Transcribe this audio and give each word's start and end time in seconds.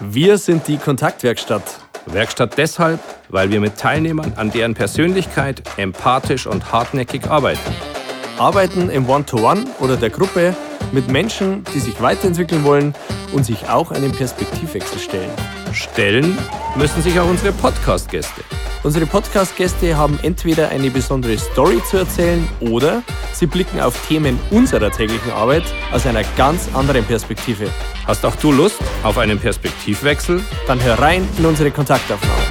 Wir 0.00 0.36
sind 0.36 0.68
die 0.68 0.76
Kontaktwerkstatt. 0.76 1.62
Werkstatt 2.04 2.58
deshalb, 2.58 3.00
weil 3.30 3.50
wir 3.50 3.60
mit 3.60 3.78
Teilnehmern 3.78 4.34
an 4.36 4.50
deren 4.50 4.74
Persönlichkeit 4.74 5.62
empathisch 5.78 6.46
und 6.46 6.70
hartnäckig 6.70 7.28
arbeiten. 7.28 7.74
Arbeiten 8.38 8.90
im 8.90 9.08
One-to-One 9.08 9.64
oder 9.80 9.96
der 9.96 10.10
Gruppe 10.10 10.54
mit 10.92 11.08
Menschen, 11.08 11.64
die 11.74 11.80
sich 11.80 12.00
weiterentwickeln 12.02 12.62
wollen 12.64 12.94
und 13.32 13.46
sich 13.46 13.70
auch 13.70 13.90
einem 13.90 14.12
Perspektivwechsel 14.12 14.98
stellen. 14.98 15.30
Stellen 15.72 16.36
müssen 16.76 17.00
sich 17.00 17.18
auch 17.18 17.28
unsere 17.28 17.52
Podcast-Gäste. 17.52 18.42
Unsere 18.86 19.04
Podcast-Gäste 19.04 19.96
haben 19.96 20.16
entweder 20.22 20.68
eine 20.68 20.90
besondere 20.90 21.36
Story 21.36 21.82
zu 21.90 21.96
erzählen 21.96 22.46
oder 22.60 23.02
sie 23.32 23.46
blicken 23.46 23.80
auf 23.80 24.06
Themen 24.06 24.38
unserer 24.52 24.92
täglichen 24.92 25.32
Arbeit 25.32 25.64
aus 25.90 26.06
einer 26.06 26.22
ganz 26.36 26.72
anderen 26.72 27.04
Perspektive. 27.04 27.68
Hast 28.06 28.24
auch 28.24 28.36
du 28.36 28.52
Lust 28.52 28.80
auf 29.02 29.18
einen 29.18 29.40
Perspektivwechsel? 29.40 30.40
Dann 30.68 30.80
hör 30.84 31.00
rein 31.00 31.28
in 31.36 31.46
unsere 31.46 31.72
Kontaktaufnahme. 31.72 32.44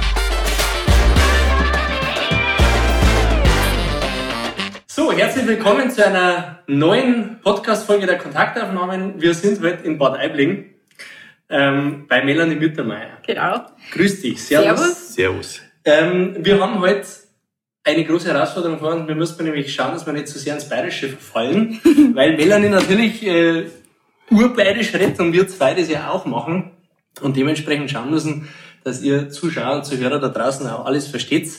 So, 4.88 5.12
herzlich 5.12 5.46
willkommen 5.46 5.90
zu 5.90 6.06
einer 6.06 6.58
neuen 6.66 7.40
Podcast-Folge 7.40 8.04
der 8.04 8.18
Kontaktaufnahmen. 8.18 9.22
Wir 9.22 9.32
sind 9.32 9.62
heute 9.62 9.84
in 9.84 9.96
Bad 9.96 10.18
Aibling 10.18 10.66
ähm, 11.48 12.04
bei 12.06 12.22
Melanie 12.22 12.56
Mittermeier. 12.56 13.16
Genau. 13.26 13.64
Grüß 13.92 14.20
dich. 14.20 14.44
Servus. 14.44 15.14
Servus. 15.14 15.14
Servus. 15.14 15.65
Ähm, 15.86 16.34
wir 16.40 16.60
haben 16.60 16.80
heute 16.80 17.06
eine 17.84 18.04
große 18.04 18.28
Herausforderung 18.28 18.80
vor 18.80 18.92
uns. 18.92 19.06
Wir 19.06 19.14
müssen 19.14 19.44
nämlich 19.44 19.72
schauen, 19.72 19.92
dass 19.92 20.04
wir 20.04 20.12
nicht 20.12 20.26
zu 20.26 20.34
so 20.34 20.40
sehr 20.40 20.54
ins 20.54 20.68
Bayerische 20.68 21.08
verfallen, 21.08 21.80
weil 22.14 22.36
Melanie 22.36 22.68
natürlich 22.68 23.24
äh, 23.24 23.66
urbayerisch 24.28 24.92
redet 24.94 25.20
und 25.20 25.32
wir 25.32 25.46
zwei 25.46 25.74
das 25.74 25.88
ja 25.88 26.10
auch 26.10 26.26
machen 26.26 26.72
und 27.20 27.36
dementsprechend 27.36 27.88
schauen 27.88 28.10
müssen, 28.10 28.48
dass 28.82 29.00
ihr 29.00 29.30
Zuschauer 29.30 29.76
und 29.76 29.84
Zuhörer 29.84 30.18
da 30.18 30.28
draußen 30.28 30.68
auch 30.68 30.86
alles 30.86 31.06
versteht. 31.06 31.52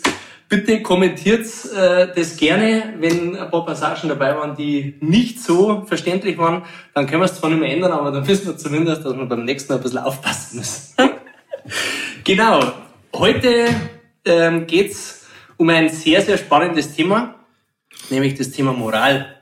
Bitte 0.49 0.81
kommentiert 0.81 1.45
äh, 1.73 2.07
das 2.13 2.35
gerne, 2.35 2.95
wenn 2.99 3.37
ein 3.37 3.49
paar 3.49 3.65
Passagen 3.65 4.09
dabei 4.09 4.35
waren, 4.35 4.57
die 4.57 4.97
nicht 4.99 5.41
so 5.41 5.85
verständlich 5.85 6.37
waren. 6.37 6.63
Dann 6.93 7.07
können 7.07 7.21
wir 7.21 7.25
es 7.25 7.35
zwar 7.35 7.49
nicht 7.49 7.59
mehr 7.61 7.71
ändern, 7.71 7.93
aber 7.93 8.11
dann 8.11 8.27
wissen 8.27 8.47
wir 8.47 8.57
zumindest, 8.57 9.05
dass 9.05 9.15
wir 9.15 9.25
beim 9.25 9.45
nächsten 9.45 9.71
Mal 9.71 9.77
ein 9.77 9.83
bisschen 9.83 9.99
aufpassen 9.99 10.57
müssen. 10.57 10.95
genau. 12.25 12.73
Heute 13.13 13.67
ähm, 14.27 14.67
geht 14.67 14.91
es 14.91 15.25
um 15.57 15.69
ein 15.69 15.89
sehr, 15.89 16.21
sehr 16.21 16.37
spannendes 16.37 16.95
Thema, 16.95 17.35
nämlich 18.09 18.35
das 18.35 18.51
Thema 18.51 18.73
Moral. 18.73 19.35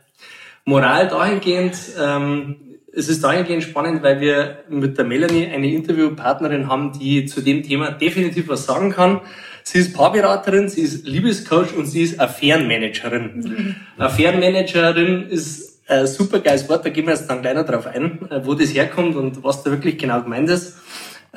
Moral 0.66 1.08
dahingehend, 1.08 1.76
ähm, 2.00 2.56
es 2.94 3.10
ist 3.10 3.24
dahingehend 3.24 3.64
spannend, 3.64 4.02
weil 4.04 4.22
wir 4.22 4.64
mit 4.70 4.98
der 4.98 5.06
Melanie 5.06 5.48
eine 5.48 5.72
Interviewpartnerin 5.72 6.70
haben, 6.70 6.98
die 6.98 7.26
zu 7.26 7.42
dem 7.42 7.62
Thema 7.62 7.92
definitiv 7.92 8.48
was 8.48 8.66
sagen 8.66 8.92
kann. 8.92 9.22
Sie 9.64 9.80
ist 9.80 9.94
Paarberaterin, 9.94 10.70
sie 10.70 10.82
ist 10.82 11.06
Liebescoach 11.06 11.76
und 11.76 11.88
sie 11.88 12.04
ist 12.04 12.20
Affärenmanagerin. 12.20 13.32
Mhm. 13.36 13.76
Affärenmanagerin 13.98 15.28
ist 15.30 15.82
ein 15.88 16.08
super 16.08 16.40
geiles 16.40 16.68
Wort, 16.70 16.86
da 16.86 16.90
gehen 16.90 17.06
wir 17.06 17.14
jetzt 17.14 17.30
dann 17.30 17.42
gleich 17.42 17.56
noch 17.56 17.66
drauf 17.66 17.86
ein, 17.88 18.28
wo 18.44 18.54
das 18.54 18.74
herkommt 18.74 19.16
und 19.16 19.44
was 19.44 19.64
da 19.64 19.72
wirklich 19.72 19.98
genau 19.98 20.22
gemeint 20.22 20.50
ist. 20.50 20.78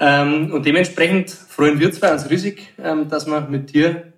Ähm, 0.00 0.52
und 0.52 0.64
dementsprechend 0.64 1.30
freuen 1.30 1.80
wir 1.80 1.92
zwei 1.92 2.12
uns 2.12 2.28
riesig, 2.30 2.72
ähm, 2.82 3.08
dass 3.08 3.27
wir 3.27 3.41
mit 3.42 3.74
dir 3.74 4.12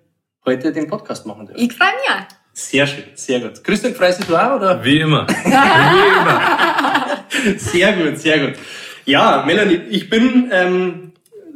heute 0.45 0.71
den 0.71 0.87
Podcast 0.87 1.25
machen 1.25 1.47
dürfen. 1.47 1.61
Ich 1.61 1.73
freue 1.73 1.89
mich 1.89 2.09
auch. 2.09 2.41
Sehr 2.53 2.85
schön, 2.85 3.05
sehr 3.15 3.39
gut. 3.39 3.63
Christian, 3.63 3.95
freust 3.95 4.27
du 4.27 4.35
auch, 4.35 4.57
oder? 4.57 4.83
Wie 4.83 4.99
immer. 4.99 5.25
Wie 5.45 6.19
immer. 6.19 7.57
Sehr 7.57 7.93
gut, 7.93 8.19
sehr 8.19 8.39
gut. 8.39 8.59
Ja, 9.05 9.43
Melanie, 9.45 9.81
ich 9.89 10.09
bin 10.09 10.49
ähm, 10.51 11.13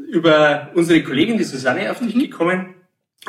über 0.09 0.70
unsere 0.73 1.03
Kollegin, 1.03 1.38
die 1.38 1.44
Susanne, 1.44 1.92
auf 1.92 2.00
dich 2.00 2.16
mhm. 2.16 2.22
gekommen 2.22 2.76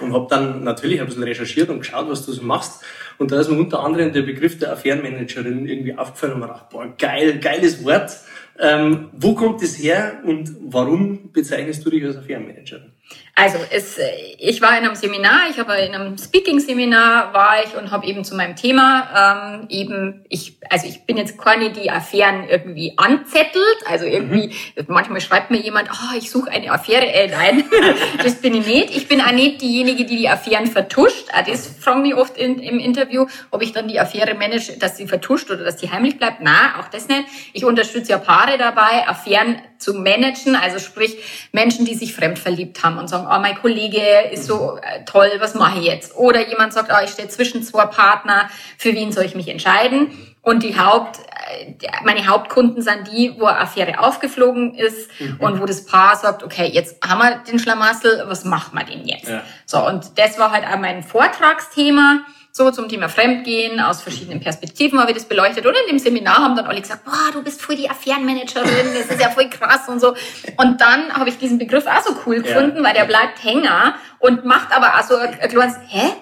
und 0.00 0.12
habe 0.12 0.26
dann 0.30 0.64
natürlich 0.64 1.00
ein 1.00 1.06
bisschen 1.06 1.22
recherchiert 1.22 1.68
und 1.68 1.80
geschaut, 1.80 2.08
was 2.08 2.24
du 2.24 2.32
so 2.32 2.42
machst. 2.42 2.84
Und 3.18 3.32
da 3.32 3.40
ist 3.40 3.50
mir 3.50 3.58
unter 3.58 3.80
anderem 3.80 4.12
der 4.12 4.22
Begriff 4.22 4.58
der 4.58 4.72
Affärenmanagerin 4.72 5.66
irgendwie 5.66 5.96
aufgefallen 5.96 6.34
und 6.34 6.40
mir 6.40 6.46
gedacht, 6.46 6.68
boah, 6.70 6.86
geil, 6.98 7.38
geiles 7.38 7.84
Wort. 7.84 8.12
Ähm, 8.58 9.10
wo 9.12 9.34
kommt 9.34 9.62
es 9.62 9.78
her 9.82 10.22
und 10.24 10.54
warum 10.60 11.32
bezeichnest 11.32 11.84
du 11.84 11.90
dich 11.90 12.04
als 12.04 12.16
Affärenmanagerin? 12.16 12.92
Also 13.38 13.58
es, 13.70 13.98
äh, 13.98 14.10
ich 14.38 14.62
war 14.62 14.70
in 14.78 14.84
einem 14.86 14.94
Seminar, 14.94 15.50
ich 15.50 15.58
habe 15.58 15.74
in 15.76 15.94
einem 15.94 16.16
Speaking-Seminar 16.16 17.34
war 17.34 17.62
ich 17.62 17.76
und 17.76 17.90
habe 17.90 18.06
eben 18.06 18.24
zu 18.24 18.34
meinem 18.34 18.56
Thema 18.56 19.58
ähm, 19.60 19.66
eben, 19.68 20.24
ich, 20.30 20.56
also 20.70 20.86
ich 20.86 21.04
bin 21.04 21.18
jetzt 21.18 21.38
keine, 21.38 21.70
die 21.70 21.90
Affären 21.90 22.48
irgendwie 22.48 22.94
anzettelt, 22.96 23.76
also 23.84 24.06
irgendwie, 24.06 24.54
mhm. 24.74 24.86
manchmal 24.88 25.20
schreibt 25.20 25.50
mir 25.50 25.58
jemand, 25.58 25.90
oh, 25.92 26.16
ich 26.16 26.30
suche 26.30 26.50
eine 26.50 26.72
Affäre, 26.72 27.06
äh, 27.12 27.28
nein, 27.28 27.64
das 28.24 28.36
bin 28.36 28.54
ich 28.54 28.66
nicht. 28.66 28.96
Ich 28.96 29.06
bin 29.06 29.20
auch 29.20 29.32
nicht 29.32 29.60
diejenige, 29.60 30.06
die 30.06 30.16
die 30.16 30.28
Affären 30.30 30.66
vertuscht, 30.66 31.28
auch 31.34 31.44
das 31.44 31.66
fragen 31.66 32.00
mich 32.00 32.14
oft 32.14 32.38
in, 32.38 32.58
im 32.58 32.78
Interview, 32.78 33.26
ob 33.50 33.60
ich 33.60 33.72
dann 33.72 33.86
die 33.86 34.00
Affäre 34.00 34.32
manage, 34.32 34.78
dass 34.78 34.96
sie 34.96 35.06
vertuscht 35.06 35.50
oder 35.50 35.62
dass 35.62 35.76
die 35.76 35.90
heimlich 35.90 36.16
bleibt. 36.16 36.38
Na, 36.40 36.80
auch 36.80 36.88
das 36.88 37.08
nicht. 37.08 37.24
Ich 37.52 37.66
unterstütze 37.66 38.12
ja 38.12 38.18
Paare 38.18 38.56
dabei, 38.56 39.06
Affären 39.06 39.60
zu 39.78 39.92
managen, 39.94 40.56
also 40.56 40.78
sprich 40.78 41.18
Menschen, 41.52 41.84
die 41.84 41.94
sich 41.94 42.14
fremd 42.14 42.38
verliebt 42.38 42.82
haben 42.82 42.98
und 42.98 43.08
sagen, 43.08 43.25
oh, 43.30 43.38
mein 43.40 43.56
Kollege 43.56 44.00
ist 44.30 44.46
so 44.46 44.78
äh, 44.78 45.04
toll, 45.04 45.30
was 45.38 45.54
mache 45.54 45.78
ich 45.78 45.84
jetzt? 45.84 46.16
Oder 46.16 46.48
jemand 46.48 46.72
sagt, 46.72 46.90
oh, 46.92 47.04
ich 47.04 47.10
stehe 47.10 47.28
zwischen 47.28 47.62
zwei 47.62 47.86
Partner, 47.86 48.48
für 48.78 48.92
wen 48.94 49.12
soll 49.12 49.24
ich 49.24 49.34
mich 49.34 49.48
entscheiden? 49.48 50.10
Und 50.42 50.62
die 50.62 50.78
Haupt, 50.78 51.18
äh, 51.18 51.74
meine 52.04 52.26
Hauptkunden 52.26 52.80
sind 52.80 53.08
die, 53.12 53.34
wo 53.38 53.46
eine 53.46 53.58
Affäre 53.58 53.98
aufgeflogen 53.98 54.74
ist 54.74 55.10
mhm. 55.20 55.36
und 55.40 55.60
wo 55.60 55.66
das 55.66 55.86
Paar 55.86 56.16
sagt, 56.16 56.42
okay, 56.42 56.70
jetzt 56.72 57.04
haben 57.04 57.18
wir 57.18 57.38
den 57.38 57.58
Schlamassel, 57.58 58.24
was 58.26 58.44
machen 58.44 58.78
wir 58.78 58.84
denn 58.84 59.04
jetzt? 59.06 59.28
Ja. 59.28 59.42
So, 59.64 59.84
und 59.84 60.18
das 60.18 60.38
war 60.38 60.52
halt 60.52 60.64
auch 60.64 60.78
mein 60.78 61.02
Vortragsthema 61.02 62.20
so 62.56 62.70
zum 62.70 62.88
Thema 62.88 63.10
Fremdgehen 63.10 63.80
aus 63.80 64.00
verschiedenen 64.00 64.40
Perspektiven 64.40 64.98
habe 64.98 65.10
ich 65.10 65.16
das 65.18 65.26
beleuchtet. 65.26 65.66
Und 65.66 65.74
in 65.74 65.88
dem 65.90 65.98
Seminar 65.98 66.38
haben 66.38 66.56
dann 66.56 66.64
alle 66.64 66.80
gesagt, 66.80 67.04
boah, 67.04 67.30
du 67.32 67.42
bist 67.42 67.60
voll 67.60 67.76
die 67.76 67.90
Affärenmanagerin, 67.90 68.94
das 68.94 69.10
ist 69.10 69.20
ja 69.20 69.28
voll 69.28 69.50
krass 69.50 69.88
und 69.88 70.00
so. 70.00 70.14
Und 70.56 70.80
dann 70.80 71.12
habe 71.12 71.28
ich 71.28 71.36
diesen 71.36 71.58
Begriff 71.58 71.86
auch 71.86 72.00
so 72.00 72.16
cool 72.24 72.40
gefunden, 72.40 72.78
ja. 72.78 72.84
weil 72.84 72.94
der 72.94 73.04
bleibt 73.04 73.44
Hänger 73.44 73.96
und 74.20 74.46
macht 74.46 74.74
aber 74.74 74.98
auch 74.98 75.02
so 75.02 75.16
ein 75.16 75.38
kleines, 75.38 75.76
hä? 75.88 76.12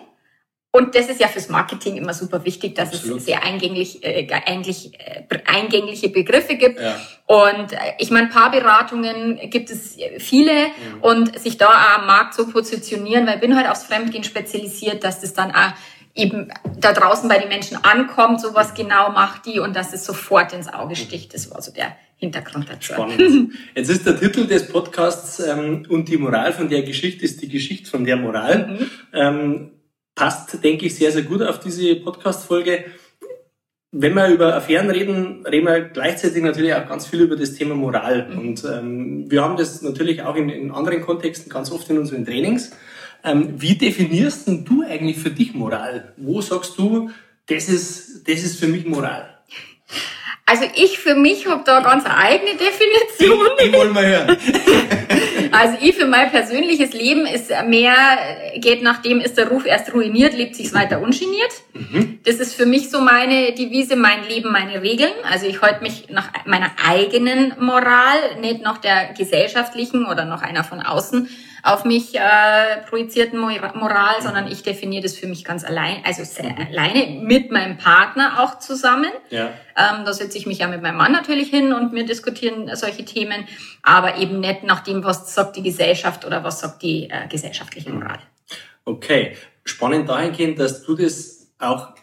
Und 0.73 0.97
das 0.97 1.09
ist 1.09 1.21
ja 1.21 1.29
fürs 1.29 1.49
Marketing 1.49 1.97
immer 1.97 2.13
super 2.13 2.45
wichtig, 2.45 2.75
dass 2.75 2.93
Absolut. 2.93 3.19
es 3.19 3.27
sehr 3.27 3.45
eingänglich, 3.45 4.03
äh, 4.03 4.27
eigentlich 4.45 4.99
äh, 4.99 5.23
eingängliche 5.47 6.09
Begriffe 6.09 6.57
gibt. 6.57 6.81
Ja. 6.81 7.01
Und 7.27 7.73
äh, 7.73 7.77
ich 8.01 8.11
meine, 8.11 8.27
Paarberatungen 8.27 9.39
gibt 9.51 9.71
es 9.71 9.97
viele 10.19 10.53
mhm. 10.53 11.01
und 11.01 11.39
sich 11.39 11.59
da 11.59 11.69
auch 11.69 11.99
am 12.01 12.07
Markt 12.09 12.35
so 12.35 12.49
positionieren, 12.49 13.25
weil 13.25 13.37
ich 13.37 13.41
bin 13.41 13.55
halt 13.55 13.69
aufs 13.69 13.85
Fremdgehen 13.85 14.25
spezialisiert, 14.25 15.05
dass 15.05 15.21
das 15.21 15.33
dann 15.33 15.53
auch 15.53 15.75
eben 16.15 16.49
da 16.79 16.93
draußen 16.93 17.29
bei 17.29 17.39
den 17.39 17.49
Menschen 17.49 17.77
ankommt, 17.83 18.41
so 18.41 18.55
was 18.55 18.75
genau 18.75 19.11
macht 19.11 19.47
die 19.47 19.59
und 19.59 19.75
dass 19.75 19.93
es 19.93 20.05
sofort 20.05 20.53
ins 20.53 20.73
Auge 20.73 20.97
sticht. 20.97 21.35
Das 21.35 21.51
war 21.51 21.61
so 21.61 21.73
der 21.73 21.97
Hintergrund 22.17 22.69
dazu. 22.71 22.93
Spannend. 22.93 23.53
Jetzt 23.75 23.91
ist 23.91 24.07
der 24.07 24.19
Titel 24.19 24.47
des 24.47 24.69
Podcasts 24.69 25.41
ähm, 25.41 25.85
und 25.89 26.09
die 26.09 26.17
Moral 26.17 26.53
von 26.53 26.69
der 26.69 26.83
Geschichte 26.83 27.25
ist 27.25 27.43
die 27.43 27.49
Geschichte 27.49 27.91
von 27.91 28.05
der 28.05 28.17
Moral. 28.17 28.67
Mhm. 28.67 28.91
Ähm, 29.13 29.71
passt, 30.15 30.63
denke 30.63 30.87
ich, 30.87 30.95
sehr, 30.95 31.11
sehr 31.11 31.23
gut 31.23 31.43
auf 31.43 31.59
diese 31.59 31.97
Podcast-Folge. 31.97 32.85
Wenn 33.91 34.15
wir 34.15 34.29
über 34.29 34.55
Affären 34.55 34.91
reden, 34.91 35.45
reden 35.47 35.67
wir 35.67 35.81
gleichzeitig 35.81 36.43
natürlich 36.43 36.75
auch 36.75 36.87
ganz 36.89 37.07
viel 37.07 37.21
über 37.21 37.37
das 37.37 37.55
Thema 37.55 37.75
Moral. 37.75 38.29
Mhm. 38.29 38.39
Und 38.39 38.65
ähm, 38.65 39.31
wir 39.31 39.43
haben 39.43 39.57
das 39.57 39.83
natürlich 39.83 40.23
auch 40.23 40.37
in, 40.37 40.49
in 40.49 40.71
anderen 40.71 41.01
Kontexten 41.01 41.51
ganz 41.51 41.73
oft 41.73 41.91
in 41.91 41.99
unseren 41.99 42.25
Trainings. 42.25 42.71
Ähm, 43.25 43.55
wie 43.57 43.75
definierst 43.75 44.47
denn 44.47 44.65
du 44.65 44.83
eigentlich 44.83 45.17
für 45.17 45.31
dich 45.31 45.55
Moral? 45.55 46.13
Wo 46.19 46.43
sagst 46.43 46.79
du, 46.79 47.11
das 47.47 47.69
ist, 47.69 48.29
das 48.29 48.43
ist 48.43 48.61
für 48.61 48.69
mich 48.69 48.85
Moral? 48.85 49.35
Also 50.47 50.65
ich 50.75 50.99
für 50.99 51.15
mich 51.15 51.47
habe 51.47 51.63
da 51.65 51.81
ganz 51.81 52.05
eine 52.05 52.19
eigene 52.19 52.51
Definition. 52.51 53.49
Die, 53.59 53.65
die 53.65 53.73
wollen 53.73 53.95
wir 53.95 54.03
hören. 54.03 54.37
also 55.53 55.79
ich 55.81 55.95
für 55.95 56.05
mein 56.05 56.31
persönliches 56.31 56.93
Leben 56.93 57.25
ist 57.25 57.51
mehr, 57.67 57.95
geht 58.57 58.83
nachdem 58.83 59.21
ist 59.21 59.39
der 59.39 59.49
Ruf 59.49 59.65
erst 59.65 59.95
ruiniert, 59.95 60.35
lebt 60.35 60.55
sich's 60.55 60.75
weiter 60.75 61.01
ungeniert. 61.01 61.51
Mhm. 61.73 62.19
Das 62.25 62.37
ist 62.37 62.55
für 62.55 62.67
mich 62.67 62.91
so 62.91 63.01
meine 63.01 63.53
Devise, 63.53 63.97
mein 63.97 64.29
Leben, 64.29 64.53
meine 64.53 64.83
Regeln. 64.83 65.13
Also 65.33 65.47
ich 65.47 65.63
halte 65.63 65.83
mich 65.83 66.11
nach 66.11 66.31
meiner 66.45 66.73
eigenen 66.87 67.55
Moral, 67.59 68.19
nicht 68.43 68.61
nach 68.61 68.77
der 68.79 69.15
gesellschaftlichen 69.17 70.05
oder 70.05 70.27
nach 70.27 70.43
einer 70.43 70.63
von 70.63 70.83
außen 70.83 71.31
auf 71.65 71.87
mich 71.87 72.15
äh, 72.15 72.83
projizierten 72.89 73.41
Moral, 73.41 74.21
sondern 74.21 74.47
ich 74.53 74.63
definiere 74.63 75.03
das 75.03 75.17
für 75.17 75.27
mich 75.27 75.45
ganz 75.45 75.65
allein, 75.65 76.03
also 76.05 76.23
sehr 76.23 76.51
mhm. 76.51 76.67
alleine 76.69 77.21
mit 77.23 77.51
meinem 77.51 77.79
Partner 77.79 78.41
auch 78.41 78.59
zusammen. 78.59 79.11
Ja. 79.31 79.47
Ähm, 79.75 80.05
da 80.05 80.13
setze 80.13 80.37
ich 80.37 80.47
mich 80.47 80.59
ja 80.59 80.69
mit 80.69 80.83
meinem 80.83 80.99
Mann 80.99 81.13
natürlich 81.13 81.49
hin 81.49 81.73
und 81.73 81.95
wir 81.95 82.05
diskutieren 82.05 82.71
solche 82.75 83.07
Themen, 83.07 83.49
aber 83.83 84.19
eben 84.19 84.41
nicht 84.41 84.63
nach 84.63 84.81
dem, 84.81 85.05
was 85.05 85.35
sagt 85.35 85.57
die 85.57 85.63
Gesellschaft 85.63 86.27
oder 86.27 86.45
was 86.45 86.61
sagt 86.61 86.83
die 86.83 87.09
äh, 87.09 87.27
gesellschaftliche 87.29 87.91
mhm. 87.91 88.01
Moral. 88.01 88.19
Okay, 88.85 89.35
spannend 89.65 90.11
dahingehend, 90.11 90.61
dass 90.61 90.83
du 90.83 90.95
das 90.95 91.51
auch 91.59 91.95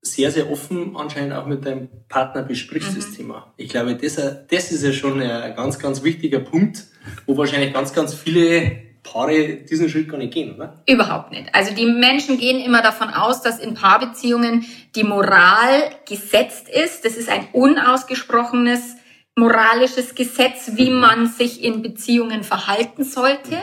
sehr, 0.00 0.32
sehr 0.32 0.50
offen 0.50 0.96
anscheinend 0.96 1.34
auch 1.34 1.46
mit 1.46 1.64
deinem 1.64 1.88
Partner 2.08 2.42
besprichst, 2.42 2.90
mhm. 2.90 2.96
das 2.96 3.12
Thema. 3.12 3.54
Ich 3.56 3.68
glaube, 3.68 3.94
das, 3.94 4.16
das 4.16 4.72
ist 4.72 4.82
ja 4.82 4.92
schon 4.92 5.22
ein 5.22 5.54
ganz, 5.54 5.78
ganz 5.78 6.02
wichtiger 6.02 6.40
Punkt, 6.40 6.82
wo 7.26 7.36
wahrscheinlich 7.36 7.72
ganz, 7.72 7.92
ganz 7.92 8.12
viele 8.12 8.83
Paare 9.04 9.58
diesen 9.58 9.88
Schritt 9.88 10.08
gar 10.08 10.18
nicht 10.18 10.32
gehen, 10.32 10.56
oder? 10.56 10.82
Überhaupt 10.88 11.30
nicht. 11.30 11.54
Also 11.54 11.72
die 11.72 11.86
Menschen 11.86 12.38
gehen 12.38 12.58
immer 12.58 12.82
davon 12.82 13.10
aus, 13.10 13.42
dass 13.42 13.60
in 13.60 13.74
Paarbeziehungen 13.74 14.66
die 14.96 15.04
Moral 15.04 15.90
gesetzt 16.08 16.68
ist. 16.68 17.04
Das 17.04 17.16
ist 17.16 17.28
ein 17.28 17.46
unausgesprochenes 17.52 18.96
moralisches 19.36 20.14
Gesetz, 20.14 20.72
wie 20.74 20.90
mhm. 20.90 21.00
man 21.00 21.26
sich 21.26 21.62
in 21.62 21.82
Beziehungen 21.82 22.42
verhalten 22.42 23.04
sollte. 23.04 23.58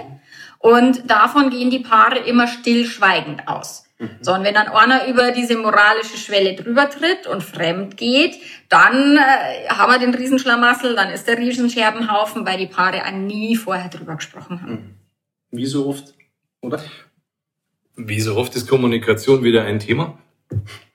Und 0.60 1.10
davon 1.10 1.50
gehen 1.50 1.70
die 1.70 1.80
Paare 1.80 2.20
immer 2.20 2.48
stillschweigend 2.48 3.48
aus. 3.48 3.86
Mhm. 3.98 4.10
So, 4.22 4.34
und 4.34 4.44
wenn 4.44 4.54
dann 4.54 4.68
einer 4.68 5.08
über 5.08 5.32
diese 5.32 5.58
moralische 5.58 6.18
Schwelle 6.18 6.56
drüber 6.56 6.90
tritt 6.90 7.26
und 7.26 7.42
fremd 7.42 7.98
geht, 7.98 8.36
dann 8.70 9.18
äh, 9.18 9.70
haben 9.70 9.92
wir 9.92 10.00
den 10.00 10.14
Riesenschlamassel, 10.14 10.96
dann 10.96 11.10
ist 11.10 11.28
der 11.28 11.38
Riesenscherbenhaufen, 11.38 12.46
weil 12.46 12.58
die 12.58 12.68
Paare 12.68 13.12
nie 13.12 13.56
vorher 13.56 13.90
drüber 13.90 14.16
gesprochen 14.16 14.62
haben. 14.62 15.01
Wie 15.52 15.66
so 15.66 15.88
oft, 15.88 16.14
oder? 16.62 16.82
Wie 17.96 18.22
so 18.22 18.36
oft 18.36 18.56
ist 18.56 18.68
Kommunikation 18.68 19.44
wieder 19.44 19.64
ein 19.64 19.80
Thema. 19.80 20.18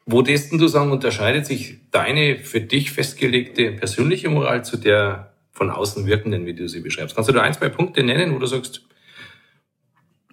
Wo 0.07 0.23
desten 0.23 0.59
du 0.59 0.69
sagen, 0.69 0.93
unterscheidet 0.93 1.47
sich 1.47 1.79
deine 1.91 2.39
für 2.39 2.61
dich 2.61 2.93
festgelegte 2.93 3.73
persönliche 3.73 4.29
Moral 4.31 4.65
zu 4.65 4.77
der 4.77 5.35
von 5.53 5.71
außen 5.71 6.07
wirkenden, 6.07 6.47
wie 6.47 6.55
du 6.55 6.69
sie 6.69 6.81
beschreibst? 6.81 7.15
Kannst 7.15 7.29
du 7.29 7.35
da 7.35 7.43
ein, 7.43 7.55
zwei 7.55 7.69
Punkte 7.69 8.03
nennen, 8.03 8.35
wo 8.35 8.39
du 8.39 8.47
sagst, 8.47 8.83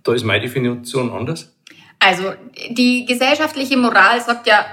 da 0.04 0.14
ist 0.14 0.24
meine 0.24 0.42
Definition 0.42 1.12
anders? 1.12 1.56
Also 2.00 2.34
die 2.70 3.06
gesellschaftliche 3.06 3.78
Moral 3.78 4.22
sagt 4.22 4.48
ja, 4.48 4.66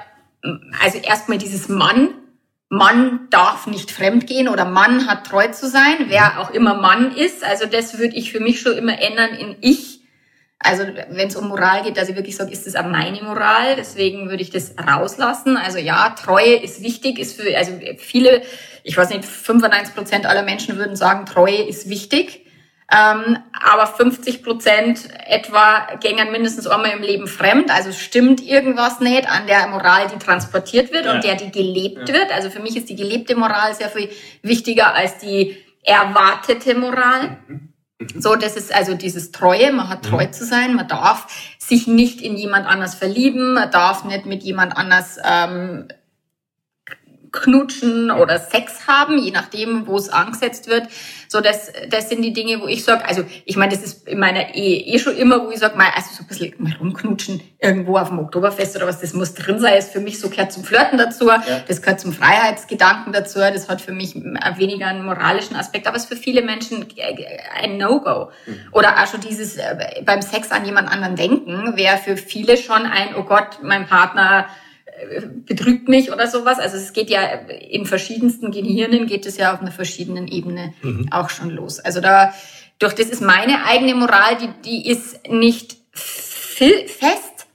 also 0.82 0.99
erstmal 0.99 1.38
dieses 1.38 1.69
Mann, 1.69 2.11
Mann 2.73 3.27
darf 3.31 3.67
nicht 3.67 3.91
fremdgehen 3.91 4.49
oder 4.49 4.65
Mann 4.65 5.09
hat 5.09 5.27
treu 5.27 5.49
zu 5.49 5.69
sein, 5.69 6.07
wer 6.07 6.41
auch 6.41 6.51
immer 6.51 6.75
Mann 6.75 7.15
ist. 7.15 7.43
Also 7.45 7.67
das 7.67 7.99
würde 7.99 8.15
ich 8.15 8.31
für 8.31 8.39
mich 8.39 8.61
schon 8.61 8.79
immer 8.79 9.03
ändern 9.03 9.35
in 9.35 9.57
ich. 9.61 10.03
Also 10.61 10.85
wenn 11.09 11.27
es 11.27 11.35
um 11.35 11.49
Moral 11.49 11.83
geht, 11.83 11.97
dass 11.97 12.09
ich 12.09 12.15
wirklich 12.15 12.37
sage, 12.37 12.53
ist 12.53 12.67
das 12.67 12.77
auch 12.77 12.87
meine 12.87 13.21
Moral, 13.23 13.75
deswegen 13.77 14.31
würde 14.31 14.43
ich 14.43 14.51
das 14.51 14.75
rauslassen. 14.79 15.57
Also 15.57 15.79
ja, 15.79 16.11
Treue 16.11 16.55
ist 16.55 16.81
wichtig, 16.81 17.19
ist 17.19 17.41
für, 17.41 17.57
also 17.57 17.73
viele, 17.99 18.43
ich 18.85 18.97
weiß 18.97 19.11
nicht, 19.11 19.25
95 19.25 19.95
Prozent 19.97 20.27
aller 20.27 20.45
Menschen 20.45 20.77
würden 20.77 20.95
sagen, 20.95 21.27
Treue 21.27 21.63
ist 21.63 21.89
wichtig. 21.89 22.47
Ähm, 22.93 23.39
aber 23.53 23.87
50 23.87 24.43
Prozent 24.43 25.09
etwa 25.27 25.87
gängen 26.01 26.33
mindestens 26.33 26.67
einmal 26.67 26.91
im 26.91 27.03
Leben 27.03 27.29
fremd. 27.29 27.71
Also 27.71 27.93
stimmt 27.93 28.45
irgendwas 28.45 29.01
nicht 29.01 29.31
an 29.31 29.47
der 29.47 29.69
Moral, 29.69 30.09
die 30.09 30.19
transportiert 30.19 30.93
wird 30.93 31.05
ja. 31.05 31.15
und 31.15 31.23
der, 31.23 31.37
die 31.37 31.53
gelebt 31.53 32.09
ja. 32.09 32.15
wird. 32.15 32.33
Also 32.33 32.51
für 32.51 32.61
mich 32.61 32.77
ist 32.77 32.89
die 32.89 32.97
gelebte 32.97 33.37
Moral 33.37 33.75
sehr 33.75 33.91
viel 33.91 34.11
wichtiger 34.43 34.95
als 34.95 35.19
die 35.19 35.57
erwartete 35.85 36.75
Moral. 36.75 37.39
Mhm. 37.47 37.71
Mhm. 38.01 38.21
So, 38.21 38.35
das 38.35 38.57
ist 38.57 38.75
also 38.75 38.95
dieses 38.95 39.31
Treue, 39.31 39.73
man 39.73 39.89
hat 39.89 40.05
treu 40.05 40.25
mhm. 40.25 40.33
zu 40.33 40.45
sein, 40.45 40.75
man 40.75 40.89
darf 40.89 41.55
sich 41.59 41.87
nicht 41.87 42.23
in 42.23 42.37
jemand 42.37 42.67
anders 42.67 42.95
verlieben, 42.95 43.55
man 43.55 43.71
darf 43.71 44.05
nicht 44.05 44.27
mit 44.27 44.43
jemand 44.43 44.77
anders 44.77 45.19
ähm, 45.23 45.89
knutschen 47.32 48.11
oder 48.11 48.38
Sex 48.38 48.87
haben, 48.87 49.19
je 49.19 49.31
nachdem, 49.31 49.87
wo 49.87 49.97
es 49.97 50.09
angesetzt 50.09 50.69
wird. 50.69 50.88
So, 51.29 51.41
das, 51.41 51.73
das 51.88 52.09
sind 52.09 52.23
die 52.23 52.32
Dinge, 52.32 52.61
wo 52.61 52.67
ich 52.67 52.85
sage, 52.85 53.05
also 53.05 53.25
ich 53.44 53.56
meine, 53.56 53.73
das 53.73 53.85
ist 53.85 54.09
in 54.09 54.19
meiner 54.19 54.55
Ehe 54.55 54.81
eh 54.81 54.99
schon 54.99 55.17
immer, 55.17 55.47
wo 55.47 55.50
ich 55.50 55.59
sage, 55.59 55.75
also 55.79 56.11
so 56.12 56.25
ein 56.25 56.27
bisschen 56.27 56.55
mal 56.59 56.75
rumknutschen 56.81 57.41
irgendwo 57.61 57.99
auf 57.99 58.09
dem 58.09 58.19
Oktoberfest 58.19 58.75
oder 58.77 58.88
was, 58.88 59.00
das 59.00 59.12
muss 59.12 59.35
drin 59.35 59.61
sein, 59.61 59.79
ist 59.79 59.93
für 59.93 60.00
mich 60.00 60.19
so 60.19 60.29
gehört 60.29 60.53
zum 60.53 60.65
Flirten 60.65 60.99
dazu, 60.99 61.29
ja. 61.29 61.41
das 61.69 61.82
gehört 61.82 62.00
zum 62.00 62.12
Freiheitsgedanken 62.12 63.12
dazu, 63.12 63.38
das 63.38 63.69
hat 63.69 63.81
für 63.81 63.93
mich 63.93 64.15
weniger 64.15 64.88
einen 64.88 65.05
moralischen 65.05 65.55
Aspekt, 65.55 65.87
aber 65.87 65.97
es 65.97 66.05
ist 66.05 66.09
für 66.09 66.17
viele 66.17 66.43
Menschen 66.43 66.87
ein 67.62 67.79
No-Go. 67.79 68.31
Mhm. 68.47 68.61
Oder 68.73 69.00
auch 69.00 69.06
schon 69.06 69.21
dieses 69.21 69.56
äh, 69.56 70.03
beim 70.05 70.23
Sex 70.23 70.50
an 70.50 70.65
jemand 70.65 70.91
anderen 70.91 71.15
denken, 71.15 71.76
wäre 71.76 71.99
für 71.99 72.17
viele 72.17 72.56
schon 72.56 72.87
ein, 72.87 73.15
oh 73.17 73.23
Gott, 73.23 73.59
mein 73.62 73.87
Partner 73.87 74.47
betrügt 75.47 75.88
mich 75.88 76.12
oder 76.12 76.26
sowas. 76.26 76.58
Also 76.58 76.76
es 76.76 76.93
geht 76.93 77.11
ja 77.11 77.23
in 77.23 77.87
verschiedensten 77.87 78.50
Gehirnen 78.50 79.06
geht 79.06 79.26
es 79.26 79.37
ja 79.37 79.55
auf 79.55 79.61
einer 79.61 79.73
verschiedenen 79.73 80.29
Ebene 80.29 80.75
mhm. 80.82 81.08
auch 81.11 81.31
schon 81.31 81.50
los. 81.50 81.81
Also 81.81 82.00
da 82.00 82.35
durch 82.79 82.94
das 82.94 83.06
ist 83.06 83.23
meine 83.23 83.64
eigene 83.64 83.94
Moral, 83.94 84.37
die 84.37 84.49
die 84.64 84.88
ist 84.88 85.29
nicht 85.29 85.76
fest, 85.93 87.47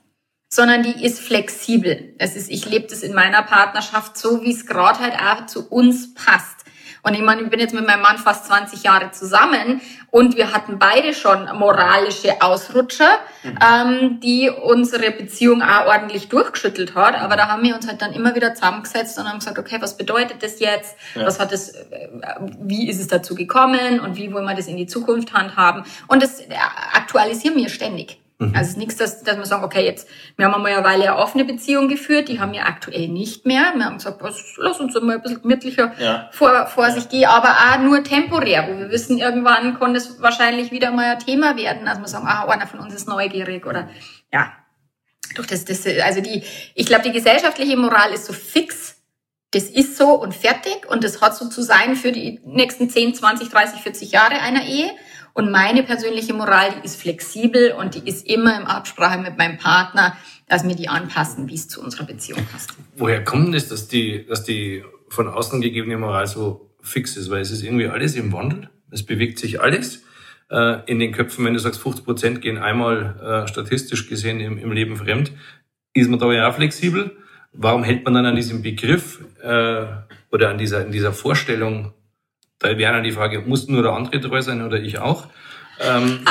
sondern 0.49 0.83
die 0.83 1.03
ist 1.05 1.19
flexibel. 1.19 2.15
Das 2.17 2.35
ist 2.35 2.49
ich 2.49 2.69
lebe 2.69 2.87
das 2.87 3.03
in 3.03 3.13
meiner 3.13 3.43
Partnerschaft 3.43 4.17
so, 4.17 4.41
wie 4.41 4.51
es 4.51 4.65
gerade 4.65 4.99
halt 4.99 5.15
auch 5.15 5.45
zu 5.47 5.69
uns 5.69 6.13
passt. 6.13 6.54
Und 7.05 7.13
ich 7.13 7.21
meine, 7.21 7.43
ich 7.43 7.49
bin 7.51 7.59
jetzt 7.59 7.75
mit 7.75 7.85
meinem 7.85 8.01
Mann 8.01 8.17
fast 8.17 8.47
20 8.47 8.81
Jahre 8.81 9.11
zusammen 9.11 9.79
und 10.09 10.35
wir 10.37 10.51
hatten 10.51 10.79
beide 10.79 11.13
schon 11.13 11.47
moralische 11.55 12.41
Ausrutscher, 12.41 13.19
mhm. 13.43 13.59
ähm, 13.63 14.19
die 14.21 14.49
unsere 14.49 15.11
Beziehung 15.11 15.61
auch 15.61 15.85
ordentlich 15.85 16.29
durchgeschüttelt 16.29 16.95
hat. 16.95 17.13
Aber 17.13 17.35
da 17.35 17.47
haben 17.47 17.61
wir 17.61 17.75
uns 17.75 17.87
halt 17.87 18.01
dann 18.01 18.11
immer 18.13 18.33
wieder 18.33 18.55
zusammengesetzt 18.55 19.19
und 19.19 19.29
haben 19.29 19.37
gesagt, 19.37 19.59
okay, 19.59 19.77
was 19.81 19.97
bedeutet 19.97 20.41
das 20.41 20.59
jetzt? 20.59 20.97
Ja. 21.13 21.27
Was 21.27 21.39
hat 21.39 21.51
das, 21.51 21.75
äh, 21.75 22.09
wie 22.59 22.89
ist 22.89 22.99
es 22.99 23.07
dazu 23.07 23.35
gekommen 23.35 23.99
und 23.99 24.15
wie 24.15 24.33
wollen 24.33 24.45
wir 24.45 24.55
das 24.55 24.65
in 24.65 24.77
die 24.77 24.87
Zukunft 24.87 25.31
handhaben? 25.31 25.83
Und 26.07 26.23
das 26.23 26.39
äh, 26.39 26.55
aktualisieren 26.93 27.55
wir 27.55 27.69
ständig. 27.69 28.17
Mhm. 28.37 28.53
Also 28.55 28.77
nichts, 28.77 28.97
dass, 28.97 29.23
dass 29.23 29.37
wir 29.37 29.45
sagen, 29.45 29.63
okay, 29.63 29.85
jetzt, 29.85 30.09
wir 30.35 30.45
haben 30.45 30.53
einmal 30.53 30.73
eine 30.73 30.83
Weile 30.83 31.03
eine 31.03 31.17
offene 31.17 31.45
Beziehung 31.45 31.87
geführt, 31.87 32.27
die 32.27 32.39
haben 32.39 32.51
wir 32.51 32.65
aktuell 32.65 33.07
nicht 33.07 33.45
mehr. 33.45 33.73
Wir 33.75 33.85
haben 33.85 33.97
gesagt, 33.97 34.21
was, 34.21 34.55
lass 34.57 34.79
uns 34.79 34.93
mal 35.01 35.15
ein 35.15 35.21
bisschen 35.21 35.41
gemütlicher 35.41 35.93
ja. 35.99 36.29
vor, 36.31 36.67
vor 36.67 36.91
sich 36.91 37.07
gehen, 37.07 37.25
aber 37.25 37.49
auch 37.49 37.79
nur 37.79 38.03
temporär, 38.03 38.67
wo 38.67 38.77
wir 38.77 38.89
wissen, 38.89 39.17
irgendwann 39.17 39.79
kann 39.79 39.93
das 39.93 40.21
wahrscheinlich 40.21 40.71
wieder 40.71 40.91
mal 40.91 41.13
ein 41.13 41.19
Thema 41.19 41.55
werden. 41.55 41.87
Also 41.87 42.01
wir 42.01 42.07
sagen, 42.07 42.27
ah, 42.27 42.45
einer 42.45 42.67
von 42.67 42.81
uns 42.81 42.93
ist 42.93 43.07
neugierig 43.07 43.65
oder 43.65 43.89
ja. 44.33 44.51
Doch 45.35 45.45
das, 45.45 45.65
das, 45.65 45.85
also 46.03 46.21
die, 46.21 46.43
ich 46.75 46.85
glaube, 46.85 47.03
die 47.03 47.11
gesellschaftliche 47.11 47.77
Moral 47.77 48.11
ist 48.11 48.25
so 48.25 48.33
fix, 48.33 48.95
das 49.51 49.63
ist 49.63 49.97
so 49.97 50.09
und 50.09 50.35
fertig 50.35 50.85
und 50.89 51.03
das 51.03 51.21
hat 51.21 51.35
so 51.35 51.47
zu 51.47 51.61
sein 51.61 51.95
für 51.95 52.11
die 52.11 52.41
nächsten 52.43 52.89
10, 52.89 53.15
20, 53.15 53.49
30, 53.49 53.79
40 53.79 54.11
Jahre 54.11 54.41
einer 54.41 54.65
Ehe. 54.65 54.91
Und 55.35 55.51
meine 55.51 55.83
persönliche 55.83 56.33
Moral, 56.33 56.71
die 56.71 56.85
ist 56.85 56.95
flexibel 56.95 57.73
und 57.73 57.93
die 57.93 58.07
ist 58.07 58.25
immer 58.25 58.57
im 58.57 58.65
Absprache 58.65 59.19
mit 59.19 59.37
meinem 59.37 59.57
Partner, 59.57 60.15
dass 60.47 60.65
wir 60.65 60.77
die 60.77 60.87
anpassen, 60.87 61.49
wie 61.49 61.55
es 61.55 61.67
zu 61.67 61.81
unserer 61.81 62.05
Beziehung 62.05 62.39
passt. 62.49 62.69
Woher 62.95 63.21
kommt 63.21 63.53
es, 63.53 63.67
dass 63.67 63.89
die, 63.89 64.25
dass 64.25 64.45
die 64.45 64.85
von 65.09 65.27
außen 65.27 65.59
gegebene 65.59 65.97
Moral 65.97 66.25
so 66.25 66.71
fix 66.81 67.17
ist? 67.17 67.29
Weil 67.29 67.41
es 67.41 67.51
ist 67.51 67.63
irgendwie 67.63 67.87
alles 67.87 68.15
im 68.15 68.31
Wandel. 68.31 68.69
Es 68.91 69.03
bewegt 69.05 69.37
sich 69.37 69.59
alles 69.59 70.03
äh, 70.49 70.79
in 70.85 70.99
den 70.99 71.11
Köpfen. 71.11 71.43
Wenn 71.43 71.53
du 71.53 71.59
sagst, 71.59 71.81
50 71.81 72.05
Prozent 72.05 72.41
gehen 72.41 72.57
einmal 72.57 73.43
äh, 73.45 73.47
statistisch 73.49 74.07
gesehen 74.07 74.39
im, 74.39 74.57
im 74.57 74.71
Leben 74.71 74.95
fremd, 74.95 75.33
ist 75.93 76.09
man 76.09 76.17
da 76.17 76.31
ja 76.31 76.47
auch 76.47 76.55
flexibel. 76.55 77.11
Warum 77.51 77.83
hält 77.83 78.05
man 78.05 78.13
dann 78.13 78.25
an 78.25 78.37
diesem 78.37 78.61
Begriff 78.61 79.19
äh, 79.43 79.85
oder 80.31 80.49
an 80.49 80.57
dieser, 80.57 80.85
in 80.85 80.93
dieser 80.93 81.11
Vorstellung 81.11 81.93
da 82.59 82.77
wäre 82.77 82.93
dann 82.93 83.03
die 83.03 83.11
Frage, 83.11 83.41
muss 83.41 83.67
nur 83.67 83.83
der 83.83 83.93
andere 83.93 84.21
treu 84.21 84.41
sein 84.41 84.61
oder 84.61 84.79
ich 84.79 84.99
auch? 84.99 85.27
Ähm, 85.79 86.25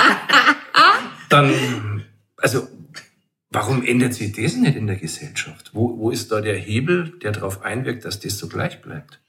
dann, 1.29 2.05
also, 2.37 2.67
warum 3.51 3.85
ändert 3.85 4.15
sich 4.15 4.33
das 4.33 4.57
nicht 4.57 4.77
in 4.77 4.87
der 4.87 4.97
Gesellschaft? 4.97 5.71
Wo, 5.75 5.99
wo 5.99 6.11
ist 6.11 6.33
da 6.33 6.41
der 6.41 6.57
Hebel, 6.57 7.19
der 7.23 7.33
darauf 7.33 7.63
einwirkt, 7.63 8.05
dass 8.05 8.21
das 8.21 8.39
so 8.39 8.49
gleich 8.49 8.81
bleibt? 8.81 9.21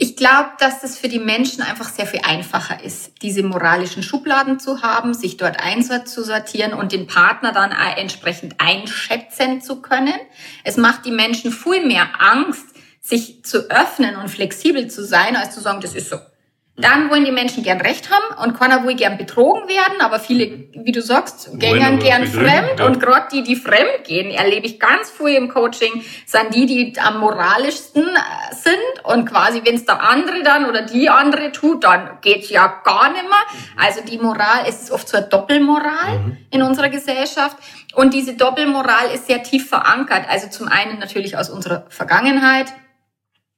Ich 0.00 0.14
glaube, 0.14 0.50
dass 0.60 0.80
das 0.80 0.96
für 0.96 1.08
die 1.08 1.18
Menschen 1.18 1.60
einfach 1.60 1.88
sehr 1.88 2.06
viel 2.06 2.20
einfacher 2.22 2.84
ist, 2.84 3.20
diese 3.20 3.42
moralischen 3.42 4.04
Schubladen 4.04 4.60
zu 4.60 4.80
haben, 4.80 5.12
sich 5.12 5.38
dort 5.38 5.58
einzusortieren 5.58 6.72
und 6.72 6.92
den 6.92 7.08
Partner 7.08 7.50
dann 7.50 7.72
entsprechend 7.72 8.60
einschätzen 8.60 9.60
zu 9.60 9.82
können. 9.82 10.14
Es 10.62 10.76
macht 10.76 11.04
die 11.04 11.10
Menschen 11.10 11.50
viel 11.50 11.84
mehr 11.84 12.08
Angst, 12.20 12.77
sich 13.08 13.42
zu 13.44 13.70
öffnen 13.70 14.16
und 14.16 14.28
flexibel 14.28 14.88
zu 14.88 15.04
sein, 15.04 15.34
als 15.34 15.54
zu 15.54 15.60
sagen, 15.60 15.80
das 15.80 15.94
ist 15.94 16.10
so. 16.10 16.18
Dann 16.80 17.10
wollen 17.10 17.24
die 17.24 17.32
Menschen 17.32 17.64
gern 17.64 17.80
Recht 17.80 18.08
haben 18.08 18.48
und 18.48 18.56
keiner 18.56 18.84
will 18.84 18.94
gern 18.94 19.18
betrogen 19.18 19.68
werden, 19.68 20.00
aber 20.00 20.20
viele, 20.20 20.68
wie 20.74 20.92
du 20.92 21.02
sagst, 21.02 21.50
gängern 21.54 21.98
gern 21.98 22.24
fremd 22.24 22.78
ja. 22.78 22.86
und 22.86 23.00
gerade 23.00 23.26
die, 23.32 23.42
die 23.42 23.56
fremd 23.56 24.04
gehen, 24.04 24.30
erlebe 24.30 24.66
ich 24.66 24.78
ganz 24.78 25.10
früh 25.10 25.34
im 25.34 25.48
Coaching, 25.48 26.04
sind 26.24 26.54
die, 26.54 26.66
die 26.66 27.00
am 27.00 27.18
moralischsten 27.18 28.04
äh, 28.04 28.54
sind 28.54 29.04
und 29.04 29.26
quasi, 29.26 29.60
wenn 29.64 29.74
es 29.74 29.86
der 29.86 30.00
andere 30.00 30.44
dann 30.44 30.66
oder 30.66 30.82
die 30.82 31.10
andere 31.10 31.50
tut, 31.50 31.82
dann 31.82 32.18
geht's 32.20 32.48
ja 32.48 32.80
gar 32.84 33.10
nicht 33.10 33.24
mehr. 33.24 33.30
Mhm. 33.32 33.80
Also 33.84 34.00
die 34.04 34.18
Moral, 34.18 34.68
ist 34.68 34.92
oft 34.92 35.08
so 35.08 35.16
eine 35.16 35.26
Doppelmoral 35.26 36.18
mhm. 36.18 36.36
in 36.50 36.62
unserer 36.62 36.90
Gesellschaft 36.90 37.56
und 37.94 38.14
diese 38.14 38.34
Doppelmoral 38.34 39.10
ist 39.12 39.26
sehr 39.26 39.42
tief 39.42 39.68
verankert. 39.68 40.26
Also 40.28 40.48
zum 40.48 40.68
einen 40.68 41.00
natürlich 41.00 41.36
aus 41.36 41.50
unserer 41.50 41.86
Vergangenheit, 41.88 42.66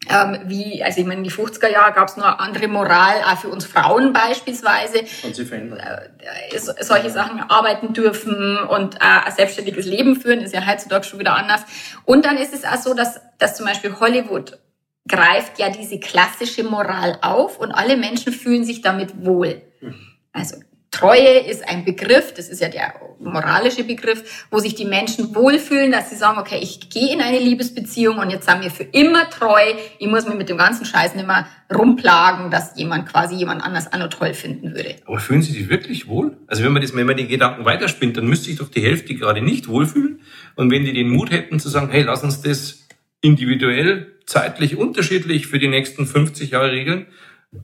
ähm, 0.09 0.39
wie, 0.47 0.83
also 0.83 1.01
ich 1.01 1.07
meine, 1.07 1.19
in 1.19 1.25
die 1.25 1.31
50er 1.31 1.69
Jahre 1.69 1.93
gab 1.93 2.09
es 2.09 2.17
noch 2.17 2.39
andere 2.39 2.69
Moral, 2.69 3.23
auch 3.23 3.39
für 3.39 3.49
uns 3.49 3.67
Frauen 3.67 4.13
beispielsweise. 4.13 5.05
Und 5.23 5.37
sie 5.37 5.45
verändern. 5.45 5.79
Äh, 5.79 6.59
solche 6.59 7.11
Sachen 7.11 7.41
arbeiten 7.41 7.93
dürfen 7.93 8.59
und 8.59 8.97
äh, 8.97 8.99
ein 9.01 9.33
selbstständiges 9.33 9.85
Leben 9.85 10.17
führen, 10.17 10.41
ist 10.41 10.55
ja 10.55 10.67
heutzutage 10.67 11.05
schon 11.05 11.19
wieder 11.19 11.37
anders. 11.37 11.63
Und 12.07 12.25
dann 12.25 12.39
ist 12.39 12.55
es 12.55 12.65
auch 12.65 12.77
so, 12.77 12.95
dass, 12.95 13.21
dass 13.39 13.57
zum 13.57 13.67
Beispiel 13.67 13.95
Hollywood 14.01 14.59
greift 15.07 15.59
ja 15.59 15.69
diese 15.69 16.01
klassische 16.01 16.65
Moral 16.65 17.19
auf 17.21 17.59
und 17.59 17.73
alle 17.73 17.97
Menschen 17.97 18.33
fühlen 18.33 18.65
sich 18.65 18.81
damit 18.81 19.25
wohl. 19.25 19.61
Hm. 19.81 19.95
Also 20.33 20.57
Treue 20.91 21.39
ist 21.49 21.67
ein 21.69 21.85
Begriff, 21.85 22.35
das 22.35 22.49
ist 22.49 22.61
ja 22.61 22.69
der 22.69 22.95
moralische 23.21 23.85
Begriff, 23.85 24.47
wo 24.51 24.59
sich 24.59 24.75
die 24.75 24.85
Menschen 24.85 25.35
wohlfühlen, 25.35 25.93
dass 25.93 26.11
sie 26.11 26.17
sagen, 26.17 26.39
okay, 26.39 26.59
ich 26.61 26.91
gehe 26.91 27.13
in 27.13 27.21
eine 27.21 27.39
Liebesbeziehung 27.39 28.19
und 28.19 28.31
jetzt 28.31 28.49
sind 28.49 28.63
wir 28.63 28.71
für 28.71 28.83
immer 28.83 29.31
treu. 29.31 29.61
Ich 29.99 30.09
muss 30.09 30.27
mir 30.27 30.35
mit 30.35 30.49
dem 30.49 30.57
ganzen 30.57 30.85
Scheiß 30.85 31.15
nicht 31.15 31.27
mehr 31.27 31.47
rumplagen, 31.73 32.51
dass 32.51 32.77
jemand 32.77 33.09
quasi 33.09 33.37
jemand 33.37 33.63
anders 33.63 33.93
auch 33.93 33.99
noch 33.99 34.09
toll 34.09 34.35
finden 34.35 34.75
würde. 34.75 34.97
Aber 35.07 35.21
fühlen 35.21 35.43
Sie 35.43 35.53
sich 35.53 35.69
wirklich 35.69 36.09
wohl? 36.09 36.37
Also 36.49 36.65
wenn 36.65 36.73
man 36.73 36.83
das, 36.83 36.95
wenn 36.95 37.07
man 37.07 37.17
die 37.17 37.29
Gedanken 37.29 37.65
weiterspinnt, 37.65 38.17
dann 38.17 38.27
müsste 38.27 38.47
sich 38.47 38.59
doch 38.59 38.69
die 38.69 38.83
Hälfte 38.83 39.15
gerade 39.15 39.43
nicht 39.43 39.69
wohlfühlen. 39.69 40.21
Und 40.57 40.73
wenn 40.73 40.85
die 40.85 40.93
den 40.93 41.09
Mut 41.09 41.31
hätten 41.31 41.61
zu 41.61 41.69
sagen, 41.69 41.91
hey, 41.91 42.03
lass 42.03 42.25
uns 42.25 42.43
das 42.43 42.89
individuell, 43.21 44.19
zeitlich 44.27 44.77
unterschiedlich 44.77 45.47
für 45.47 45.59
die 45.59 45.69
nächsten 45.69 46.07
50 46.07 46.51
Jahre 46.51 46.73
regeln, 46.73 47.07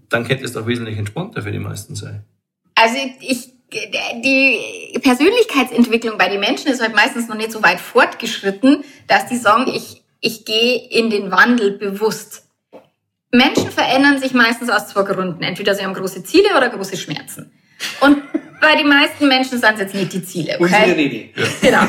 dann 0.08 0.26
könnte 0.26 0.44
es 0.44 0.52
doch 0.52 0.66
wesentlich 0.66 0.96
entspannter 0.96 1.42
für 1.42 1.52
die 1.52 1.58
meisten 1.58 1.94
sein. 1.94 2.24
Also 2.76 2.96
ich, 3.20 3.52
die 4.22 4.98
Persönlichkeitsentwicklung 5.00 6.18
bei 6.18 6.28
den 6.28 6.40
Menschen 6.40 6.70
ist 6.70 6.80
halt 6.80 6.94
meistens 6.94 7.26
noch 7.26 7.36
nicht 7.36 7.50
so 7.50 7.62
weit 7.62 7.80
fortgeschritten, 7.80 8.84
dass 9.08 9.26
die 9.26 9.36
sagen, 9.36 9.66
ich, 9.74 10.04
ich 10.20 10.44
gehe 10.44 10.76
in 10.88 11.10
den 11.10 11.32
Wandel 11.32 11.72
bewusst. 11.72 12.44
Menschen 13.32 13.70
verändern 13.70 14.18
sich 14.18 14.34
meistens 14.34 14.70
aus 14.70 14.88
zwei 14.88 15.02
Gründen. 15.02 15.42
Entweder 15.42 15.74
sie 15.74 15.84
haben 15.84 15.94
große 15.94 16.22
Ziele 16.22 16.56
oder 16.56 16.68
große 16.68 16.96
Schmerzen. 16.96 17.52
Und 18.00 18.22
bei 18.60 18.76
den 18.76 18.88
meisten 18.88 19.28
Menschen 19.28 19.58
sind 19.58 19.74
es 19.74 19.80
jetzt 19.80 19.94
nicht 19.94 20.12
die 20.12 20.24
Ziele. 20.24 20.54
Okay? 20.54 20.62
Unsere 20.62 20.96
Rede. 20.96 21.28
Ja. 21.34 21.46
Genau. 21.60 21.82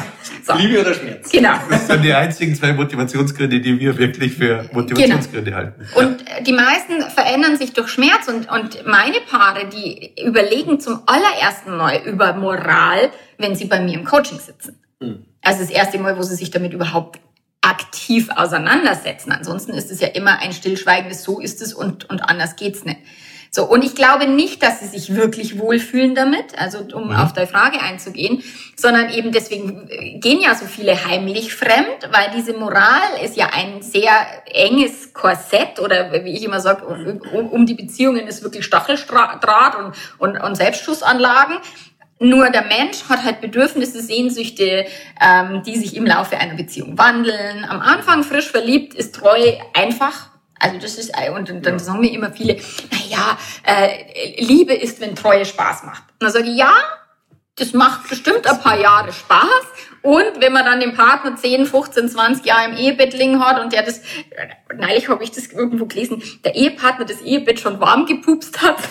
So. 0.43 0.53
Liebe 0.55 0.79
oder 0.79 0.93
Schmerz. 0.93 1.29
Genau. 1.29 1.55
Das 1.69 1.87
sind 1.87 2.03
die 2.03 2.13
einzigen 2.13 2.55
zwei 2.55 2.71
Motivationsgründe, 2.71 3.59
die 3.59 3.79
wir 3.79 3.97
wirklich 3.97 4.33
für 4.33 4.69
Motivationsgründe 4.71 5.51
genau. 5.51 5.57
halten. 5.57 5.87
Und 5.95 6.23
die 6.45 6.53
meisten 6.53 7.01
verändern 7.09 7.57
sich 7.57 7.73
durch 7.73 7.89
Schmerz 7.89 8.27
und, 8.27 8.49
und 8.49 8.85
meine 8.85 9.17
Paare, 9.29 9.67
die 9.67 10.13
überlegen 10.23 10.79
zum 10.79 11.01
allerersten 11.05 11.75
Mal 11.75 12.01
über 12.05 12.33
Moral, 12.33 13.11
wenn 13.37 13.55
sie 13.55 13.65
bei 13.65 13.81
mir 13.81 13.95
im 13.95 14.05
Coaching 14.05 14.39
sitzen. 14.39 14.79
Hm. 15.01 15.25
Also 15.41 15.61
das 15.61 15.69
erste 15.69 15.99
Mal, 15.99 16.17
wo 16.17 16.21
sie 16.21 16.35
sich 16.35 16.49
damit 16.49 16.73
überhaupt 16.73 17.19
aktiv 17.61 18.29
auseinandersetzen. 18.35 19.31
Ansonsten 19.31 19.73
ist 19.73 19.91
es 19.91 19.99
ja 19.99 20.07
immer 20.07 20.39
ein 20.39 20.53
stillschweigendes 20.53 21.23
So 21.23 21.39
ist 21.39 21.61
es 21.61 21.73
und, 21.73 22.09
und 22.09 22.21
anders 22.21 22.55
geht's 22.55 22.85
nicht. 22.85 22.99
So, 23.51 23.65
und 23.65 23.83
ich 23.83 23.95
glaube 23.95 24.27
nicht, 24.27 24.61
dass 24.61 24.79
sie 24.79 24.87
sich 24.87 25.15
wirklich 25.15 25.57
wohlfühlen 25.59 26.15
damit, 26.15 26.57
also 26.57 26.79
um 26.93 27.09
mhm. 27.09 27.15
auf 27.15 27.33
deine 27.33 27.47
Frage 27.47 27.81
einzugehen, 27.81 28.43
sondern 28.75 29.09
eben 29.09 29.31
deswegen 29.31 29.87
äh, 29.89 30.19
gehen 30.19 30.39
ja 30.41 30.55
so 30.55 30.65
viele 30.65 31.05
heimlich 31.05 31.55
fremd, 31.55 32.09
weil 32.11 32.31
diese 32.35 32.53
Moral 32.53 33.21
ist 33.23 33.35
ja 33.35 33.49
ein 33.53 33.81
sehr 33.81 34.11
enges 34.45 35.13
Korsett 35.13 35.79
oder 35.79 36.11
wie 36.23 36.35
ich 36.35 36.43
immer 36.43 36.59
sage, 36.59 36.85
um, 36.85 37.47
um 37.47 37.65
die 37.65 37.73
Beziehungen 37.73 38.27
ist 38.27 38.43
wirklich 38.43 38.65
Stacheldraht 38.65 39.75
und, 39.75 39.93
und, 40.17 40.37
und 40.37 40.55
Selbstschussanlagen. 40.55 41.57
Nur 42.19 42.49
der 42.49 42.63
Mensch 42.63 43.03
hat 43.09 43.23
halt 43.23 43.41
Bedürfnisse, 43.41 44.01
Sehnsüchte, 44.01 44.85
ähm, 45.21 45.61
die 45.63 45.77
sich 45.77 45.95
im 45.95 46.05
Laufe 46.05 46.37
einer 46.37 46.55
Beziehung 46.55 46.97
wandeln. 46.97 47.63
Am 47.67 47.79
Anfang 47.79 48.23
frisch 48.23 48.49
verliebt 48.49 48.95
ist 48.95 49.13
treu 49.13 49.53
einfach 49.73 50.29
also 50.59 50.77
das 50.79 50.97
ist, 50.97 51.13
und 51.33 51.49
dann 51.49 51.63
ja. 51.63 51.79
sagen 51.79 51.99
mir 51.99 52.11
immer 52.11 52.31
viele, 52.31 52.57
na 52.91 52.97
ja, 53.09 53.37
äh, 53.63 54.41
Liebe 54.41 54.73
ist, 54.73 54.99
wenn 54.99 55.15
Treue 55.15 55.45
Spaß 55.45 55.83
macht. 55.83 56.03
Und 56.13 56.23
dann 56.23 56.31
sage 56.31 56.47
ich, 56.49 56.57
ja, 56.57 56.73
das 57.57 57.73
macht 57.73 58.07
bestimmt 58.09 58.47
ein 58.47 58.59
paar 58.61 58.79
Jahre 58.79 59.11
Spaß. 59.11 59.47
Und 60.03 60.39
wenn 60.39 60.53
man 60.53 60.63
dann 60.65 60.79
den 60.79 60.95
Partner 60.95 61.35
10, 61.35 61.65
15, 61.65 62.09
20 62.09 62.45
Jahre 62.45 62.69
im 62.69 62.77
Ehebett 62.77 63.13
liegen 63.13 63.43
hat 63.43 63.59
und 63.59 63.73
der 63.73 63.83
das, 63.83 64.01
neulich 64.75 65.09
habe 65.09 65.23
ich 65.23 65.31
das 65.31 65.47
irgendwo 65.47 65.85
gelesen, 65.85 66.21
der 66.45 66.55
Ehepartner 66.55 67.05
das 67.05 67.21
Ehebett 67.21 67.59
schon 67.59 67.79
warm 67.79 68.05
gepupst 68.05 68.61
hat. 68.61 68.77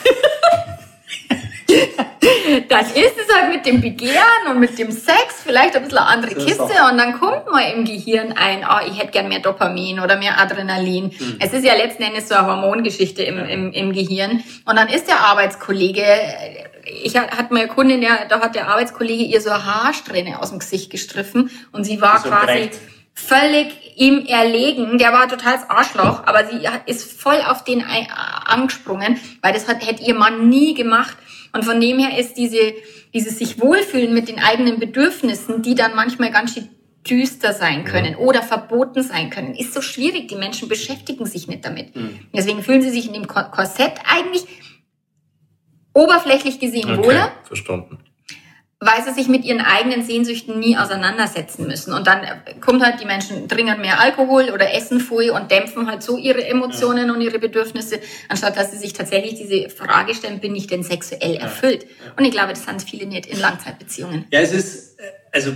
dann 2.68 2.86
ist 2.86 3.14
es 3.16 3.34
halt 3.34 3.52
mit 3.54 3.66
dem 3.66 3.80
Begehren 3.80 4.48
und 4.50 4.60
mit 4.60 4.78
dem 4.78 4.90
Sex 4.90 5.42
vielleicht 5.42 5.76
ein 5.76 5.82
bisschen 5.82 5.98
eine 5.98 6.06
andere 6.06 6.34
Kiste 6.34 6.62
und 6.62 6.98
dann 6.98 7.18
kommt 7.18 7.50
mal 7.50 7.72
im 7.72 7.84
Gehirn 7.84 8.32
ein, 8.32 8.64
oh, 8.68 8.86
ich 8.86 8.98
hätte 8.98 9.12
gern 9.12 9.28
mehr 9.28 9.40
Dopamin 9.40 10.00
oder 10.00 10.16
mehr 10.16 10.40
Adrenalin. 10.40 11.06
Mhm. 11.06 11.36
Es 11.40 11.52
ist 11.52 11.64
ja 11.64 11.74
letzten 11.74 12.02
Endes 12.02 12.28
so 12.28 12.34
eine 12.34 12.46
Hormongeschichte 12.46 13.22
im, 13.22 13.38
im, 13.38 13.72
im 13.72 13.92
Gehirn. 13.92 14.42
Und 14.64 14.76
dann 14.76 14.88
ist 14.88 15.08
der 15.08 15.20
Arbeitskollege, 15.20 16.04
ich 17.02 17.16
hatte 17.16 17.52
mal 17.52 17.60
eine 17.60 17.68
Kundin, 17.68 18.00
der, 18.00 18.26
da 18.28 18.40
hat 18.40 18.54
der 18.54 18.68
Arbeitskollege 18.68 19.24
ihr 19.24 19.40
so 19.40 19.50
Haarsträhne 19.50 20.40
aus 20.40 20.50
dem 20.50 20.58
Gesicht 20.58 20.90
gestriffen 20.90 21.50
und 21.72 21.84
sie 21.84 22.00
war 22.00 22.20
so 22.20 22.28
quasi... 22.28 22.46
Direkt 22.46 22.78
völlig 23.16 23.96
ihm 23.96 24.26
erlegen. 24.26 24.98
Der 24.98 25.12
war 25.12 25.28
total 25.28 25.58
Arschloch, 25.68 26.24
aber 26.26 26.46
sie 26.46 26.68
ist 26.84 27.10
voll 27.10 27.40
auf 27.48 27.64
den 27.64 27.82
angesprungen, 27.82 29.18
weil 29.42 29.52
das 29.52 29.66
hat, 29.66 29.84
hätte 29.86 30.04
ihr 30.04 30.14
Mann 30.14 30.48
nie 30.48 30.74
gemacht. 30.74 31.16
Und 31.52 31.64
von 31.64 31.80
dem 31.80 31.98
her 31.98 32.18
ist 32.18 32.34
diese, 32.34 32.74
dieses 33.14 33.38
sich 33.38 33.60
wohlfühlen 33.60 34.12
mit 34.12 34.28
den 34.28 34.38
eigenen 34.38 34.78
Bedürfnissen, 34.78 35.62
die 35.62 35.74
dann 35.74 35.94
manchmal 35.94 36.30
ganz 36.30 36.54
schön 36.54 36.68
düster 37.08 37.52
sein 37.52 37.84
können 37.84 38.12
ja. 38.12 38.18
oder 38.18 38.42
verboten 38.42 39.02
sein 39.02 39.30
können, 39.30 39.54
ist 39.54 39.72
so 39.72 39.80
schwierig. 39.80 40.28
Die 40.28 40.34
Menschen 40.34 40.68
beschäftigen 40.68 41.24
sich 41.24 41.46
nicht 41.46 41.64
damit. 41.64 41.96
Mhm. 41.96 42.18
Deswegen 42.34 42.62
fühlen 42.62 42.82
sie 42.82 42.90
sich 42.90 43.06
in 43.06 43.14
dem 43.14 43.26
Korsett 43.26 43.94
eigentlich 44.04 44.44
oberflächlich 45.94 46.58
gesehen 46.58 46.90
okay, 46.90 47.04
wohler. 47.04 47.32
Verstanden 47.44 47.98
weil 48.78 49.02
sie 49.02 49.12
sich 49.12 49.28
mit 49.28 49.44
ihren 49.44 49.60
eigenen 49.60 50.04
Sehnsüchten 50.04 50.58
nie 50.58 50.76
auseinandersetzen 50.76 51.66
müssen. 51.66 51.94
Und 51.94 52.06
dann 52.06 52.20
kommt 52.60 52.84
halt, 52.84 53.00
die 53.00 53.06
Menschen 53.06 53.48
trinken 53.48 53.80
mehr 53.80 54.00
Alkohol 54.00 54.50
oder 54.50 54.72
essen 54.74 55.00
viel 55.00 55.30
und 55.30 55.50
dämpfen 55.50 55.90
halt 55.90 56.02
so 56.02 56.18
ihre 56.18 56.44
Emotionen 56.44 57.10
und 57.10 57.22
ihre 57.22 57.38
Bedürfnisse, 57.38 58.00
anstatt 58.28 58.56
dass 58.56 58.72
sie 58.72 58.78
sich 58.78 58.92
tatsächlich 58.92 59.34
diese 59.34 59.70
Frage 59.70 60.14
stellen, 60.14 60.40
bin 60.40 60.54
ich 60.54 60.66
denn 60.66 60.82
sexuell 60.82 61.36
erfüllt? 61.36 61.86
Und 62.18 62.24
ich 62.26 62.32
glaube, 62.32 62.50
das 62.50 62.64
sind 62.64 62.82
viele 62.82 63.06
nicht 63.06 63.26
in 63.26 63.40
Langzeitbeziehungen. 63.40 64.26
Ja, 64.30 64.40
es 64.40 64.52
ist, 64.52 64.98
also 65.32 65.52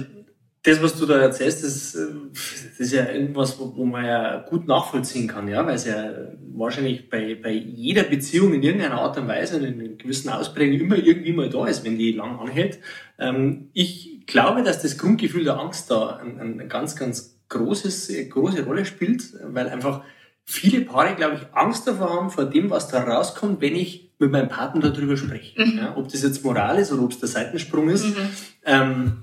das, 0.62 0.82
was 0.82 0.98
du 0.98 1.06
da 1.06 1.18
erzählst, 1.18 1.64
das, 1.64 1.92
das 1.92 2.80
ist 2.80 2.92
ja 2.92 3.10
irgendwas, 3.10 3.58
wo, 3.58 3.74
wo, 3.76 3.84
man 3.84 4.04
ja 4.04 4.40
gut 4.40 4.66
nachvollziehen 4.68 5.26
kann, 5.26 5.48
ja, 5.48 5.64
weil 5.64 5.74
es 5.74 5.86
ja 5.86 6.12
wahrscheinlich 6.52 7.08
bei, 7.08 7.34
bei 7.34 7.52
jeder 7.52 8.02
Beziehung 8.02 8.52
in 8.52 8.62
irgendeiner 8.62 9.00
Art 9.00 9.16
und 9.16 9.26
Weise 9.26 9.56
in 9.56 9.80
einer 9.80 9.94
gewissen 9.94 10.28
Ausprägung 10.28 10.78
immer 10.78 10.98
irgendwie 10.98 11.32
mal 11.32 11.48
da 11.48 11.66
ist, 11.66 11.84
wenn 11.84 11.96
die 11.96 12.12
lang 12.12 12.38
anhält. 12.38 12.78
Ähm, 13.18 13.70
ich 13.72 14.26
glaube, 14.26 14.62
dass 14.62 14.82
das 14.82 14.98
Grundgefühl 14.98 15.44
der 15.44 15.58
Angst 15.58 15.90
da 15.90 16.16
ein, 16.16 16.60
ein 16.60 16.68
ganz, 16.68 16.94
ganz 16.94 17.40
großes, 17.48 18.12
große 18.28 18.64
Rolle 18.64 18.84
spielt, 18.84 19.32
weil 19.42 19.68
einfach 19.68 20.02
viele 20.44 20.82
Paare, 20.82 21.14
glaube 21.14 21.36
ich, 21.36 21.56
Angst 21.56 21.86
davor 21.86 22.10
haben, 22.10 22.30
vor 22.30 22.44
dem, 22.44 22.68
was 22.68 22.88
da 22.88 23.02
rauskommt, 23.02 23.62
wenn 23.62 23.76
ich 23.76 24.10
mit 24.18 24.30
meinem 24.30 24.48
Partner 24.48 24.90
darüber 24.90 25.16
spreche. 25.16 25.60
Mhm. 25.62 25.78
Ja, 25.78 25.96
ob 25.96 26.08
das 26.08 26.22
jetzt 26.22 26.44
Moral 26.44 26.78
ist 26.78 26.92
oder 26.92 27.02
ob 27.02 27.12
es 27.12 27.18
der 27.18 27.28
Seitensprung 27.28 27.88
ist. 27.88 28.04
Mhm. 28.04 28.28
Ähm, 28.66 29.22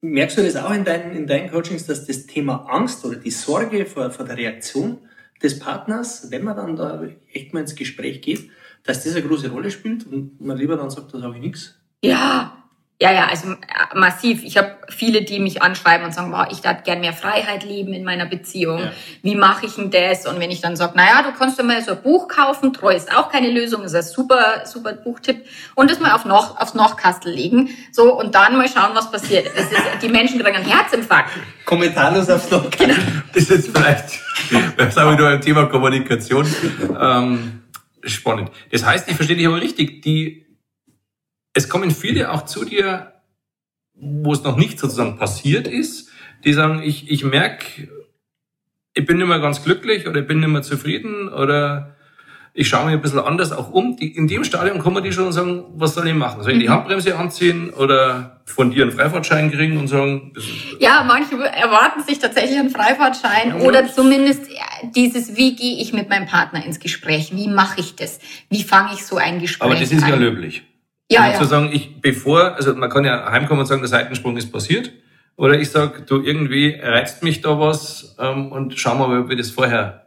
Merkst 0.00 0.38
du 0.38 0.42
das 0.42 0.56
auch 0.56 0.70
in 0.72 0.84
deinen, 0.84 1.16
in 1.16 1.26
deinen 1.26 1.50
Coachings, 1.50 1.86
dass 1.86 2.06
das 2.06 2.26
Thema 2.26 2.66
Angst 2.68 3.04
oder 3.04 3.16
die 3.16 3.30
Sorge 3.30 3.84
vor, 3.84 4.10
vor 4.10 4.24
der 4.24 4.36
Reaktion 4.36 4.98
des 5.42 5.58
Partners, 5.58 6.30
wenn 6.30 6.44
man 6.44 6.56
dann 6.56 6.76
da 6.76 7.02
echt 7.32 7.52
mal 7.52 7.60
ins 7.60 7.74
Gespräch 7.74 8.20
geht, 8.20 8.50
dass 8.84 9.04
das 9.04 9.14
eine 9.14 9.26
große 9.26 9.50
Rolle 9.50 9.70
spielt 9.70 10.06
und 10.06 10.40
man 10.40 10.56
lieber 10.56 10.76
dann 10.76 10.90
sagt, 10.90 11.14
da 11.14 11.18
sage 11.18 11.36
ich 11.36 11.42
nichts? 11.42 11.74
Ja, 12.02 12.57
ja, 13.00 13.12
ja, 13.12 13.28
also 13.28 13.52
äh, 13.52 13.56
massiv. 13.94 14.42
Ich 14.42 14.56
habe 14.56 14.76
viele, 14.88 15.22
die 15.22 15.38
mich 15.38 15.62
anschreiben 15.62 16.04
und 16.04 16.12
sagen, 16.12 16.32
wow, 16.32 16.46
ich 16.50 16.62
darf 16.62 16.82
gern 16.82 17.00
mehr 17.00 17.12
Freiheit 17.12 17.62
leben 17.62 17.92
in 17.92 18.02
meiner 18.02 18.26
Beziehung. 18.26 18.80
Ja. 18.80 18.92
Wie 19.22 19.36
mache 19.36 19.66
ich 19.66 19.76
denn 19.76 19.92
das? 19.92 20.26
Und 20.26 20.40
wenn 20.40 20.50
ich 20.50 20.60
dann 20.60 20.74
sage, 20.74 20.96
naja, 20.96 21.22
du 21.22 21.30
kannst 21.38 21.60
dir 21.60 21.62
mal 21.62 21.80
so 21.80 21.92
ein 21.92 22.02
Buch 22.02 22.26
kaufen, 22.26 22.72
treu 22.72 22.92
ist 22.92 23.14
auch 23.14 23.30
keine 23.30 23.50
Lösung, 23.50 23.84
ist 23.84 23.94
ein 23.94 24.02
super, 24.02 24.64
super 24.64 24.94
Buchtipp. 24.94 25.46
Und 25.76 25.92
das 25.92 26.00
mal 26.00 26.10
auf 26.10 26.24
noch, 26.24 26.60
aufs 26.60 26.74
Nachkastel 26.74 27.32
legen. 27.32 27.70
So, 27.92 28.18
und 28.18 28.34
dann 28.34 28.56
mal 28.56 28.68
schauen, 28.68 28.90
was 28.94 29.12
passiert. 29.12 29.46
Ist, 29.46 29.70
die 30.02 30.08
Menschen 30.08 30.40
kriegen 30.40 30.56
einen 30.56 30.66
Herzinfarkt. 30.66 31.30
Kommentarlos 31.66 32.28
aufs 32.28 32.50
Nachkastel. 32.50 32.88
Genau. 32.88 33.00
Das 33.32 33.44
ist 33.44 33.68
vielleicht, 33.68 34.76
das 34.76 34.96
haben 34.96 35.10
wir 35.10 35.16
nur 35.16 35.30
beim 35.30 35.40
Thema 35.40 35.66
Kommunikation. 35.66 36.52
Ähm, 37.00 37.62
spannend. 38.02 38.50
Das 38.72 38.84
heißt, 38.84 39.08
ich 39.08 39.14
verstehe 39.14 39.36
dich 39.36 39.46
aber 39.46 39.60
richtig, 39.60 40.02
die 40.02 40.47
es 41.58 41.68
kommen 41.68 41.90
viele 41.90 42.30
auch 42.30 42.44
zu 42.44 42.64
dir, 42.64 43.14
wo 43.94 44.32
es 44.32 44.44
noch 44.44 44.56
nicht 44.56 44.78
sozusagen 44.78 45.18
passiert 45.18 45.66
ist, 45.66 46.08
die 46.44 46.52
sagen, 46.52 46.82
ich, 46.84 47.10
ich 47.10 47.24
merke, 47.24 47.88
ich 48.94 49.04
bin 49.04 49.18
nicht 49.18 49.26
mehr 49.26 49.40
ganz 49.40 49.64
glücklich 49.64 50.06
oder 50.06 50.20
ich 50.20 50.26
bin 50.28 50.38
nicht 50.38 50.50
mehr 50.50 50.62
zufrieden 50.62 51.28
oder 51.28 51.96
ich 52.54 52.68
schaue 52.68 52.86
mir 52.86 52.92
ein 52.92 53.00
bisschen 53.00 53.18
anders 53.18 53.50
auch 53.50 53.70
um. 53.70 53.96
Die, 53.96 54.16
in 54.16 54.28
dem 54.28 54.44
Stadium 54.44 54.80
man 54.92 55.02
die 55.02 55.12
schon 55.12 55.32
sagen, 55.32 55.64
was 55.74 55.94
soll 55.94 56.06
ich 56.06 56.14
machen? 56.14 56.44
Soll 56.44 56.52
ich 56.52 56.58
die 56.60 56.70
Handbremse 56.70 57.16
anziehen 57.16 57.70
oder 57.70 58.40
von 58.46 58.70
dir 58.70 58.84
einen 58.84 58.92
Freifahrtschein 58.92 59.50
kriegen 59.50 59.78
und 59.78 59.88
sagen, 59.88 60.32
Ja, 60.78 61.04
manche 61.06 61.34
erwarten 61.44 62.04
sich 62.04 62.20
tatsächlich 62.20 62.58
einen 62.58 62.70
Freifahrtschein 62.70 63.60
oder 63.62 63.86
zumindest 63.88 64.42
dieses, 64.94 65.36
wie 65.36 65.56
gehe 65.56 65.82
ich 65.82 65.92
mit 65.92 66.08
meinem 66.08 66.26
Partner 66.26 66.64
ins 66.64 66.78
Gespräch? 66.78 67.32
Wie 67.34 67.48
mache 67.48 67.80
ich 67.80 67.96
das? 67.96 68.20
Wie 68.48 68.62
fange 68.62 68.94
ich 68.94 69.04
so 69.04 69.16
ein 69.16 69.40
Gespräch 69.40 69.68
aber 69.68 69.74
das 69.74 69.90
ist 69.90 70.04
an? 70.04 70.10
ja 70.10 70.16
löblich. 70.16 70.62
Ja, 71.10 71.24
Und 71.26 71.32
ja. 71.32 71.38
Zu 71.38 71.44
sagen, 71.44 71.70
ich, 71.72 72.00
bevor, 72.00 72.54
also 72.56 72.74
man 72.74 72.90
kann 72.90 73.04
ja 73.04 73.30
heimkommen 73.30 73.60
und 73.60 73.66
sagen, 73.66 73.80
der 73.80 73.88
Seitensprung 73.88 74.36
ist 74.36 74.52
passiert. 74.52 74.92
Oder 75.36 75.58
ich 75.58 75.70
sag, 75.70 76.06
du, 76.06 76.20
irgendwie 76.22 76.78
reizt 76.82 77.22
mich 77.22 77.40
da 77.40 77.58
was 77.58 78.16
ähm, 78.18 78.50
und 78.52 78.78
schauen 78.78 78.98
wir 78.98 79.06
mal, 79.08 79.20
ob 79.20 79.28
wir 79.28 79.36
das 79.36 79.50
vorher 79.50 80.06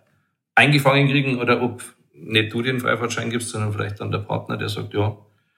eingefangen 0.56 1.08
kriegen 1.10 1.40
oder 1.40 1.62
ob 1.62 1.82
nicht 2.14 2.54
du 2.54 2.62
den 2.62 2.80
Freifahrtschein 2.80 3.30
gibst, 3.30 3.50
sondern 3.50 3.72
vielleicht 3.74 4.00
dann 4.00 4.12
der 4.12 4.20
Partner, 4.20 4.58
der 4.58 4.70
sagt, 4.70 4.94
ja, 4.94 5.16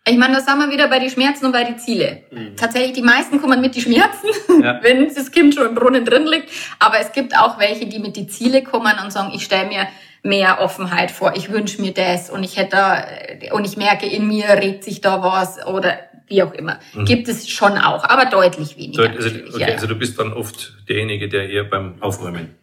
Ich 0.07 0.15
meine, 0.17 0.35
da 0.35 0.39
sind 0.41 0.59
wir 0.59 0.69
wieder 0.71 0.87
bei 0.87 0.99
den 0.99 1.09
Schmerzen 1.09 1.47
und 1.47 1.51
bei 1.51 1.63
den 1.63 1.77
Ziele. 1.79 2.23
Tatsächlich, 2.55 2.93
die 2.93 3.01
meisten 3.01 3.41
kommen 3.41 3.59
mit 3.59 3.73
die 3.75 3.81
Schmerzen, 3.81 4.27
Ja. 4.63 4.79
wenn 4.83 5.07
das 5.13 5.31
Kind 5.31 5.55
schon 5.55 5.65
im 5.67 5.75
Brunnen 5.75 6.05
drin 6.05 6.25
liegt. 6.27 6.49
Aber 6.79 6.99
es 6.99 7.11
gibt 7.11 7.35
auch 7.37 7.57
welche, 7.59 7.87
die 7.87 7.99
mit 7.99 8.15
die 8.15 8.27
Ziele 8.27 8.63
kommen 8.63 8.93
und 9.03 9.11
sagen, 9.11 9.31
ich 9.33 9.43
stelle 9.43 9.67
mir 9.67 9.87
mehr 10.23 10.61
Offenheit 10.61 11.11
vor, 11.11 11.33
ich 11.35 11.51
wünsche 11.51 11.81
mir 11.81 11.93
das 11.93 12.29
und 12.29 12.43
ich 12.43 12.57
hätte 12.57 12.71
da, 12.71 13.05
und 13.53 13.65
ich 13.65 13.77
merke, 13.77 14.05
in 14.07 14.27
mir 14.27 14.47
regt 14.49 14.83
sich 14.83 15.01
da 15.01 15.21
was 15.21 15.65
oder 15.67 15.99
wie 16.27 16.41
auch 16.41 16.53
immer. 16.53 16.79
Gibt 17.05 17.27
es 17.27 17.49
schon 17.49 17.77
auch, 17.77 18.05
aber 18.05 18.25
deutlich 18.25 18.77
Mhm. 18.77 18.81
weniger. 18.81 19.09
also, 19.09 19.27
okay, 19.29 19.59
ja, 19.59 19.67
also 19.67 19.87
du 19.87 19.95
bist 19.95 20.17
dann 20.17 20.31
oft 20.33 20.73
derjenige, 20.87 21.27
der 21.27 21.49
eher 21.49 21.65
beim 21.65 22.01
Aufräumen 22.01 22.55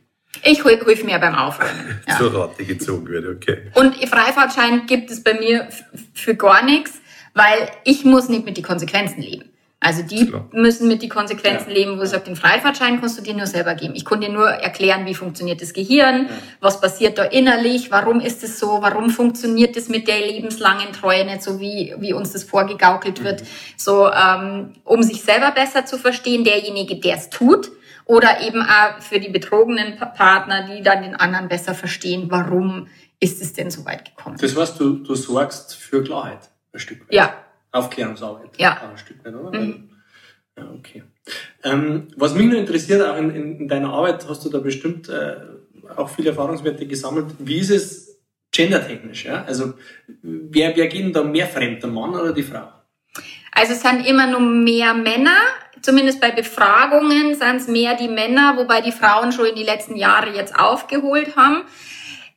Ich 0.43 0.63
hilf 0.63 1.05
mir 1.05 1.19
beim 1.19 1.35
Aufräumen. 1.35 2.01
Ja. 2.09 2.17
zur 2.17 2.35
Rate 2.35 2.65
gezogen 2.65 3.07
wird, 3.09 3.27
okay. 3.27 3.71
Und 3.75 3.97
Freifahrtschein 4.09 4.87
gibt 4.87 5.11
es 5.11 5.23
bei 5.23 5.35
mir 5.35 5.69
für 6.15 6.35
gar 6.35 6.65
nichts, 6.65 7.01
weil 7.35 7.69
ich 7.85 8.05
muss 8.05 8.29
nicht 8.31 8.47
mit 8.47 8.57
den 8.57 8.65
Konsequenzen 8.65 9.21
leben. 9.21 9.50
Also 9.83 10.03
die 10.03 10.27
Klar. 10.27 10.47
müssen 10.53 10.89
mit 10.89 11.01
den 11.01 11.09
Konsequenzen 11.09 11.71
leben, 11.71 11.99
wo 11.99 12.03
ich 12.03 12.11
sage, 12.11 12.25
den 12.25 12.37
Freifahrtschein 12.37 13.01
kannst 13.01 13.19
du 13.19 13.23
dir 13.23 13.33
nur 13.33 13.47
selber 13.47 13.75
geben. 13.75 13.95
Ich 13.97 14.05
kann 14.05 14.21
dir 14.21 14.29
nur 14.29 14.47
erklären, 14.47 15.07
wie 15.07 15.15
funktioniert 15.15 15.63
das 15.63 15.73
Gehirn, 15.73 16.29
was 16.61 16.83
passiert 16.83 17.17
da 17.17 17.25
innerlich, 17.25 17.91
warum 17.91 18.21
ist 18.21 18.45
es 18.45 18.59
so, 18.59 18.83
warum 18.83 19.09
funktioniert 19.09 19.77
das 19.77 19.89
mit 19.89 20.07
der 20.07 20.21
lebenslangen 20.21 20.93
Treue 20.93 21.25
nicht 21.25 21.43
so, 21.43 21.61
wie, 21.61 21.95
wie 21.99 22.13
uns 22.13 22.33
das 22.33 22.45
vorgegaukelt 22.45 23.25
wird. 23.25 23.43
So, 23.79 24.11
ähm, 24.11 24.75
um 24.85 25.03
sich 25.03 25.23
selber 25.23 25.51
besser 25.53 25.87
zu 25.87 25.97
verstehen, 25.97 26.45
derjenige, 26.45 26.97
der 27.01 27.17
es 27.17 27.31
tut, 27.31 27.71
oder 28.05 28.43
eben 28.43 28.61
auch 28.61 29.01
für 29.01 29.19
die 29.19 29.31
betrogenen 29.31 29.97
Pa- 29.97 30.07
Partner, 30.07 30.67
die 30.67 30.83
dann 30.83 31.03
den 31.03 31.15
anderen 31.15 31.49
besser 31.49 31.75
verstehen, 31.75 32.27
warum 32.29 32.89
ist 33.19 33.41
es 33.41 33.53
denn 33.55 33.71
so 33.71 33.87
weit 33.87 34.05
gekommen. 34.05 34.37
Das 34.41 34.57
heißt, 34.57 34.79
du, 34.81 34.95
du 34.95 35.15
sorgst 35.15 35.75
für 35.77 36.03
Klarheit, 36.03 36.51
ein 36.73 36.81
Stück 36.81 37.01
weit. 37.03 37.15
Ja, 37.15 37.33
Aufklärungsarbeit. 37.73 38.51
Ja. 38.59 38.81
Ein 38.91 38.99
Stück 38.99 39.25
weit, 39.25 39.35
oder? 39.35 39.59
Mhm. 39.59 39.91
Ja, 40.57 40.71
okay. 40.77 41.03
Ähm, 41.63 42.09
was 42.17 42.35
mich 42.35 42.47
nur 42.47 42.59
interessiert, 42.59 43.03
auch 43.03 43.17
in, 43.17 43.31
in, 43.31 43.61
in 43.61 43.69
deiner 43.69 43.93
Arbeit 43.93 44.29
hast 44.29 44.45
du 44.45 44.49
da 44.49 44.59
bestimmt 44.59 45.09
äh, 45.09 45.37
auch 45.97 46.09
viele 46.09 46.31
Erfahrungswerte 46.31 46.87
gesammelt. 46.87 47.27
Wie 47.39 47.59
ist 47.59 47.71
es 47.71 48.21
gendertechnisch? 48.51 49.25
Ja? 49.25 49.45
Also, 49.45 49.75
wer, 50.23 50.77
wer 50.77 50.89
geht 50.89 51.05
denn 51.05 51.13
da 51.13 51.23
mehr 51.23 51.47
fremd, 51.47 51.83
der 51.83 51.91
Mann 51.91 52.11
oder 52.11 52.33
die 52.33 52.43
Frau? 52.43 52.69
also 53.53 53.73
es 53.75 53.83
sind 53.83 54.07
immer 54.07 54.27
nur 54.27 54.41
mehr 54.41 54.95
Männer. 54.95 55.37
Zumindest 55.83 56.21
bei 56.21 56.31
Befragungen 56.31 57.35
sind 57.35 57.57
es 57.57 57.69
mehr 57.69 57.95
die 57.95 58.09
Männer, 58.09 58.57
wobei 58.57 58.81
die 58.81 58.93
Frauen 58.93 59.33
schon 59.33 59.47
in 59.47 59.55
die 59.55 59.65
letzten 59.65 59.97
Jahre 59.97 60.35
jetzt 60.35 60.59
aufgeholt 60.59 61.37
haben. 61.37 61.63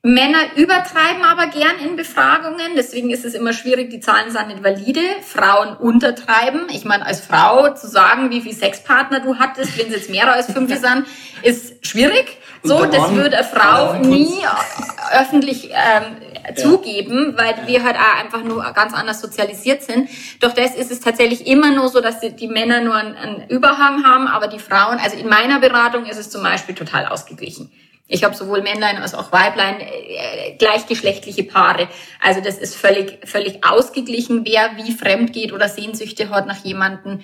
Männer 0.06 0.58
übertreiben 0.58 1.24
aber 1.24 1.48
gern 1.48 1.80
in 1.82 1.96
Befragungen, 1.96 2.76
deswegen 2.76 3.10
ist 3.10 3.24
es 3.24 3.34
immer 3.34 3.54
schwierig, 3.54 3.90
die 3.90 4.02
Zahlen 4.02 4.32
sind 4.32 4.50
nicht 4.50 4.62
valide. 4.62 5.00
Frauen 5.22 5.78
untertreiben. 5.78 6.68
Ich 6.72 6.84
meine, 6.84 7.06
als 7.06 7.22
Frau 7.22 7.74
zu 7.74 7.88
sagen, 7.88 8.30
wie 8.30 8.42
viele 8.42 8.54
Sexpartner 8.54 9.22
du 9.22 9.40
hattest, 9.40 9.78
wenn 9.78 9.88
es 9.88 9.94
jetzt 9.94 10.10
mehr 10.10 10.30
als 10.30 10.52
fünf 10.52 10.70
sind, 10.78 11.06
ist 11.42 11.88
schwierig. 11.88 12.38
So, 12.64 12.86
das 12.86 13.12
würde 13.14 13.38
eine 13.38 13.48
Frau 13.48 13.94
nie 13.94 14.40
äh, 14.42 15.22
öffentlich 15.22 15.70
ähm, 15.72 16.56
zugeben, 16.58 17.36
weil 17.38 17.56
wir 17.68 17.84
halt 17.84 17.96
auch 17.96 18.22
einfach 18.22 18.44
nur 18.44 18.62
ganz 18.74 18.94
anders 18.94 19.22
sozialisiert 19.22 19.84
sind. 19.84 20.10
Doch 20.42 20.52
das 20.52 20.76
ist 20.76 20.92
es 20.92 21.00
tatsächlich 21.00 21.48
immer 21.48 21.72
nur 21.72 21.88
so, 21.88 22.02
dass 22.02 22.20
die, 22.20 22.36
die 22.36 22.50
Männer 22.50 22.82
nur 22.82 22.96
einen, 22.96 23.16
einen 23.16 23.50
Überhang 23.50 24.04
haben, 24.04 24.28
aber 24.28 24.48
die 24.48 24.60
Frauen, 24.60 24.98
also 25.00 25.16
in 25.16 25.30
meiner 25.30 25.62
Beratung 25.62 26.06
ist 26.06 26.18
es 26.18 26.30
zum 26.30 26.44
Beispiel 26.44 26.76
total 26.76 27.06
ausgeglichen. 27.06 27.72
Ich 28.08 28.24
habe 28.24 28.36
sowohl 28.36 28.62
Männlein 28.62 28.98
als 28.98 29.14
auch 29.14 29.32
Weiblein, 29.32 29.80
äh, 29.80 30.56
gleichgeschlechtliche 30.58 31.44
Paare. 31.44 31.88
Also 32.22 32.42
das 32.42 32.58
ist 32.58 32.76
völlig, 32.76 33.20
völlig 33.26 33.66
ausgeglichen, 33.66 34.46
wer 34.46 34.76
wie 34.76 34.92
fremd 34.92 35.32
geht 35.32 35.54
oder 35.54 35.70
Sehnsüchte 35.70 36.30
hat 36.30 36.46
nach 36.46 36.64
jemanden. 36.66 37.24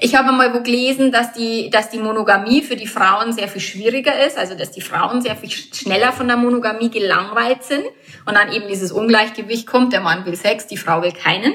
Ich 0.00 0.14
habe 0.16 0.32
mal 0.32 0.54
wo 0.54 0.60
gelesen, 0.60 1.12
dass 1.12 1.32
die, 1.32 1.70
dass 1.70 1.90
die 1.90 1.98
Monogamie 1.98 2.62
für 2.62 2.76
die 2.76 2.86
Frauen 2.86 3.32
sehr 3.32 3.48
viel 3.48 3.60
schwieriger 3.60 4.26
ist, 4.26 4.38
also 4.38 4.54
dass 4.54 4.70
die 4.70 4.80
Frauen 4.80 5.22
sehr 5.22 5.36
viel 5.36 5.50
schneller 5.50 6.12
von 6.12 6.28
der 6.28 6.36
Monogamie 6.36 6.90
gelangweilt 6.90 7.64
sind 7.64 7.84
und 8.24 8.34
dann 8.36 8.52
eben 8.52 8.68
dieses 8.68 8.92
Ungleichgewicht 8.92 9.66
kommt, 9.66 9.92
der 9.92 10.00
Mann 10.00 10.24
will 10.24 10.36
Sex, 10.36 10.66
die 10.66 10.76
Frau 10.76 11.02
will 11.02 11.12
keinen. 11.12 11.54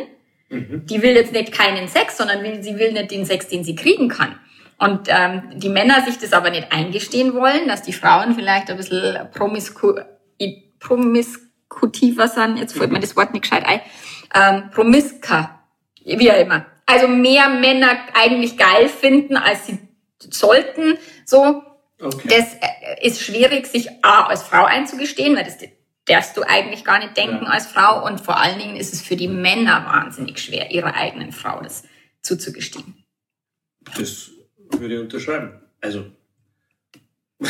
Die 0.49 1.01
will 1.01 1.15
jetzt 1.15 1.33
nicht 1.33 1.51
keinen 1.51 1.87
Sex, 1.87 2.17
sondern 2.17 2.43
will, 2.43 2.61
sie 2.61 2.77
will 2.77 2.91
nicht 2.91 3.11
den 3.11 3.25
Sex, 3.25 3.47
den 3.47 3.63
sie 3.63 3.75
kriegen 3.75 4.07
kann. 4.07 4.35
Und 4.77 5.07
ähm, 5.07 5.43
die 5.55 5.69
Männer 5.69 6.03
sich 6.05 6.17
das 6.17 6.33
aber 6.33 6.49
nicht 6.49 6.71
eingestehen 6.71 7.33
wollen, 7.33 7.67
dass 7.67 7.81
die 7.83 7.93
Frauen 7.93 8.35
vielleicht 8.35 8.69
ein 8.69 8.77
bisschen 8.77 9.29
promisku 9.31 9.93
promiskutiver 10.79 12.27
sind, 12.27 12.57
jetzt 12.57 12.77
fällt 12.77 12.91
mir 12.91 12.99
das 12.99 13.15
Wort 13.15 13.33
nicht 13.33 13.43
gescheit 13.43 13.65
ein, 13.65 13.79
ähm, 14.35 14.69
promiska, 14.71 15.63
wie 16.03 16.29
auch 16.29 16.37
immer. 16.37 16.65
Also 16.85 17.07
mehr 17.07 17.47
Männer 17.47 17.97
eigentlich 18.13 18.57
geil 18.57 18.89
finden, 18.89 19.37
als 19.37 19.67
sie 19.67 19.79
sollten, 20.19 20.97
so. 21.25 21.63
Okay. 22.01 22.27
Das 22.27 22.53
äh, 22.55 23.07
ist 23.07 23.21
schwierig, 23.21 23.65
sich 23.67 23.89
A, 24.03 24.23
als 24.25 24.43
Frau 24.43 24.65
einzugestehen, 24.65 25.37
weil 25.37 25.45
das 25.45 25.57
darfst 26.05 26.35
du 26.35 26.43
eigentlich 26.43 26.83
gar 26.83 26.99
nicht 26.99 27.15
denken 27.15 27.45
Ja. 27.45 27.51
als 27.51 27.67
Frau. 27.67 28.05
Und 28.05 28.19
vor 28.19 28.37
allen 28.37 28.59
Dingen 28.59 28.75
ist 28.75 28.93
es 28.93 29.01
für 29.01 29.15
die 29.15 29.29
Männer 29.29 29.85
wahnsinnig 29.85 30.39
schwer, 30.39 30.69
ihrer 30.71 30.95
eigenen 30.95 31.31
Frau 31.31 31.61
das 31.61 31.83
zuzugestehen. 32.21 33.05
Das 33.95 34.31
würde 34.79 34.95
ich 34.95 35.01
unterschreiben. 35.01 35.59
Also. 35.81 36.05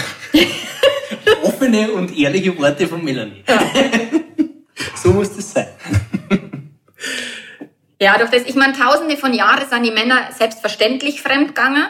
Offene 1.44 1.92
und 1.92 2.18
ehrliche 2.18 2.58
Worte 2.58 2.88
von 2.88 3.04
Melanie. 3.04 3.44
so 4.96 5.12
muss 5.12 5.36
das 5.36 5.52
sein. 5.52 5.68
Ja, 8.00 8.18
durch 8.18 8.32
das, 8.32 8.44
ich 8.44 8.56
meine, 8.56 8.74
tausende 8.74 9.16
von 9.18 9.34
Jahren 9.34 9.68
sind 9.70 9.84
die 9.84 9.92
Männer 9.92 10.30
selbstverständlich 10.32 11.22
fremdgegangen. 11.22 11.86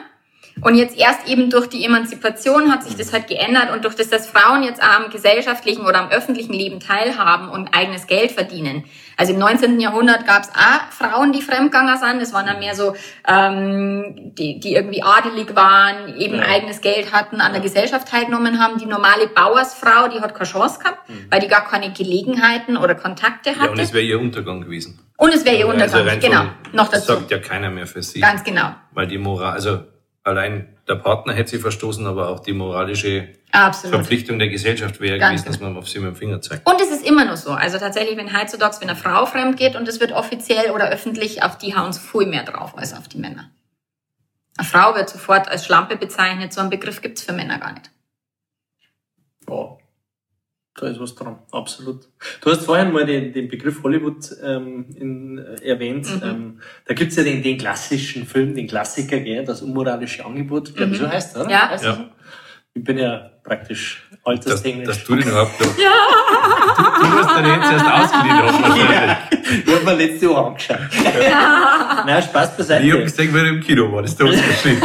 Und 0.62 0.76
jetzt 0.76 0.98
erst 0.98 1.28
eben 1.28 1.50
durch 1.50 1.68
die 1.68 1.84
Emanzipation 1.84 2.72
hat 2.72 2.84
sich 2.84 2.96
das 2.96 3.12
halt 3.12 3.28
geändert 3.28 3.72
und 3.72 3.84
durch 3.84 3.96
das, 3.96 4.10
dass 4.10 4.28
Frauen 4.28 4.64
jetzt 4.64 4.82
am 4.82 5.10
gesellschaftlichen 5.10 5.86
oder 5.86 6.00
am 6.00 6.10
öffentlichen 6.10 6.54
Leben 6.54 6.80
teilhaben 6.80 7.50
und 7.50 7.76
eigenes 7.76 8.06
Geld 8.06 8.32
verdienen. 8.32 8.84
Also 9.18 9.34
im 9.34 9.40
19. 9.40 9.80
Jahrhundert 9.80 10.26
gab 10.26 10.44
es 10.44 10.50
auch 10.50 10.92
Frauen, 10.92 11.32
die 11.32 11.42
fremdgegangen 11.42 11.98
sind. 11.98 12.22
Das 12.22 12.34
waren 12.34 12.46
dann 12.46 12.60
mehr 12.60 12.76
so, 12.76 12.96
ähm, 13.28 14.34
die, 14.36 14.60
die 14.60 14.74
irgendwie 14.76 15.04
adelig 15.04 15.56
waren, 15.56 16.16
eben 16.18 16.38
Ja. 16.38 16.44
eigenes 16.46 16.82
Geld 16.82 17.12
hatten, 17.12 17.42
an 17.42 17.54
der 17.54 17.62
Gesellschaft 17.62 18.08
teilgenommen 18.08 18.60
haben. 18.60 18.78
Die 18.80 18.86
normale 18.86 19.28
Bauersfrau, 19.28 20.08
die 20.08 20.20
hat 20.22 20.34
keine 20.36 20.50
Chance 20.50 20.80
gehabt, 20.80 21.00
weil 21.30 21.40
die 21.40 21.48
gar 21.48 21.68
keine 21.68 21.92
Gelegenheiten 21.94 22.78
oder 22.78 22.96
Kontakte 22.96 23.52
Ja, 23.52 23.60
hatte. 23.60 23.72
und 23.72 23.80
es 23.80 23.94
wäre 23.94 24.04
ihr 24.04 24.20
Untergang 24.20 24.62
gewesen. 24.62 25.00
und 25.18 25.34
es 25.34 25.46
wäre 25.46 25.56
ihr 25.58 25.68
Also 25.68 25.98
Untergang, 26.00 26.08
rein 26.08 26.20
genau. 26.20 26.44
Noch 26.72 26.90
Das 26.90 27.06
dazu. 27.06 27.20
sagt 27.20 27.32
ja 27.32 27.40
keiner 27.40 27.70
mehr 27.70 27.88
für 27.88 28.02
sie. 28.02 28.20
Ganz 28.22 28.44
genau. 28.44 28.72
Weil 28.92 29.08
die 29.08 29.18
Moral, 29.18 29.54
also 29.54 29.80
allein 30.24 30.73
der 30.88 30.96
Partner 30.96 31.34
hätte 31.34 31.52
sie 31.52 31.60
verstoßen, 31.60 32.06
aber 32.06 32.30
auch 32.30 32.42
die 32.42 32.54
moralische 32.54 33.30
Absolut. 33.52 33.96
Verpflichtung 33.96 34.40
der 34.40 34.50
Gesellschaft 34.50 35.00
wäre 35.00 35.18
Ganz 35.18 35.42
gewesen, 35.42 35.52
dass 35.52 35.62
man 35.62 35.78
auf 35.78 35.88
sie 35.88 36.00
mit 36.00 36.10
dem 36.10 36.16
Finger 36.16 36.42
zeigt. 36.42 36.68
Und 36.68 36.82
es 36.82 36.92
ist 36.92 37.08
immer 37.08 37.24
noch 37.26 37.38
so. 37.38 37.52
Also 37.52 37.78
tatsächlich, 37.78 38.18
wenn 38.18 38.38
heutzutage, 38.38 38.78
wenn 38.82 38.90
eine 38.90 38.98
Frau 38.98 39.26
fremd 39.26 39.58
geht 39.58 39.76
und 39.76 39.88
es 39.88 40.00
wird 40.00 40.12
offiziell 40.12 40.72
oder 40.72 40.90
öffentlich, 40.90 41.44
auf 41.44 41.58
die 41.58 41.76
hauen 41.76 41.92
es 41.92 42.00
viel 42.00 42.26
mehr 42.26 42.44
drauf 42.44 42.78
als 42.78 42.94
auf 42.94 43.08
die 43.08 43.18
Männer. 43.18 43.50
Eine 44.58 44.68
Frau 44.68 44.96
wird 44.96 45.10
sofort 45.10 45.48
als 45.48 45.66
Schlampe 45.66 45.96
bezeichnet. 45.96 46.54
So 46.54 46.62
einen 46.62 46.70
Begriff 46.70 47.02
gibt's 47.02 47.24
für 47.24 47.34
Männer 47.34 47.60
gar 47.60 47.74
nicht. 47.74 47.90
Ja, 49.50 49.78
da 50.80 50.88
ist 50.88 51.00
was 51.00 51.14
dran, 51.16 51.38
absolut. 51.52 52.08
Du 52.42 52.50
hast 52.52 52.66
vorhin 52.66 52.92
mal 52.92 53.06
den, 53.06 53.32
den 53.32 53.48
Begriff 53.48 53.84
Hollywood 53.84 54.26
ähm, 54.44 54.86
in, 55.00 55.38
äh, 55.38 55.68
erwähnt. 55.68 56.08
Mhm. 56.16 56.22
Ähm, 56.30 56.62
da 56.86 56.94
gibt's 56.96 57.16
ja 57.16 57.24
den, 57.24 57.44
den 57.44 57.58
klassischen 57.58 58.26
Film, 58.26 58.56
den 58.56 58.68
Klassiker, 58.68 59.20
gell, 59.20 59.46
das 59.46 59.62
unmoralische 59.62 60.26
Angebot, 60.26 60.76
glaube 60.76 60.94
ich, 60.96 61.00
Mhm. 61.00 61.06
so 61.06 61.10
heißt 61.12 61.36
er, 61.36 61.42
oder? 61.44 61.52
Ja. 61.52 61.70
Heißt 61.70 61.84
Ja. 61.86 62.10
Ich 62.76 62.84
bin 62.84 62.98
ja 62.98 63.30
praktisch 63.44 64.08
Dass, 64.10 64.20
alterstechnisch. 64.26 64.88
dass 64.88 65.04
du 65.04 65.16
den 65.16 65.28
überhaupt 65.30 65.60
noch. 65.60 65.78
Ja. 65.78 65.92
Du, 66.76 66.82
du 66.84 67.08
musst 67.08 67.30
den 67.38 67.46
jetzt 67.46 67.72
erst 67.72 67.86
ausgeliehen 67.86 68.38
haben. 68.38 68.64
wahrscheinlich. 68.64 69.64
ich 69.68 69.76
habe 69.76 69.86
mir 69.86 69.94
letzte 69.96 70.30
Woche 70.30 70.46
angeschaut. 70.48 70.78
Na, 72.08 72.22
Spaß 72.22 72.58
beiseite. 72.58 72.84
Ich 72.88 72.92
habe 72.92 73.04
gesehen, 73.04 73.30
wer 73.32 73.46
im 73.46 73.60
Kino 73.62 73.92
war. 73.92 74.02
Das 74.02 74.12
ist 74.12 74.20
der 74.20 74.26
Unterschied. 74.28 74.82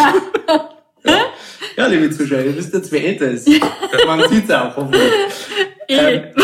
Ja, 1.77 1.87
liebe 1.87 2.11
Zuschauer, 2.11 2.41
ihr 2.41 2.57
wisst 2.57 2.75
jetzt, 2.75 2.91
wer 2.93 3.05
älter 3.07 3.27
ist. 3.31 3.49
Man 4.07 4.29
sieht's 4.29 4.51
auch, 4.51 4.77
hoffentlich. 4.77 5.03
Ähm, 5.89 6.25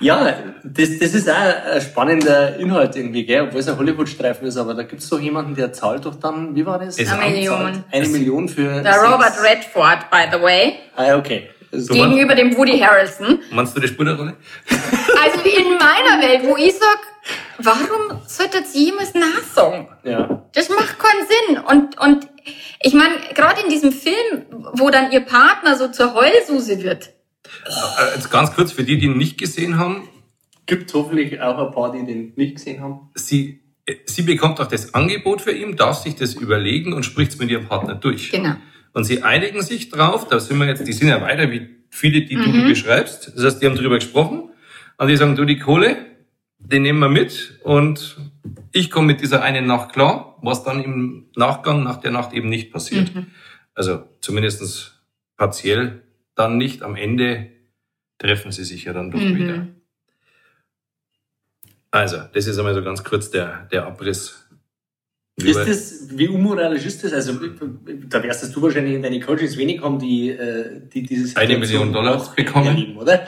Ja, 0.00 0.32
das, 0.62 0.98
das 1.00 1.12
ist 1.14 1.28
auch 1.28 1.34
ein 1.74 1.80
spannender 1.80 2.56
Inhalt 2.56 2.94
irgendwie, 2.94 3.24
gell? 3.24 3.42
obwohl 3.42 3.60
es 3.60 3.68
ein 3.68 3.76
Hollywood-Streifen 3.76 4.46
ist, 4.46 4.56
aber 4.56 4.74
da 4.74 4.84
gibt's 4.84 5.08
doch 5.08 5.18
jemanden, 5.18 5.56
der 5.56 5.72
zahlt 5.72 6.04
doch 6.06 6.14
dann, 6.14 6.54
wie 6.54 6.64
war 6.64 6.78
das? 6.78 6.98
Es 6.98 7.10
Eine 7.10 7.30
Million. 7.30 7.84
Eine 7.90 8.08
Million 8.08 8.48
für... 8.48 8.80
Der. 8.80 8.94
Robert 9.02 9.32
Redford, 9.42 10.08
by 10.10 10.28
the 10.32 10.40
way, 10.40 10.74
Ah, 10.94 11.16
okay. 11.16 11.50
Also, 11.72 11.92
gegenüber 11.92 12.34
dem 12.34 12.56
Woody 12.56 12.78
Harrelson. 12.78 13.40
Meinst 13.50 13.76
du 13.76 13.80
die 13.80 13.88
Spullerrolle? 13.88 14.34
Also 15.20 15.40
in 15.40 15.72
meiner 15.72 16.22
Welt, 16.22 16.42
wo 16.44 16.56
ich 16.56 16.74
sag, 16.74 16.98
warum 17.58 18.20
sollte 18.24 18.62
sie 18.64 18.86
jemals 18.86 19.12
nachsagen? 19.14 19.88
ja. 20.04 20.42
Das 20.54 20.68
macht 20.68 20.96
keinen 20.98 21.26
Sinn. 21.26 21.58
Und, 21.58 22.00
und 22.00 22.28
ich 22.82 22.94
meine, 22.94 23.14
gerade 23.34 23.60
in 23.62 23.68
diesem 23.70 23.92
Film, 23.92 24.44
wo 24.74 24.90
dann 24.90 25.10
ihr 25.12 25.20
Partner 25.20 25.76
so 25.76 25.88
zur 25.88 26.14
Heulsuse 26.14 26.82
wird. 26.82 27.10
Äh, 27.66 28.14
Jetzt 28.16 28.30
ganz 28.30 28.52
kurz 28.54 28.72
für 28.72 28.84
die, 28.84 28.98
die 28.98 29.06
ihn 29.06 29.16
nicht 29.16 29.38
gesehen 29.38 29.78
haben. 29.78 30.08
Gibt 30.66 30.92
hoffentlich 30.94 31.40
auch 31.40 31.66
ein 31.66 31.72
paar, 31.72 31.92
die 31.92 32.04
den 32.04 32.32
nicht 32.36 32.56
gesehen 32.56 32.80
haben. 32.80 33.10
Sie, 33.14 33.60
äh, 33.86 33.94
sie 34.04 34.22
bekommt 34.22 34.60
auch 34.60 34.66
das 34.68 34.92
Angebot 34.94 35.40
für 35.40 35.52
ihn, 35.52 35.76
darf 35.76 35.98
sich 36.02 36.14
das 36.14 36.34
überlegen 36.34 36.92
und 36.92 37.04
spricht 37.04 37.32
es 37.32 37.38
mit 37.38 37.50
ihrem 37.50 37.66
Partner 37.66 37.94
durch. 37.94 38.30
Genau. 38.30 38.54
Und 38.92 39.04
sie 39.04 39.22
einigen 39.22 39.62
sich 39.62 39.90
drauf, 39.90 40.26
da 40.28 40.40
sind 40.40 40.58
wir 40.58 40.66
jetzt, 40.66 40.86
die 40.86 40.92
sind 40.92 41.08
ja 41.08 41.20
weiter 41.20 41.50
wie 41.50 41.68
viele, 41.90 42.22
die 42.22 42.34
du 42.34 42.48
Mhm. 42.48 42.68
beschreibst. 42.68 43.32
Das 43.34 43.44
heißt, 43.44 43.62
die 43.62 43.66
haben 43.66 43.76
drüber 43.76 43.94
gesprochen 43.96 44.50
und 44.98 45.08
die 45.08 45.16
sagen, 45.16 45.36
du, 45.36 45.44
die 45.44 45.58
Kohle, 45.58 45.96
den 46.58 46.82
nehmen 46.82 46.98
wir 46.98 47.08
mit 47.08 47.60
und 47.62 48.16
ich 48.72 48.90
komme 48.90 49.08
mit 49.08 49.20
dieser 49.20 49.42
einen 49.42 49.66
Nacht 49.66 49.92
klar, 49.92 50.36
was 50.42 50.62
dann 50.64 50.82
im 50.82 51.26
Nachgang 51.36 51.82
nach 51.82 51.98
der 51.98 52.10
Nacht 52.10 52.32
eben 52.32 52.48
nicht 52.48 52.72
passiert. 52.72 53.14
Mhm. 53.14 53.26
Also 53.74 54.08
zumindestens 54.20 55.00
partiell 55.36 56.02
dann 56.34 56.56
nicht. 56.56 56.82
Am 56.82 56.96
Ende 56.96 57.50
treffen 58.18 58.52
sie 58.52 58.64
sich 58.64 58.84
ja 58.84 58.92
dann 58.92 59.10
doch 59.10 59.20
Mhm. 59.20 59.36
wieder. 59.36 59.66
Also, 61.90 62.18
das 62.32 62.46
ist 62.46 62.58
einmal 62.58 62.74
so 62.74 62.82
ganz 62.82 63.02
kurz 63.02 63.30
der, 63.30 63.66
der 63.72 63.86
Abriss. 63.86 64.46
Ist 65.38 65.50
Über- 65.54 65.64
das, 65.64 65.94
wie 66.10 66.26
unmoralisch 66.26 66.84
ist 66.84 67.04
das? 67.04 67.12
Also, 67.12 67.34
da 68.10 68.22
wirst 68.24 68.56
du 68.56 68.60
wahrscheinlich 68.62 68.94
in 68.94 69.02
deine 69.02 69.20
Coaches 69.20 69.56
wenig 69.56 69.80
haben, 69.80 69.98
die, 70.00 70.30
äh, 70.30 70.80
die 70.92 71.02
dieses 71.04 71.36
Eine 71.36 71.56
Million 71.58 71.92
Dollar 71.92 72.20
bekommen? 72.34 72.66
erleben, 72.66 72.96
oder? 72.96 73.24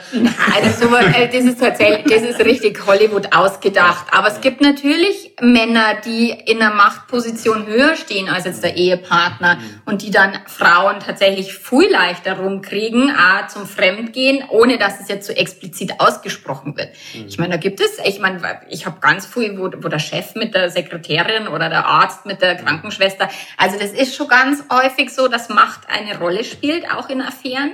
Also 0.53 0.87
so, 0.89 0.95
äh, 0.95 1.29
das 1.31 1.45
ist 1.45 1.59
tatsächlich, 1.61 2.13
das 2.13 2.23
ist 2.23 2.39
richtig 2.43 2.85
Hollywood 2.85 3.33
ausgedacht. 3.33 4.07
Aber 4.11 4.27
es 4.27 4.41
gibt 4.41 4.59
natürlich 4.59 5.35
Männer, 5.41 6.01
die 6.05 6.31
in 6.31 6.61
einer 6.61 6.75
Machtposition 6.75 7.65
höher 7.65 7.95
stehen 7.95 8.27
als 8.27 8.43
jetzt 8.43 8.61
der 8.63 8.75
Ehepartner 8.75 9.59
und 9.85 10.01
die 10.01 10.11
dann 10.11 10.33
Frauen 10.47 10.99
tatsächlich 10.99 11.53
viel 11.53 11.89
leichter 11.89 12.33
rumkriegen, 12.39 13.09
auch 13.11 13.47
zum 13.47 13.65
Fremdgehen, 13.65 14.43
ohne 14.49 14.77
dass 14.77 14.99
es 14.99 15.07
jetzt 15.07 15.27
so 15.27 15.33
explizit 15.33 15.93
ausgesprochen 15.99 16.75
wird. 16.75 16.89
Ich 17.27 17.37
meine, 17.37 17.51
da 17.51 17.57
gibt 17.57 17.79
es, 17.79 17.99
ich 18.05 18.19
meine, 18.19 18.41
ich 18.69 18.85
habe 18.85 18.97
ganz 18.99 19.25
viel, 19.25 19.57
wo, 19.57 19.71
wo 19.81 19.87
der 19.87 19.99
Chef 19.99 20.35
mit 20.35 20.53
der 20.53 20.69
Sekretärin 20.69 21.47
oder 21.47 21.69
der 21.69 22.00
Arzt 22.01 22.25
mit 22.25 22.41
der 22.41 22.55
Krankenschwester, 22.55 23.29
also 23.57 23.77
das 23.79 23.91
ist 23.91 24.15
schon 24.15 24.27
ganz 24.27 24.63
häufig 24.71 25.09
so, 25.13 25.27
dass 25.27 25.49
Macht 25.49 25.81
eine 25.89 26.17
Rolle 26.17 26.43
spielt, 26.43 26.89
auch 26.91 27.09
in 27.09 27.21
Affären. 27.21 27.73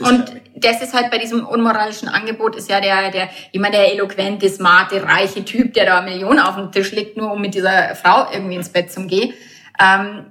Und 0.00 0.32
das 0.54 0.80
ist 0.80 0.94
halt 0.94 1.10
bei 1.10 1.18
diesem 1.18 1.46
unmoralischen 1.46 2.08
Angebot 2.08 2.56
ist 2.56 2.70
ja 2.70 2.80
der, 2.80 3.10
der, 3.10 3.28
immer 3.52 3.70
der 3.70 3.92
eloquente, 3.92 4.48
smarte, 4.48 5.02
reiche 5.02 5.44
Typ, 5.44 5.74
der 5.74 5.86
da 5.86 6.00
Millionen 6.00 6.40
auf 6.40 6.56
dem 6.56 6.72
Tisch 6.72 6.92
legt, 6.92 7.16
nur 7.16 7.32
um 7.32 7.40
mit 7.40 7.54
dieser 7.54 7.94
Frau 7.94 8.26
irgendwie 8.32 8.54
ins 8.54 8.70
Bett 8.70 8.90
zu 8.90 9.06
gehen. 9.06 9.34
Ähm, 9.78 10.26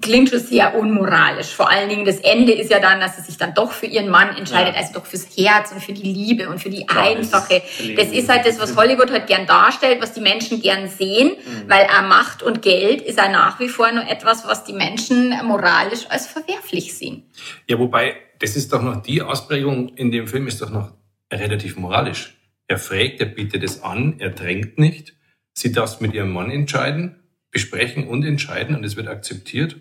klingt 0.00 0.30
schon 0.30 0.38
sehr 0.40 0.74
unmoralisch. 0.78 1.48
Vor 1.48 1.68
allen 1.70 1.88
Dingen 1.88 2.04
das 2.04 2.18
Ende 2.20 2.52
ist 2.52 2.70
ja 2.70 2.78
dann, 2.80 3.00
dass 3.00 3.16
sie 3.16 3.22
sich 3.22 3.36
dann 3.36 3.54
doch 3.54 3.72
für 3.72 3.86
ihren 3.86 4.08
Mann 4.08 4.36
entscheidet, 4.36 4.74
Ja. 4.74 4.80
also 4.80 4.94
doch 4.94 5.06
fürs 5.06 5.26
Herz 5.36 5.72
und 5.72 5.82
für 5.82 5.92
die 5.92 6.02
Liebe 6.02 6.48
und 6.48 6.60
für 6.60 6.70
die 6.70 6.84
das 6.86 6.96
einfache. 6.96 7.56
ist 7.56 7.98
Das 7.98 8.08
ist 8.12 8.28
halt 8.28 8.46
das, 8.46 8.58
was 8.60 8.76
Hollywood 8.76 9.10
halt 9.10 9.26
gern 9.26 9.46
darstellt, 9.46 10.00
was 10.00 10.12
die 10.12 10.20
Menschen 10.20 10.60
gern 10.60 10.88
sehen, 10.88 11.30
Mhm. 11.36 11.68
weil 11.70 11.84
auch 11.86 12.02
Macht 12.08 12.42
und 12.42 12.62
Geld 12.62 13.00
ist 13.02 13.18
ja 13.18 13.28
nach 13.28 13.58
wie 13.60 13.68
vor 13.68 13.90
nur 13.92 14.06
etwas, 14.08 14.46
was 14.46 14.64
die 14.64 14.72
Menschen 14.72 15.34
moralisch 15.44 16.06
als 16.08 16.26
verwerflich 16.26 16.94
sehen. 16.94 17.24
Ja, 17.68 17.78
wobei, 17.78 18.16
das 18.38 18.56
ist 18.56 18.72
doch 18.72 18.82
noch 18.82 19.02
die 19.02 19.22
Ausprägung 19.22 19.88
in 19.96 20.10
dem 20.10 20.26
Film 20.28 20.46
ist 20.46 20.60
doch 20.62 20.70
noch 20.70 20.92
relativ 21.32 21.76
moralisch. 21.76 22.34
Er 22.66 22.78
fragt, 22.78 23.20
er 23.20 23.26
bietet 23.26 23.62
es 23.64 23.82
an, 23.82 24.16
er 24.18 24.30
drängt 24.30 24.78
nicht. 24.78 25.14
Sie 25.54 25.72
darf 25.72 25.94
es 25.94 26.00
mit 26.00 26.14
ihrem 26.14 26.32
Mann 26.32 26.50
entscheiden, 26.50 27.16
besprechen 27.50 28.06
und 28.06 28.24
entscheiden 28.24 28.76
und 28.76 28.84
es 28.84 28.96
wird 28.96 29.08
akzeptiert, 29.08 29.76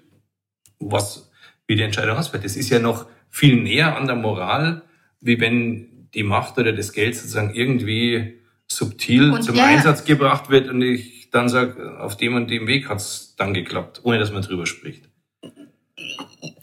was, 0.80 1.30
wie 1.67 1.75
die 1.75 1.84
Entscheidung 1.84 2.17
ausfällt. 2.17 2.45
Das 2.45 2.56
ist 2.56 2.69
ja 2.69 2.80
noch 2.80 3.08
viel 3.30 3.62
näher 3.62 3.97
an 3.97 4.08
der 4.08 4.15
Moral, 4.15 4.84
wie 5.19 5.39
wenn 5.39 6.08
die 6.13 6.23
Macht 6.23 6.58
oder 6.58 6.73
das 6.73 6.93
Geld 6.93 7.15
sozusagen 7.15 7.53
irgendwie 7.53 8.39
subtil 8.67 9.32
Und 9.32 9.43
zum 9.43 9.56
ja. 9.56 9.65
Einsatz 9.65 10.03
gebracht 10.06 10.49
wird 10.49 10.69
und 10.69 10.82
ich 10.82 11.30
dann 11.32 11.49
sage, 11.49 11.99
auf 11.99 12.17
dem 12.17 12.36
und 12.36 12.49
dem 12.49 12.67
Weg 12.67 12.89
hat's 12.89 13.36
dann 13.38 13.53
geklappt, 13.53 14.01
ohne 14.03 14.19
dass 14.19 14.32
man 14.32 14.41
drüber 14.41 14.65
spricht. 14.65 15.10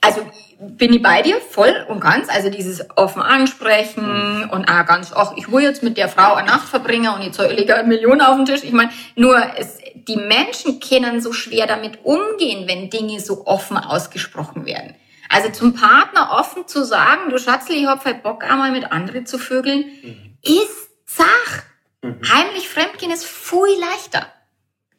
also 0.00 0.20
bin 0.60 0.92
ich 0.92 1.02
bei 1.02 1.22
dir 1.22 1.40
voll 1.40 1.74
und 1.88 2.00
ganz. 2.00 2.28
Also 2.28 2.50
dieses 2.50 2.84
offen 2.96 3.22
ansprechen 3.22 4.48
und 4.50 4.68
auch 4.68 4.86
ganz, 4.86 5.12
ach, 5.14 5.32
ich 5.36 5.50
will 5.50 5.62
jetzt 5.62 5.82
mit 5.82 5.96
der 5.96 6.08
Frau 6.08 6.34
eine 6.34 6.46
Nacht 6.46 6.68
verbringen 6.68 7.12
und 7.14 7.22
jetzt 7.22 7.38
lege 7.38 7.76
eine 7.76 7.88
Million 7.88 8.20
auf 8.20 8.36
den 8.36 8.46
Tisch. 8.46 8.64
Ich 8.64 8.72
meine, 8.72 8.90
nur 9.16 9.36
es, 9.56 9.78
die 10.08 10.16
Menschen 10.16 10.80
können 10.80 11.20
so 11.20 11.32
schwer 11.32 11.66
damit 11.66 12.04
umgehen, 12.04 12.68
wenn 12.68 12.90
Dinge 12.90 13.20
so 13.20 13.46
offen 13.46 13.76
ausgesprochen 13.76 14.66
werden. 14.66 14.94
Also 15.28 15.50
zum 15.50 15.74
Partner 15.74 16.30
offen 16.38 16.68
zu 16.68 16.84
sagen, 16.84 17.30
du 17.30 17.38
Schatzli, 17.38 17.76
ich 17.76 17.86
hab 17.86 18.02
voll 18.02 18.14
Bock 18.14 18.44
einmal 18.44 18.70
mit 18.70 18.92
anderen 18.92 19.26
zu 19.26 19.38
vögeln, 19.38 19.84
ist 20.42 20.90
Sach. 21.06 21.62
Heimlich 22.02 22.68
fremdgehen 22.68 23.12
ist 23.12 23.24
viel 23.24 23.78
leichter 23.80 24.26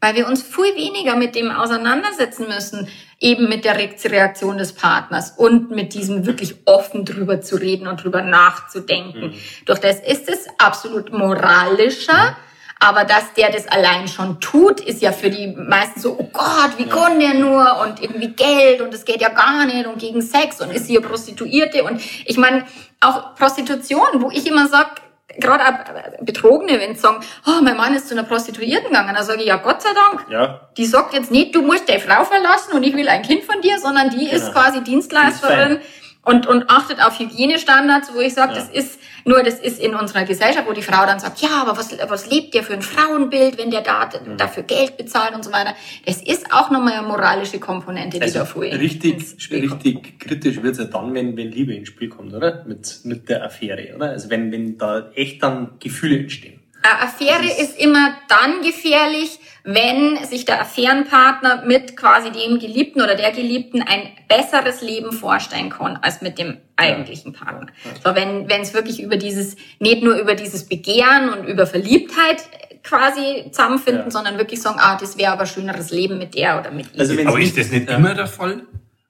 weil 0.05 0.13
wir 0.13 0.27
uns 0.27 0.43
viel 0.43 0.75
weniger 0.75 1.15
mit 1.15 1.33
dem 1.33 1.49
auseinandersetzen 1.49 2.47
müssen, 2.47 2.87
eben 3.19 3.49
mit 3.49 3.65
der 3.65 3.75
Re- 3.75 3.95
Reaktion 4.05 4.59
des 4.59 4.73
Partners 4.73 5.31
und 5.35 5.71
mit 5.71 5.95
diesem 5.95 6.27
wirklich 6.27 6.55
offen 6.65 7.05
drüber 7.05 7.41
zu 7.41 7.55
reden 7.55 7.87
und 7.87 8.03
drüber 8.03 8.21
nachzudenken. 8.21 9.33
Durch 9.65 9.79
das 9.79 9.99
ist 9.99 10.29
es 10.29 10.47
absolut 10.59 11.11
moralischer, 11.11 12.37
aber 12.85 13.03
dass 13.03 13.33
der 13.33 13.51
das 13.51 13.67
allein 13.67 14.07
schon 14.07 14.39
tut, 14.39 14.79
ist 14.79 15.01
ja 15.01 15.11
für 15.11 15.31
die 15.31 15.47
meisten 15.47 15.99
so, 15.99 16.15
oh 16.19 16.29
Gott, 16.31 16.77
wie 16.77 16.85
kann 16.85 17.19
der 17.19 17.33
nur 17.33 17.79
und 17.81 17.99
irgendwie 17.99 18.27
Geld 18.27 18.79
und 18.81 18.93
es 18.93 19.05
geht 19.05 19.21
ja 19.21 19.29
gar 19.29 19.65
nicht 19.65 19.87
und 19.87 19.97
gegen 19.97 20.21
Sex 20.21 20.61
und 20.61 20.71
ist 20.71 20.85
hier 20.85 21.01
Prostituierte 21.01 21.83
und 21.83 21.99
ich 22.25 22.37
meine, 22.37 22.63
auch 23.01 23.33
Prostitution, 23.33 24.21
wo 24.21 24.29
ich 24.29 24.45
immer 24.45 24.67
sag, 24.67 25.01
gerade 25.39 25.63
auch 25.65 26.23
Betrogene, 26.23 26.79
wenn 26.79 26.93
sie 26.93 27.01
sagen, 27.01 27.25
oh, 27.47 27.59
mein 27.63 27.75
Mann 27.75 27.95
ist 27.95 28.07
zu 28.07 28.13
einer 28.13 28.23
Prostituierten 28.23 28.89
gegangen, 28.89 29.15
dann 29.15 29.25
sage 29.25 29.41
ich, 29.41 29.47
ja, 29.47 29.57
Gott 29.57 29.81
sei 29.81 29.89
Dank. 29.93 30.27
Ja. 30.29 30.69
Die 30.77 30.85
sagt 30.85 31.13
jetzt 31.15 31.31
nicht, 31.31 31.55
du 31.55 31.63
musst 31.63 31.89
deine 31.89 31.99
Frau 31.99 32.23
verlassen 32.23 32.73
und 32.73 32.83
ich 32.83 32.95
will 32.95 33.09
ein 33.09 33.23
Kind 33.23 33.43
von 33.45 33.61
dir, 33.61 33.79
sondern 33.79 34.11
die 34.11 34.29
ist 34.29 34.47
Genau. 34.47 34.59
quasi 34.59 34.83
Dienstleisterin 34.83 35.79
und, 36.25 36.47
und 36.47 36.69
achtet 36.69 37.01
auf 37.01 37.17
Hygienestandards, 37.19 38.11
wo 38.13 38.19
ich 38.19 38.33
sage, 38.33 38.53
Ja. 38.53 38.59
das 38.59 38.69
ist 38.69 38.99
nur, 39.25 39.41
das 39.43 39.59
ist 39.59 39.79
in 39.79 39.95
unserer 39.95 40.23
Gesellschaft, 40.25 40.67
wo 40.67 40.73
die 40.73 40.81
Frau 40.81 41.05
dann 41.05 41.19
sagt, 41.19 41.39
ja, 41.39 41.61
aber 41.61 41.77
was, 41.77 41.95
was 42.09 42.29
lebt 42.29 42.53
der 42.53 42.63
für 42.63 42.73
ein 42.73 42.81
Frauenbild, 42.81 43.57
wenn 43.57 43.71
der 43.71 43.81
da 43.81 44.09
Mhm. 44.25 44.37
dafür 44.37 44.63
Geld 44.63 44.97
bezahlt 44.97 45.33
und 45.33 45.43
so 45.43 45.51
weiter. 45.51 45.75
Das 46.05 46.21
ist 46.21 46.51
auch 46.51 46.69
nochmal 46.71 46.93
eine 46.93 47.07
moralische 47.07 47.59
Komponente, 47.59 48.17
die 48.17 48.23
Also 48.23 48.39
da 48.39 48.45
vorhin 48.45 48.77
richtig, 48.77 49.23
richtig 49.51 50.19
kritisch 50.19 50.61
wird's 50.61 50.79
ja 50.79 50.85
dann, 50.85 51.13
wenn, 51.13 51.37
wenn 51.37 51.51
Liebe 51.51 51.73
ins 51.73 51.87
Spiel 51.89 52.09
kommt, 52.09 52.33
oder? 52.33 52.63
Mit, 52.67 52.99
mit 53.03 53.29
der 53.29 53.43
Affäre, 53.45 53.93
oder? 53.95 54.09
Also 54.09 54.29
wenn, 54.29 54.51
wenn 54.51 54.77
da 54.77 55.09
echt 55.15 55.41
dann 55.43 55.75
Gefühle 55.79 56.19
entstehen. 56.19 56.59
Eine 56.83 57.01
Affäre 57.01 57.45
ist 57.61 57.79
immer 57.79 58.15
dann 58.27 58.61
gefährlich, 58.61 59.39
wenn 59.65 60.23
sich 60.23 60.45
der 60.45 60.61
Affärenpartner 60.61 61.63
mit 61.65 61.97
quasi 61.97 62.31
dem 62.31 62.59
Geliebten 62.59 63.01
oder 63.01 63.15
der 63.15 63.31
Geliebten 63.31 63.81
ein 63.81 64.11
besseres 64.27 64.81
Leben 64.81 65.11
vorstellen 65.11 65.71
kann 65.71 65.97
als 66.03 66.21
mit 66.21 66.37
dem 66.37 66.57
eigentlichen 66.75 67.33
Partner. 67.33 67.67
So, 68.03 68.13
wenn 68.15 68.47
wenn 68.47 68.61
es 68.61 68.73
wirklich 68.75 69.01
über 69.01 69.17
dieses, 69.17 69.55
nicht 69.79 70.03
nur 70.03 70.15
über 70.19 70.35
dieses 70.35 70.67
Begehren 70.67 71.29
und 71.29 71.45
über 71.47 71.65
Verliebtheit 71.65 72.43
quasi 72.83 73.45
zusammenfinden, 73.51 74.03
Ja. 74.05 74.11
sondern 74.11 74.37
wirklich 74.37 74.61
sagen, 74.61 74.77
ah, 74.79 74.97
das 74.99 75.17
wäre 75.17 75.31
aber 75.31 75.41
ein 75.41 75.47
schöneres 75.47 75.89
Leben 75.89 76.19
mit 76.19 76.35
der 76.35 76.59
oder 76.59 76.69
mit 76.69 76.93
ihm. 76.93 76.99
Also 76.99 77.13
Aber 77.25 77.39
ist 77.39 77.57
das 77.57 77.71
nicht 77.71 77.89
Ja. 77.89 77.97
immer 77.97 78.13
der 78.13 78.27
Fall? 78.27 78.61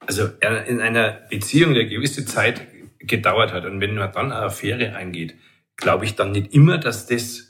Also 0.06 0.28
in 0.68 0.80
einer 0.80 1.18
Beziehung, 1.28 1.74
die 1.74 1.80
eine 1.80 1.88
gewisse 1.90 2.24
Zeit 2.24 2.62
gedauert 3.00 3.52
hat 3.52 3.66
und 3.66 3.80
wenn 3.80 3.94
man 3.94 4.10
dann 4.12 4.32
eine 4.32 4.36
Affäre 4.46 4.94
eingeht, 4.96 5.34
glaube 5.76 6.06
ich 6.06 6.14
dann 6.14 6.32
nicht 6.32 6.54
immer, 6.54 6.78
dass 6.78 7.06
das 7.06 7.45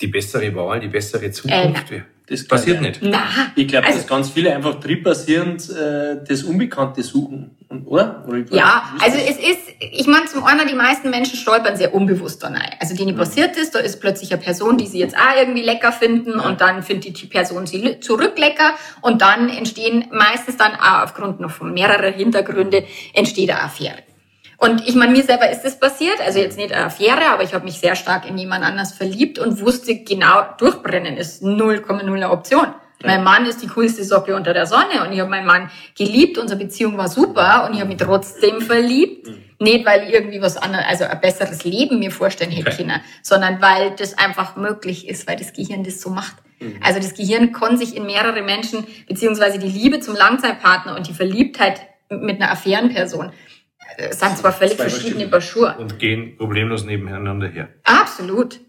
die 0.00 0.08
bessere 0.08 0.54
Wahl, 0.54 0.80
die 0.80 0.88
bessere 0.88 1.30
Zukunft 1.30 1.90
wäre. 1.90 2.04
Das 2.28 2.44
Passiert 2.46 2.78
ich 2.78 2.82
nicht. 2.82 2.98
Na, 3.02 3.22
Ich 3.54 3.68
glaube, 3.68 3.86
also- 3.86 3.98
dass 4.00 4.08
ganz 4.08 4.30
viele 4.30 4.52
einfach 4.54 4.80
triebbasierend 4.80 5.70
äh, 5.70 6.16
das 6.28 6.42
Unbekannte 6.42 7.00
suchen, 7.04 7.56
Und- 7.68 7.86
oder? 7.86 8.26
Ja, 8.50 8.82
also 9.00 9.16
es 9.16 9.36
ist, 9.38 9.60
ich 9.78 10.08
meine, 10.08 10.26
zum 10.26 10.42
einen, 10.44 10.66
die 10.66 10.74
meisten 10.74 11.08
Menschen 11.08 11.36
stolpern 11.38 11.76
sehr 11.76 11.94
unbewusst 11.94 12.42
da 12.42 12.48
rein. 12.48 12.72
Also 12.80 12.94
Mhm. 12.94 12.98
denen 12.98 13.16
passiert 13.16 13.56
ist, 13.56 13.76
da 13.76 13.78
ist 13.78 14.00
plötzlich 14.00 14.32
eine 14.32 14.42
Person, 14.42 14.76
die 14.76 14.88
sie 14.88 14.98
jetzt 14.98 15.16
auch 15.16 15.38
irgendwie 15.38 15.62
lecker 15.62 15.92
finden 15.92 16.40
und 16.40 16.60
dann 16.60 16.82
findet 16.82 17.22
die 17.22 17.26
Person 17.26 17.68
sie 17.68 18.00
zurück 18.00 18.36
lecker 18.36 18.72
und 19.02 19.22
dann 19.22 19.48
entstehen 19.48 20.06
meistens 20.10 20.56
dann 20.56 20.72
auch 20.74 21.04
aufgrund 21.04 21.38
noch 21.38 21.52
von 21.52 21.72
mehrerer 21.72 22.10
Hintergründe 22.10 22.84
entsteht 23.14 23.50
eine 23.50 23.62
Affäre. 23.62 23.98
Und 24.58 24.86
ich 24.86 24.94
meine, 24.94 25.12
mir 25.12 25.22
selber 25.22 25.50
ist 25.50 25.62
das 25.62 25.78
passiert, 25.78 26.20
also 26.24 26.38
jetzt 26.38 26.56
nicht 26.56 26.72
eine 26.72 26.86
Affäre, 26.86 27.30
aber 27.30 27.42
ich 27.42 27.52
habe 27.52 27.64
mich 27.64 27.78
sehr 27.78 27.94
stark 27.94 28.28
in 28.28 28.38
jemand 28.38 28.64
anders 28.64 28.92
verliebt 28.92 29.38
und 29.38 29.60
wusste 29.60 29.96
genau, 30.02 30.44
durchbrennen 30.58 31.16
ist 31.16 31.42
0,0 31.42 32.14
eine 32.14 32.30
Option. 32.30 32.66
Ja. 33.02 33.08
Mein 33.08 33.24
Mann 33.24 33.44
ist 33.44 33.62
die 33.62 33.66
coolste 33.66 34.04
Socke 34.04 34.34
unter 34.34 34.54
der 34.54 34.66
Sonne 34.66 35.04
und 35.06 35.12
ich 35.12 35.20
habe 35.20 35.28
meinen 35.28 35.46
Mann 35.46 35.70
geliebt, 35.96 36.38
unsere 36.38 36.58
Beziehung 36.58 36.96
war 36.96 37.08
super 37.08 37.66
und 37.66 37.74
ich 37.74 37.80
habe 37.80 37.90
mich 37.90 37.98
trotzdem 37.98 38.62
verliebt. 38.62 39.26
Mhm. 39.26 39.42
Nicht, 39.58 39.86
weil 39.86 40.08
ich 40.08 40.14
irgendwie 40.14 40.40
was 40.40 40.56
anderes, 40.56 40.84
also 40.86 41.04
ein 41.04 41.20
besseres 41.20 41.64
Leben 41.64 41.98
mir 41.98 42.10
vorstellen 42.10 42.50
hätte 42.50 42.68
okay. 42.72 42.84
können, 42.84 43.00
sondern 43.22 43.60
weil 43.60 43.90
das 43.92 44.16
einfach 44.16 44.56
möglich 44.56 45.08
ist, 45.08 45.26
weil 45.28 45.36
das 45.36 45.52
Gehirn 45.52 45.82
das 45.82 46.00
so 46.00 46.10
macht. 46.10 46.36
Mhm. 46.60 46.80
Also 46.82 47.00
das 47.00 47.14
Gehirn 47.14 47.52
kann 47.52 47.76
sich 47.76 47.96
in 47.96 48.06
mehrere 48.06 48.42
Menschen, 48.42 48.86
beziehungsweise 49.06 49.58
die 49.58 49.68
Liebe 49.68 50.00
zum 50.00 50.14
Langzeitpartner 50.14 50.96
und 50.96 51.08
die 51.08 51.14
Verliebtheit 51.14 51.82
mit 52.08 52.40
einer 52.40 52.52
Affärenperson, 52.52 53.32
äh, 53.96 54.12
sind 54.12 54.38
zwar 54.38 54.52
völlig 54.52 54.76
verschiedene 54.76 55.40
Schuhe. 55.40 55.76
Und 55.78 55.98
gehen 55.98 56.36
problemlos 56.36 56.84
nebeneinander 56.84 57.48
her. 57.48 57.68
Absolut. 57.84 58.60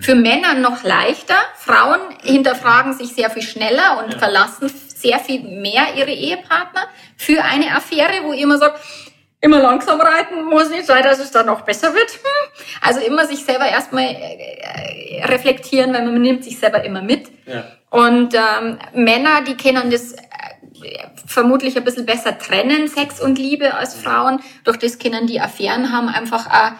Für 0.00 0.16
Männer 0.16 0.54
noch 0.54 0.82
leichter. 0.82 1.36
Frauen 1.54 2.00
hinterfragen 2.22 2.92
sich 2.92 3.12
sehr 3.12 3.30
viel 3.30 3.42
schneller 3.42 4.02
und 4.02 4.12
ja. 4.12 4.18
verlassen 4.18 4.68
sehr 4.68 5.18
viel 5.20 5.42
mehr 5.42 5.94
ihre 5.96 6.10
Ehepartner 6.10 6.88
für 7.16 7.42
eine 7.44 7.76
Affäre, 7.76 8.24
wo 8.24 8.32
ihr 8.32 8.42
immer 8.42 8.58
sagt, 8.58 8.80
immer 9.40 9.60
langsam 9.60 10.00
reiten 10.00 10.44
muss 10.44 10.70
nicht 10.70 10.86
sein, 10.86 11.04
dass 11.04 11.20
es 11.20 11.30
dann 11.30 11.46
noch 11.46 11.60
besser 11.62 11.94
wird. 11.94 12.10
Hm. 12.10 12.64
Also 12.80 13.00
immer 13.00 13.26
sich 13.26 13.44
selber 13.44 13.66
erstmal 13.66 14.04
äh, 14.04 15.24
reflektieren, 15.24 15.92
weil 15.92 16.04
man 16.04 16.20
nimmt 16.20 16.44
sich 16.44 16.58
selber 16.58 16.84
immer 16.84 17.02
mit. 17.02 17.28
Ja. 17.46 17.64
Und 17.90 18.34
ähm, 18.34 18.78
Männer, 18.94 19.42
die 19.46 19.56
kennen 19.56 19.90
das 19.90 20.12
äh, 20.12 20.18
vermutlich 21.26 21.76
ein 21.76 21.84
bisschen 21.84 22.06
besser 22.06 22.38
trennen, 22.38 22.88
Sex 22.88 23.20
und 23.20 23.38
Liebe 23.38 23.74
als 23.74 23.94
Frauen. 23.94 24.40
Durch 24.64 24.76
das 24.76 24.98
können 24.98 25.26
die 25.26 25.40
Affären 25.40 25.92
haben, 25.92 26.08
einfach 26.08 26.46
auch 26.46 26.72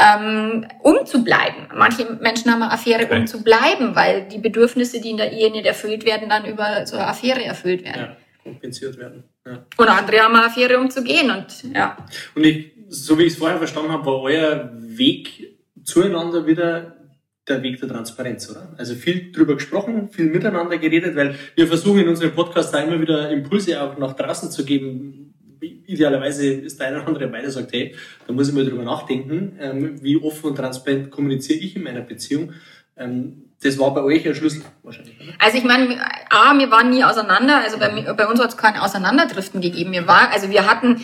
ähm, 0.00 0.66
um 0.82 1.04
zu 1.04 1.22
bleiben. 1.22 1.68
Manche 1.74 2.04
Menschen 2.20 2.50
haben 2.50 2.62
eine 2.62 2.72
Affäre, 2.72 3.04
okay. 3.04 3.20
um 3.20 3.26
zu 3.26 3.44
bleiben, 3.44 3.94
weil 3.94 4.26
die 4.28 4.38
Bedürfnisse, 4.38 5.00
die 5.00 5.10
in 5.10 5.18
der 5.18 5.32
Ehe 5.32 5.50
nicht 5.50 5.66
erfüllt 5.66 6.04
werden, 6.04 6.28
dann 6.28 6.46
über 6.46 6.86
so 6.86 6.96
eine 6.96 7.06
Affäre 7.06 7.44
erfüllt 7.44 7.84
werden. 7.84 8.00
Ja, 8.00 8.16
kompensiert 8.42 8.96
werden. 8.98 9.24
Ja. 9.46 9.66
Und 9.76 9.88
andere 9.88 10.20
haben 10.20 10.34
eine 10.34 10.46
Affäre, 10.46 10.78
um 10.78 10.90
zu 10.90 11.04
gehen. 11.04 11.30
Und, 11.30 11.74
ja. 11.74 11.96
und 12.34 12.44
ich, 12.44 12.72
so 12.88 13.18
wie 13.18 13.24
ich 13.24 13.34
es 13.34 13.38
vorher 13.38 13.58
verstanden 13.58 13.92
habe, 13.92 14.06
war 14.06 14.20
euer 14.22 14.70
Weg 14.74 15.58
zueinander 15.84 16.46
wieder 16.46 16.96
der 17.50 17.62
Weg 17.62 17.80
der 17.80 17.88
Transparenz, 17.88 18.50
oder? 18.50 18.72
Also 18.78 18.94
viel 18.94 19.32
drüber 19.32 19.54
gesprochen, 19.54 20.08
viel 20.10 20.26
miteinander 20.26 20.78
geredet, 20.78 21.16
weil 21.16 21.34
wir 21.54 21.66
versuchen 21.66 22.00
in 22.00 22.08
unserem 22.08 22.32
Podcast 22.32 22.72
da 22.72 22.78
immer 22.78 23.00
wieder 23.00 23.30
Impulse 23.30 23.82
auch 23.82 23.98
nach 23.98 24.14
draußen 24.14 24.50
zu 24.50 24.64
geben, 24.64 25.34
idealerweise 25.60 26.52
ist 26.52 26.80
der 26.80 26.88
eine 26.88 26.98
oder 26.98 27.08
andere 27.08 27.28
beide 27.28 27.50
sagt, 27.50 27.72
hey, 27.72 27.94
da 28.26 28.32
muss 28.32 28.48
ich 28.48 28.54
mal 28.54 28.64
drüber 28.64 28.82
nachdenken, 28.82 29.58
ähm, 29.60 30.02
wie 30.02 30.16
offen 30.16 30.50
und 30.50 30.56
transparent 30.56 31.10
kommuniziere 31.10 31.58
ich 31.58 31.76
in 31.76 31.82
meiner 31.82 32.00
Beziehung. 32.00 32.52
Ähm, 32.96 33.44
das 33.62 33.78
war 33.78 33.92
bei 33.92 34.02
euch 34.02 34.26
ein 34.26 34.34
Schlüssel 34.34 34.62
wahrscheinlich. 34.82 35.20
Oder? 35.20 35.34
Also 35.38 35.58
ich 35.58 35.64
meine, 35.64 36.00
A, 36.30 36.56
wir 36.56 36.70
waren 36.70 36.90
nie 36.90 37.04
auseinander, 37.04 37.58
also 37.62 37.78
bei, 37.78 37.88
bei 38.14 38.26
uns 38.26 38.40
hat 38.40 38.50
es 38.50 38.56
kein 38.56 38.76
Auseinanderdriften 38.76 39.60
gegeben. 39.60 39.92
Wir 39.92 40.06
war, 40.06 40.30
also 40.32 40.48
wir 40.50 40.66
hatten, 40.66 41.00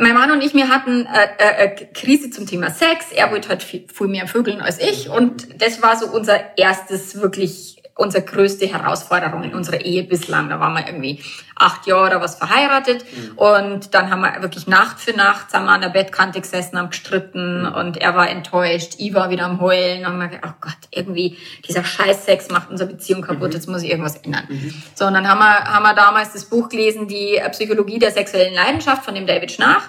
mein 0.00 0.14
Mann 0.14 0.30
und 0.30 0.42
ich, 0.42 0.54
wir 0.54 0.68
hatten 0.68 1.06
äh, 1.06 1.28
äh, 1.38 1.64
äh 1.64 1.86
Krise 1.92 2.30
zum 2.30 2.46
Thema 2.46 2.70
Sex. 2.70 3.12
Er 3.12 3.30
wollte 3.30 3.48
halt 3.48 3.62
viel, 3.62 3.86
viel 3.92 4.08
mehr 4.08 4.26
Vögeln 4.26 4.60
als 4.60 4.78
ich 4.80 5.08
und 5.08 5.60
das 5.60 5.82
war 5.82 5.96
so 5.96 6.06
unser 6.06 6.56
erstes 6.56 7.20
wirklich 7.20 7.81
unsere 7.94 8.24
größte 8.24 8.66
Herausforderung 8.66 9.42
in 9.42 9.54
unserer 9.54 9.80
Ehe 9.80 10.02
bislang. 10.02 10.48
Da 10.48 10.58
waren 10.60 10.74
wir 10.74 10.86
irgendwie 10.86 11.22
acht 11.56 11.86
Jahre 11.86 12.06
oder 12.06 12.20
was 12.20 12.36
verheiratet 12.36 13.04
mhm. 13.04 13.38
und 13.38 13.94
dann 13.94 14.10
haben 14.10 14.22
wir 14.22 14.42
wirklich 14.42 14.66
Nacht 14.66 14.98
für 15.00 15.16
Nacht 15.16 15.50
sind 15.50 15.64
wir 15.64 15.70
an 15.70 15.80
der 15.82 15.90
Bettkante 15.90 16.40
gesessen, 16.40 16.78
haben 16.78 16.90
gestritten 16.90 17.60
mhm. 17.62 17.74
und 17.74 17.96
er 17.98 18.16
war 18.16 18.28
enttäuscht, 18.28 18.94
ich 18.98 19.14
war 19.14 19.30
wieder 19.30 19.44
am 19.44 19.60
Heulen 19.60 20.00
und 20.00 20.06
haben 20.06 20.18
wir 20.18 20.28
gedacht, 20.28 20.54
oh 20.54 20.58
Gott, 20.60 20.78
irgendwie 20.90 21.36
dieser 21.68 21.84
Scheißsex 21.84 22.50
macht 22.50 22.70
unsere 22.70 22.90
Beziehung 22.90 23.22
kaputt, 23.22 23.48
mhm. 23.48 23.54
jetzt 23.54 23.68
muss 23.68 23.82
ich 23.82 23.90
irgendwas 23.90 24.16
ändern. 24.16 24.44
Mhm. 24.48 24.82
So, 24.94 25.06
und 25.06 25.14
dann 25.14 25.28
haben 25.28 25.38
wir, 25.38 25.72
haben 25.72 25.82
wir 25.82 25.94
damals 25.94 26.32
das 26.32 26.46
Buch 26.46 26.68
gelesen, 26.68 27.06
die 27.06 27.40
Psychologie 27.52 27.98
der 27.98 28.10
sexuellen 28.10 28.54
Leidenschaft 28.54 29.04
von 29.04 29.14
dem 29.14 29.26
David 29.26 29.52
Schnarch 29.52 29.82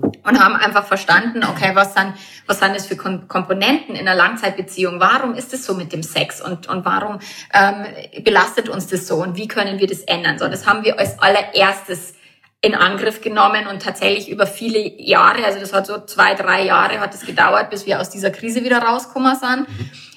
und 0.00 0.42
haben 0.42 0.56
einfach 0.56 0.86
verstanden, 0.86 1.44
okay, 1.44 1.72
was 1.74 1.94
sind, 1.94 2.14
was 2.46 2.58
sind 2.58 2.74
das 2.74 2.86
für 2.86 2.96
Komponenten 2.96 3.94
in 3.94 4.08
einer 4.08 4.16
Langzeitbeziehung? 4.16 4.98
Warum 4.98 5.34
ist 5.34 5.52
es 5.54 5.64
so 5.64 5.74
mit 5.74 5.92
dem 5.92 6.02
Sex 6.02 6.40
und, 6.40 6.66
und 6.68 6.84
warum 6.84 7.18
ähm, 7.52 7.86
belastet 8.24 8.68
uns 8.68 8.86
das 8.86 9.06
so 9.06 9.16
und 9.16 9.36
wie 9.36 9.48
können 9.48 9.78
wir 9.78 9.86
das 9.86 10.00
ändern? 10.00 10.38
So, 10.38 10.48
das 10.48 10.66
haben 10.66 10.84
wir 10.84 10.98
als 10.98 11.18
allererstes 11.20 12.14
in 12.60 12.74
Angriff 12.74 13.20
genommen 13.20 13.66
und 13.66 13.82
tatsächlich 13.82 14.30
über 14.30 14.46
viele 14.46 14.78
Jahre, 15.00 15.44
also 15.44 15.60
das 15.60 15.72
hat 15.74 15.86
so 15.86 16.00
zwei, 16.06 16.34
drei 16.34 16.64
Jahre 16.64 16.98
hat 16.98 17.14
es 17.14 17.26
gedauert, 17.26 17.68
bis 17.68 17.84
wir 17.84 18.00
aus 18.00 18.08
dieser 18.08 18.30
Krise 18.30 18.64
wieder 18.64 18.78
rausgekommen 18.78 19.36
sind 19.36 19.66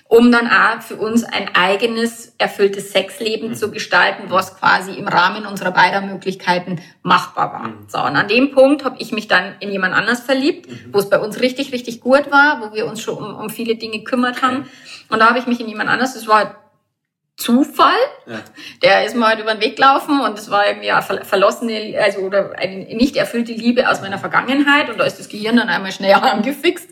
um 0.09 0.31
dann 0.31 0.47
auch 0.47 0.81
für 0.81 0.95
uns 0.95 1.23
ein 1.23 1.53
eigenes, 1.53 2.33
erfülltes 2.37 2.91
Sexleben 2.91 3.49
mhm. 3.49 3.55
zu 3.55 3.71
gestalten, 3.71 4.23
was 4.29 4.57
quasi 4.57 4.93
im 4.93 5.07
Rahmen 5.07 5.45
unserer 5.45 5.71
beider 5.71 6.01
Möglichkeiten 6.01 6.79
machbar 7.03 7.51
war. 7.53 7.67
Mhm. 7.67 7.85
So, 7.87 7.97
und 7.99 8.15
an 8.15 8.27
dem 8.27 8.51
Punkt 8.51 8.85
habe 8.85 8.95
ich 8.99 9.11
mich 9.11 9.27
dann 9.27 9.55
in 9.59 9.71
jemand 9.71 9.93
anders 9.93 10.21
verliebt, 10.21 10.69
mhm. 10.69 10.93
wo 10.93 10.99
es 10.99 11.09
bei 11.09 11.19
uns 11.19 11.41
richtig, 11.41 11.73
richtig 11.73 11.99
gut 11.99 12.31
war, 12.31 12.61
wo 12.61 12.73
wir 12.73 12.87
uns 12.87 13.01
schon 13.01 13.17
um, 13.17 13.35
um 13.35 13.49
viele 13.49 13.75
Dinge 13.75 13.99
gekümmert 13.99 14.41
haben. 14.41 14.65
Und 15.09 15.19
da 15.19 15.29
habe 15.29 15.39
ich 15.39 15.47
mich 15.47 15.59
in 15.59 15.67
jemand 15.67 15.89
anders, 15.89 16.13
das 16.13 16.27
war 16.27 16.55
Zufall. 17.37 17.93
Ja. 18.25 18.39
Der 18.81 19.05
ist 19.05 19.15
mir 19.15 19.27
halt 19.27 19.39
über 19.39 19.53
den 19.53 19.61
Weg 19.61 19.75
gelaufen 19.75 20.21
und 20.21 20.39
es 20.39 20.49
war 20.49 20.67
irgendwie 20.67 20.89
eine 20.89 21.23
verlossene, 21.23 21.95
also 22.01 22.21
oder 22.21 22.57
eine 22.57 22.77
nicht 22.95 23.15
erfüllte 23.15 23.51
Liebe 23.51 23.87
aus 23.87 24.01
meiner 24.01 24.17
Vergangenheit 24.17 24.89
und 24.89 24.97
da 24.97 25.03
ist 25.03 25.19
das 25.19 25.29
Gehirn 25.29 25.55
dann 25.55 25.69
einmal 25.69 25.91
schnell 25.91 26.13
angefixt 26.15 26.89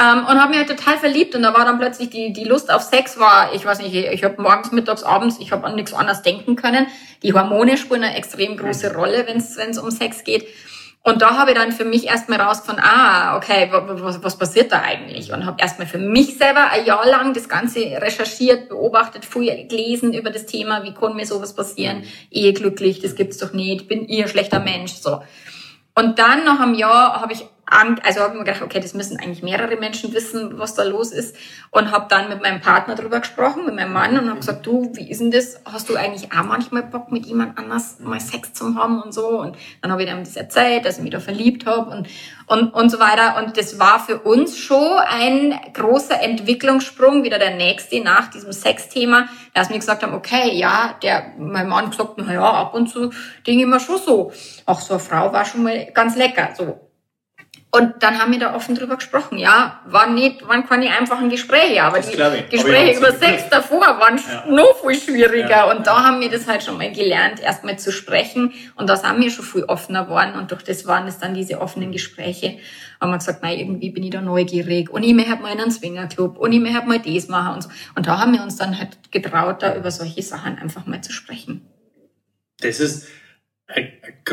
ähm, 0.00 0.26
und 0.26 0.40
habe 0.40 0.50
mich 0.50 0.58
halt 0.58 0.68
total 0.68 0.96
verliebt 0.96 1.34
und 1.34 1.42
da 1.42 1.52
war 1.54 1.64
dann 1.64 1.80
plötzlich 1.80 2.08
die 2.08 2.32
die 2.32 2.44
Lust 2.44 2.72
auf 2.72 2.82
Sex 2.82 3.18
war, 3.18 3.52
ich 3.52 3.66
weiß 3.66 3.80
nicht, 3.80 3.92
ich 3.92 4.22
habe 4.22 4.40
morgens, 4.40 4.70
mittags, 4.70 5.02
abends, 5.02 5.38
ich 5.40 5.50
habe 5.50 5.66
an 5.66 5.74
nichts 5.74 5.92
anderes 5.92 6.22
denken 6.22 6.54
können. 6.54 6.86
Die 7.24 7.34
Hormone 7.34 7.76
spielen 7.76 8.04
eine 8.04 8.16
extrem 8.16 8.56
große 8.56 8.94
Rolle, 8.94 9.26
wenn 9.26 9.38
es 9.38 9.78
um 9.78 9.90
Sex 9.90 10.22
geht. 10.22 10.46
Und 11.02 11.22
da 11.22 11.38
habe 11.38 11.52
ich 11.52 11.56
dann 11.56 11.72
für 11.72 11.86
mich 11.86 12.06
erstmal 12.06 12.40
rausgefunden, 12.40 12.84
ah, 12.84 13.36
okay, 13.36 13.70
was, 13.72 14.22
was 14.22 14.36
passiert 14.36 14.70
da 14.70 14.82
eigentlich? 14.82 15.32
Und 15.32 15.46
habe 15.46 15.56
erstmal 15.58 15.86
für 15.86 15.98
mich 15.98 16.36
selber 16.36 16.70
ein 16.70 16.84
Jahr 16.84 17.06
lang 17.06 17.32
das 17.32 17.48
Ganze 17.48 17.80
recherchiert, 17.80 18.68
beobachtet, 18.68 19.24
viel 19.24 19.66
gelesen 19.66 20.12
über 20.12 20.30
das 20.30 20.44
Thema, 20.44 20.84
wie 20.84 20.92
kann 20.92 21.16
mir 21.16 21.24
sowas 21.24 21.54
passieren? 21.54 22.04
Ehe 22.30 22.52
glücklich, 22.52 23.00
das 23.00 23.14
gibt's 23.14 23.38
doch 23.38 23.54
nicht, 23.54 23.88
bin 23.88 24.06
ihr 24.08 24.28
schlechter 24.28 24.60
Mensch, 24.60 24.92
so. 24.92 25.22
Und 25.94 26.18
dann 26.18 26.44
nach 26.44 26.60
einem 26.60 26.74
Jahr 26.74 27.20
habe 27.20 27.32
ich 27.32 27.46
also 27.66 28.20
habe 28.20 28.32
ich 28.32 28.38
mir 28.38 28.44
gedacht, 28.44 28.62
okay, 28.62 28.80
das 28.80 28.94
müssen 28.94 29.18
eigentlich 29.18 29.42
mehrere 29.42 29.76
Menschen 29.76 30.12
wissen, 30.12 30.58
was 30.58 30.74
da 30.74 30.82
los 30.82 31.12
ist. 31.12 31.36
Und 31.70 31.92
habe 31.92 32.06
dann 32.08 32.28
mit 32.28 32.42
meinem 32.42 32.60
Partner 32.60 32.96
drüber 32.96 33.20
gesprochen, 33.20 33.64
mit 33.64 33.76
meinem 33.76 33.92
Mann, 33.92 34.18
und 34.18 34.28
habe 34.28 34.40
gesagt, 34.40 34.66
du, 34.66 34.90
wie 34.94 35.08
ist 35.08 35.20
denn 35.20 35.30
das? 35.30 35.60
Hast 35.64 35.88
du 35.88 35.96
eigentlich 35.96 36.32
auch 36.32 36.44
manchmal 36.44 36.82
Bock, 36.82 37.12
mit 37.12 37.26
jemand 37.26 37.56
anders 37.58 38.00
mal 38.00 38.18
Sex 38.18 38.54
zu 38.54 38.74
haben 38.74 39.00
und 39.00 39.14
so? 39.14 39.40
Und 39.40 39.56
dann 39.82 39.92
habe 39.92 40.02
ich 40.02 40.10
ihm 40.10 40.18
das 40.18 40.34
erzählt, 40.34 40.84
dass 40.84 40.96
ich 40.96 41.02
mich 41.02 41.12
da 41.12 41.20
verliebt 41.20 41.64
habe 41.66 41.90
und, 41.90 42.08
und, 42.46 42.74
und 42.74 42.90
so 42.90 42.98
weiter. 42.98 43.36
Und 43.38 43.56
das 43.56 43.78
war 43.78 44.00
für 44.00 44.18
uns 44.18 44.58
schon 44.58 44.98
ein 45.08 45.58
großer 45.72 46.20
Entwicklungssprung, 46.20 47.22
wieder 47.22 47.38
der 47.38 47.54
nächste 47.54 48.00
nach 48.00 48.30
diesem 48.30 48.52
Sexthema, 48.52 49.28
dass 49.54 49.70
wir 49.70 49.78
gesagt 49.78 50.02
haben, 50.02 50.14
okay, 50.14 50.54
ja, 50.54 50.96
der, 51.02 51.34
mein 51.38 51.68
Mann 51.68 51.90
gesagt, 51.90 52.14
na 52.16 52.32
ja, 52.32 52.50
ab 52.50 52.74
und 52.74 52.88
zu 52.88 53.10
denke 53.46 53.62
ich 53.62 53.66
mir 53.66 53.78
schon 53.78 53.98
so, 53.98 54.32
ach, 54.66 54.80
so 54.80 54.94
eine 54.94 55.00
Frau 55.00 55.32
war 55.32 55.44
schon 55.44 55.62
mal 55.62 55.86
ganz 55.92 56.16
lecker, 56.16 56.50
so. 56.56 56.89
Und 57.72 58.02
dann 58.02 58.18
haben 58.18 58.32
wir 58.32 58.40
da 58.40 58.54
offen 58.56 58.74
drüber 58.74 58.96
gesprochen. 58.96 59.38
Ja, 59.38 59.80
war 59.86 60.10
nicht, 60.10 60.46
waren 60.48 60.66
keine 60.66 60.90
einfachen 60.90 61.30
Gespräche, 61.30 61.84
aber 61.84 62.00
die 62.00 62.16
Gespräche 62.50 62.98
über 62.98 63.12
Sex 63.12 63.48
davor 63.48 63.80
waren 64.00 64.18
ja. 64.18 64.44
noch 64.48 64.84
viel 64.84 64.98
schwieriger. 64.98 65.48
Ja. 65.48 65.70
Und 65.70 65.86
da 65.86 66.02
haben 66.02 66.20
wir 66.20 66.28
das 66.28 66.48
halt 66.48 66.64
schon 66.64 66.78
mal 66.78 66.90
gelernt, 66.90 67.40
erstmal 67.40 67.78
zu 67.78 67.92
sprechen. 67.92 68.52
Und 68.74 68.90
das 68.90 69.04
haben 69.04 69.22
wir 69.22 69.30
schon 69.30 69.44
viel 69.44 69.64
offener 69.64 70.04
geworden. 70.04 70.34
Und 70.34 70.50
durch 70.50 70.64
das 70.64 70.84
waren 70.86 71.06
es 71.06 71.18
dann 71.18 71.32
diese 71.32 71.60
offenen 71.60 71.92
Gespräche. 71.92 72.58
Haben 73.00 73.12
wir 73.12 73.18
gesagt, 73.18 73.42
nein, 73.44 73.60
irgendwie 73.60 73.90
bin 73.90 74.02
ich 74.02 74.10
da 74.10 74.20
neugierig. 74.20 74.90
Und 74.90 75.04
ich 75.04 75.14
möchte 75.14 75.36
mal 75.36 75.52
in 75.52 75.60
einen 75.60 75.70
Swingerclub. 75.70 76.38
Und 76.38 76.52
ich 76.52 76.60
möchte 76.60 76.86
mal 76.86 76.98
das 76.98 77.28
machen 77.28 77.54
und 77.54 77.62
so. 77.62 77.70
Und 77.94 78.04
da 78.08 78.18
haben 78.18 78.32
wir 78.32 78.42
uns 78.42 78.56
dann 78.56 78.76
halt 78.76 79.12
getraut, 79.12 79.62
da 79.62 79.76
über 79.76 79.92
solche 79.92 80.22
Sachen 80.22 80.58
einfach 80.58 80.86
mal 80.86 81.02
zu 81.02 81.12
sprechen. 81.12 81.68
Das 82.60 82.80
ist, 82.80 83.06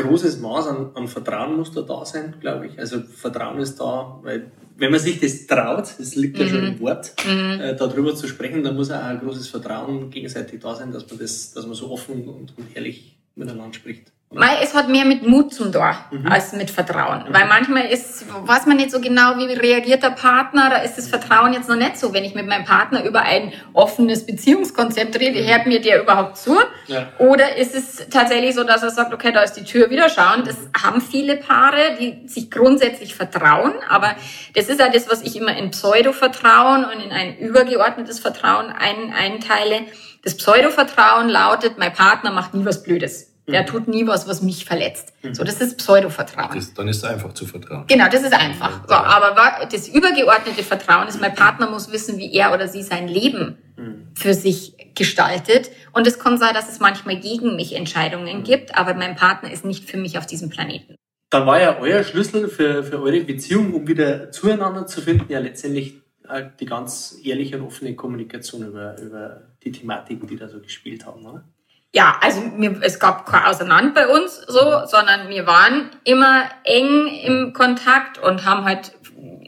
großes 0.02 0.40
Maß 0.40 0.66
an, 0.68 0.90
an 0.94 1.08
Vertrauen 1.08 1.56
muss 1.56 1.72
da 1.72 1.82
da 1.82 2.04
sein, 2.04 2.34
glaube 2.40 2.66
ich. 2.66 2.78
Also 2.78 3.00
Vertrauen 3.00 3.58
ist 3.58 3.80
da, 3.80 4.18
weil 4.22 4.50
wenn 4.76 4.92
man 4.92 5.00
sich 5.00 5.20
das 5.20 5.46
traut, 5.46 5.94
das 5.98 6.14
liegt 6.14 6.38
ja 6.38 6.46
mhm. 6.46 6.48
schon 6.48 6.64
im 6.66 6.80
Wort, 6.80 7.12
mhm. 7.26 7.60
äh, 7.60 7.76
darüber 7.76 8.14
zu 8.14 8.28
sprechen, 8.28 8.62
dann 8.62 8.76
muss 8.76 8.90
auch 8.90 9.02
ein 9.02 9.18
großes 9.18 9.48
Vertrauen 9.48 10.10
gegenseitig 10.10 10.60
da 10.60 10.74
sein, 10.74 10.92
dass 10.92 11.08
man 11.08 11.18
das, 11.18 11.52
dass 11.52 11.66
man 11.66 11.74
so 11.74 11.90
offen 11.90 12.28
und, 12.28 12.56
und 12.56 12.76
ehrlich 12.76 13.18
miteinander 13.34 13.74
spricht. 13.74 14.12
Mei, 14.30 14.58
es 14.62 14.74
hat 14.74 14.90
mehr 14.90 15.06
mit 15.06 15.26
Mut 15.26 15.54
zum 15.54 15.72
Tor 15.72 15.96
mhm. 16.10 16.26
als 16.26 16.52
mit 16.52 16.70
Vertrauen. 16.70 17.24
Mhm. 17.26 17.34
Weil 17.34 17.46
manchmal 17.46 17.86
ist, 17.86 18.26
weiß 18.28 18.66
man 18.66 18.76
nicht 18.76 18.90
so 18.90 19.00
genau, 19.00 19.38
wie 19.38 19.50
reagiert 19.50 20.02
der 20.02 20.10
Partner, 20.10 20.68
da 20.68 20.78
ist 20.78 20.98
das 20.98 21.08
Vertrauen 21.08 21.54
jetzt 21.54 21.66
noch 21.66 21.76
nicht 21.76 21.96
so. 21.96 22.12
Wenn 22.12 22.24
ich 22.24 22.34
mit 22.34 22.46
meinem 22.46 22.66
Partner 22.66 23.04
über 23.04 23.22
ein 23.22 23.54
offenes 23.72 24.26
Beziehungskonzept 24.26 25.18
rede, 25.18 25.46
hört 25.46 25.66
mir 25.66 25.80
der 25.80 26.02
überhaupt 26.02 26.36
zu? 26.36 26.58
Ja. 26.88 27.08
Oder 27.18 27.56
ist 27.56 27.74
es 27.74 28.06
tatsächlich 28.10 28.54
so, 28.54 28.64
dass 28.64 28.82
er 28.82 28.90
sagt, 28.90 29.14
okay, 29.14 29.32
da 29.32 29.40
ist 29.40 29.54
die 29.54 29.64
Tür 29.64 29.88
wieder 29.88 30.10
schauen. 30.10 30.44
Das 30.44 30.56
haben 30.82 31.00
viele 31.00 31.36
Paare, 31.36 31.96
die 31.98 32.28
sich 32.28 32.50
grundsätzlich 32.50 33.14
vertrauen, 33.14 33.72
aber 33.88 34.14
das 34.54 34.68
ist 34.68 34.78
ja 34.78 34.90
das, 34.90 35.10
was 35.10 35.22
ich 35.22 35.36
immer 35.36 35.56
in 35.56 35.70
Pseudo-Vertrauen 35.70 36.84
und 36.84 37.00
in 37.02 37.12
ein 37.12 37.38
übergeordnetes 37.38 38.20
Vertrauen 38.20 38.66
ein, 38.66 39.10
einteile. 39.14 39.86
Das 40.22 40.36
Pseudo-Vertrauen 40.36 41.30
lautet, 41.30 41.78
mein 41.78 41.94
Partner 41.94 42.30
macht 42.30 42.52
nie 42.52 42.66
was 42.66 42.82
Blödes. 42.82 43.27
Der 43.48 43.62
mhm. 43.62 43.66
tut 43.66 43.88
nie 43.88 44.06
was, 44.06 44.28
was 44.28 44.42
mich 44.42 44.64
verletzt. 44.64 45.14
Mhm. 45.22 45.34
So, 45.34 45.42
das 45.42 45.60
ist 45.60 45.78
Pseudo-Vertrauen. 45.78 46.54
Das, 46.54 46.74
dann 46.74 46.86
ist 46.86 46.98
es 46.98 47.04
einfach 47.04 47.32
zu 47.32 47.46
vertrauen. 47.46 47.84
Genau, 47.86 48.06
das 48.10 48.22
ist 48.22 48.34
einfach. 48.34 48.82
So, 48.86 48.94
aber 48.94 49.66
das 49.70 49.88
übergeordnete 49.88 50.62
Vertrauen 50.62 51.08
ist, 51.08 51.20
mein 51.20 51.34
Partner 51.34 51.70
muss 51.70 51.90
wissen, 51.90 52.18
wie 52.18 52.32
er 52.34 52.52
oder 52.52 52.68
sie 52.68 52.82
sein 52.82 53.08
Leben 53.08 53.56
mhm. 53.76 54.08
für 54.14 54.34
sich 54.34 54.92
gestaltet. 54.94 55.70
Und 55.92 56.06
es 56.06 56.18
kann 56.18 56.36
sein, 56.36 56.52
dass 56.52 56.68
es 56.68 56.78
manchmal 56.78 57.18
gegen 57.18 57.56
mich 57.56 57.74
Entscheidungen 57.74 58.42
gibt, 58.42 58.76
aber 58.76 58.94
mein 58.94 59.16
Partner 59.16 59.50
ist 59.50 59.64
nicht 59.64 59.88
für 59.88 59.96
mich 59.96 60.18
auf 60.18 60.26
diesem 60.26 60.50
Planeten. 60.50 60.96
Dann 61.30 61.46
war 61.46 61.60
ja 61.60 61.78
euer 61.78 62.04
Schlüssel 62.04 62.48
für, 62.48 62.82
für 62.82 63.02
eure 63.02 63.20
Beziehung, 63.20 63.74
um 63.74 63.86
wieder 63.86 64.30
zueinander 64.30 64.86
zu 64.86 65.00
finden, 65.00 65.30
ja 65.30 65.38
letztendlich 65.38 66.02
äh, 66.28 66.44
die 66.58 66.66
ganz 66.66 67.18
ehrliche 67.22 67.58
und 67.58 67.66
offene 67.66 67.94
Kommunikation 67.94 68.66
über, 68.66 68.98
über 69.00 69.42
die 69.62 69.72
Thematiken, 69.72 70.26
die 70.26 70.36
da 70.36 70.48
so 70.48 70.60
gespielt 70.60 71.06
haben, 71.06 71.24
oder? 71.24 71.44
Ja, 71.94 72.18
also 72.20 72.40
mir, 72.40 72.80
es 72.82 73.00
gab 73.00 73.26
kein 73.26 73.44
Auseinander 73.44 73.92
bei 73.92 74.08
uns 74.08 74.36
so, 74.46 74.84
sondern 74.86 75.28
wir 75.28 75.46
waren 75.46 75.90
immer 76.04 76.44
eng 76.64 77.06
im 77.06 77.52
Kontakt 77.52 78.18
und 78.18 78.44
haben 78.44 78.64
halt 78.64 78.92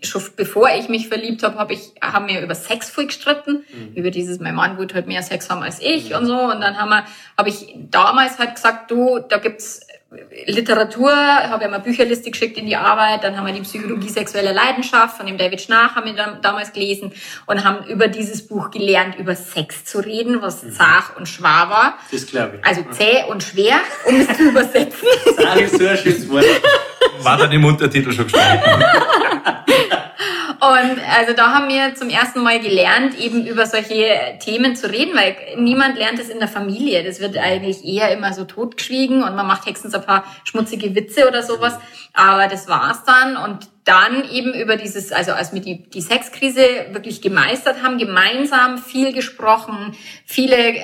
schon 0.03 0.23
bevor 0.35 0.71
ich 0.71 0.89
mich 0.89 1.09
verliebt 1.09 1.43
habe, 1.43 1.59
habe 1.59 1.75
ich 1.75 1.93
haben 2.01 2.27
wir 2.29 2.41
über 2.41 2.55
Sex 2.55 2.89
viel 2.89 3.07
gestritten, 3.07 3.65
mhm. 3.71 3.93
über 3.95 4.11
dieses 4.11 4.41
mein 4.41 4.55
Mann 4.55 4.79
wollte 4.79 4.95
halt 4.95 5.07
mehr 5.07 5.23
Sex 5.23 5.51
haben 5.51 5.63
als 5.63 5.81
ich 5.81 6.11
mhm. 6.11 6.17
und 6.17 6.27
so 6.27 6.39
und 6.39 6.61
dann 6.63 6.79
haben 6.79 6.89
wir 6.89 7.05
habe 7.37 7.51
ich 7.51 7.75
damals 7.77 8.39
halt 8.39 8.55
gesagt, 8.55 8.91
du, 8.91 9.19
da 9.19 9.37
gibt's 9.37 9.81
Literatur, 10.47 11.13
habe 11.13 11.63
ja 11.63 11.71
mal 11.71 11.79
Bücherliste 11.79 12.33
geschickt 12.33 12.59
in 12.59 12.67
die 12.67 12.75
Arbeit, 12.75 13.23
dann 13.23 13.37
haben 13.37 13.47
wir 13.47 13.53
die 13.53 13.61
Psychologie 13.61 14.09
sexueller 14.09 14.53
Leidenschaft 14.53 15.17
von 15.17 15.25
dem 15.25 15.39
David 15.39 15.61
Schnach 15.61 15.95
haben 15.95 16.07
wir 16.07 16.15
dann 16.15 16.43
damals 16.43 16.73
gelesen 16.73 17.13
und 17.47 17.63
haben 17.63 17.87
über 17.87 18.09
dieses 18.09 18.47
Buch 18.47 18.73
gelernt, 18.73 19.17
über 19.21 19.37
Sex 19.37 19.85
zu 19.85 20.01
reden, 20.01 20.43
was 20.43 20.65
mhm. 20.65 20.73
zart 20.73 21.17
und 21.17 21.29
schwer 21.29 21.67
war. 21.69 21.99
Das 22.11 22.27
glaube 22.27 22.59
ich. 22.59 22.67
Also 22.67 22.83
zäh 22.91 23.25
und 23.29 23.45
schwer, 23.45 23.77
um 24.05 24.17
es 24.17 24.37
zu 24.37 24.51
übersetzen. 24.51 25.07
Zart 25.37 25.61
ist 25.61 25.79
so 25.79 25.87
ein 25.87 25.97
schönes 25.97 26.29
Wort. 26.29 26.45
War 27.23 27.37
dann 27.37 27.53
im 27.53 27.65
Untertitel 27.65 28.13
schon 28.13 28.25
gestanden. 28.25 28.63
Und 30.61 31.01
also 31.09 31.33
da 31.35 31.55
haben 31.55 31.69
wir 31.71 31.95
zum 31.95 32.11
ersten 32.11 32.43
Mal 32.43 32.61
gelernt, 32.61 33.19
eben 33.19 33.47
über 33.47 33.65
solche 33.65 34.39
Themen 34.41 34.77
zu 34.77 34.91
reden, 34.91 35.17
weil 35.17 35.35
niemand 35.57 35.97
lernt 35.97 36.19
es 36.19 36.29
in 36.29 36.39
der 36.39 36.49
Familie. 36.49 37.03
Das 37.03 37.19
wird 37.19 37.39
eigentlich 37.39 37.83
eher 37.83 38.13
immer 38.13 38.35
so 38.35 38.45
totgeschwiegen 38.45 39.23
und 39.23 39.35
man 39.35 39.47
macht 39.47 39.67
höchstens 39.67 39.95
ein 39.95 40.05
paar 40.05 40.25
schmutzige 40.45 40.95
Witze 40.95 41.27
oder 41.27 41.43
sowas. 41.43 41.79
Aber 42.13 42.47
das 42.47 42.69
war's 42.69 43.05
dann 43.05 43.39
und 43.39 43.71
dann 43.85 44.29
eben 44.31 44.53
über 44.53 44.77
dieses, 44.77 45.11
also 45.11 45.33
als 45.33 45.55
wir 45.55 45.61
die, 45.61 45.89
die 45.89 46.03
Sexkrise 46.03 46.63
wirklich 46.91 47.23
gemeistert 47.23 47.83
haben, 47.83 47.97
gemeinsam 47.97 48.77
viel 48.79 49.13
gesprochen, 49.13 49.97
viele 50.27 50.57
äh, 50.57 50.83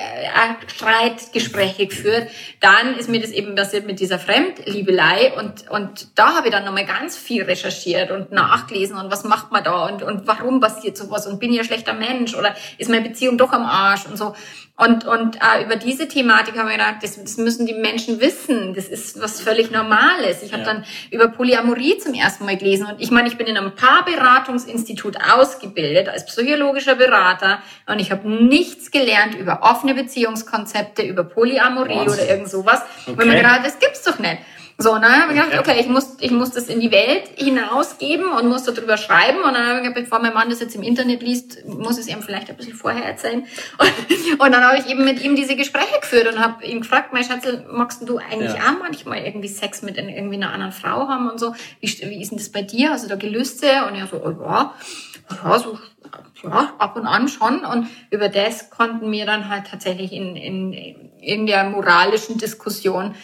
Streitgespräche 0.67 1.85
geführt, 1.85 2.29
dann 2.59 2.95
ist 2.97 3.07
mir 3.07 3.21
das 3.21 3.31
eben 3.31 3.55
passiert 3.55 3.85
mit 3.85 3.99
dieser 3.99 4.17
Fremdliebelei 4.17 5.33
und, 5.37 5.69
und 5.69 6.17
da 6.17 6.35
habe 6.35 6.47
ich 6.47 6.53
dann 6.53 6.65
nochmal 6.65 6.85
ganz 6.85 7.15
viel 7.15 7.43
recherchiert 7.43 8.09
und 8.09 8.31
nachgelesen 8.31 8.97
und 8.97 9.11
was 9.11 9.23
macht 9.23 9.51
man 9.51 9.63
da 9.63 9.85
und, 9.85 10.01
und 10.01 10.25
warum 10.25 10.59
passiert 10.59 10.97
sowas 10.97 11.27
und 11.27 11.39
bin 11.39 11.53
ich 11.53 11.59
ein 11.59 11.65
schlechter 11.65 11.93
Mensch 11.93 12.35
oder 12.35 12.55
ist 12.79 12.89
meine 12.89 13.07
Beziehung 13.07 13.37
doch 13.37 13.53
am 13.53 13.63
Arsch 13.63 14.05
und 14.07 14.17
so. 14.17 14.33
Und, 14.79 15.07
und 15.07 15.37
äh, 15.37 15.63
über 15.63 15.75
diese 15.75 16.07
Thematik 16.07 16.55
haben 16.55 16.67
wir 16.67 16.73
gedacht, 16.77 16.97
das, 17.01 17.19
das 17.19 17.37
müssen 17.37 17.65
die 17.65 17.73
Menschen 17.73 18.21
wissen. 18.21 18.75
Das 18.75 18.87
ist 18.87 19.19
was 19.19 19.41
völlig 19.41 19.71
Normales. 19.71 20.43
Ich 20.43 20.53
habe 20.53 20.61
ja. 20.61 20.71
dann 20.71 20.85
über 21.09 21.29
Polyamorie 21.29 21.97
zum 21.97 22.13
ersten 22.13 22.45
Mal 22.45 22.57
gelesen. 22.57 22.85
Und 22.85 23.01
ich 23.01 23.09
meine, 23.09 23.27
ich 23.27 23.37
bin 23.37 23.47
in 23.47 23.57
einem 23.57 23.73
Paarberatungsinstitut 23.73 25.17
ausgebildet 25.33 26.09
als 26.09 26.27
psychologischer 26.27 26.93
Berater 26.93 27.57
und 27.87 27.97
ich 27.97 28.11
habe 28.11 28.29
nichts 28.29 28.91
gelernt 28.91 29.33
über 29.33 29.63
offene 29.63 29.95
Beziehungskonzepte, 29.95 31.01
über 31.01 31.23
Polyamorie 31.23 31.95
Wahnsinn. 31.95 32.13
oder 32.13 32.29
irgend 32.29 32.49
sowas. 32.49 32.81
Okay. 33.07 33.19
Und 33.19 33.27
mir 33.27 33.35
gedacht, 33.35 33.61
das 33.63 33.79
gibt's 33.79 34.03
doch 34.03 34.19
nicht. 34.19 34.37
So, 34.79 34.95
ne, 34.99 35.07
habe 35.07 35.33
ich 35.33 35.41
gedacht, 35.41 35.59
okay, 35.59 35.79
ich 35.79 35.87
muss, 35.87 36.17
ich 36.19 36.29
muss 36.29 36.51
das 36.51 36.67
in 36.67 36.79
die 36.79 36.91
Welt 36.91 37.29
hinausgeben 37.35 38.29
und 38.29 38.47
muss 38.47 38.63
darüber 38.63 38.95
schreiben. 38.97 39.39
Und 39.39 39.55
dann 39.55 39.65
habe 39.65 39.77
ich 39.79 39.87
gedacht, 39.87 40.03
bevor 40.03 40.19
mein 40.19 40.35
Mann 40.35 40.51
das 40.51 40.59
jetzt 40.59 40.75
im 40.75 40.83
Internet 40.83 41.23
liest, 41.23 41.65
muss 41.65 41.97
ich 41.97 42.05
es 42.05 42.07
ihm 42.07 42.21
vielleicht 42.21 42.47
ein 42.51 42.57
bisschen 42.57 42.75
vorher 42.75 43.03
erzählen. 43.03 43.45
Und, 43.79 44.39
und 44.39 44.51
dann 44.51 44.63
habe 44.63 44.77
ich 44.77 44.87
eben 44.87 45.03
mit 45.03 45.23
ihm 45.23 45.35
diese 45.35 45.55
Gespräche 45.55 45.99
geführt 45.99 46.27
und 46.27 46.39
habe 46.39 46.65
ihn 46.65 46.81
gefragt, 46.81 47.13
mein 47.13 47.23
Schatzel, 47.23 47.65
magst 47.71 48.07
du 48.07 48.17
eigentlich 48.17 48.53
ja. 48.53 48.69
auch 48.69 48.79
manchmal 48.79 49.19
irgendwie 49.19 49.47
Sex 49.47 49.81
mit 49.81 49.97
irgendwie 49.97 50.35
einer 50.35 50.51
anderen 50.51 50.71
Frau 50.71 51.07
haben 51.07 51.29
und 51.29 51.39
so? 51.39 51.53
Wie, 51.79 51.87
wie 51.87 52.21
ist 52.21 52.31
denn 52.31 52.37
das 52.37 52.49
bei 52.49 52.61
dir? 52.61 52.91
Hast 52.91 53.05
du 53.05 53.09
da 53.09 53.15
Gelüste? 53.15 53.67
Und 53.87 53.95
er 53.95 54.07
so, 54.07 54.17
oh, 54.17 54.43
ja, 54.43 54.73
ja, 55.43 55.59
so, 55.59 55.77
ja, 56.43 56.73
ab 56.77 56.95
und 56.95 57.05
an 57.05 57.27
schon. 57.27 57.65
Und 57.65 57.87
über 58.11 58.29
das 58.29 58.69
konnten 58.69 59.11
wir 59.11 59.25
dann 59.25 59.49
halt 59.49 59.67
tatsächlich 59.67 60.11
in, 60.11 60.35
in, 60.35 60.73
in 61.19 61.45
der 61.45 61.63
moralischen 61.65 62.37
Diskussion 62.37 63.15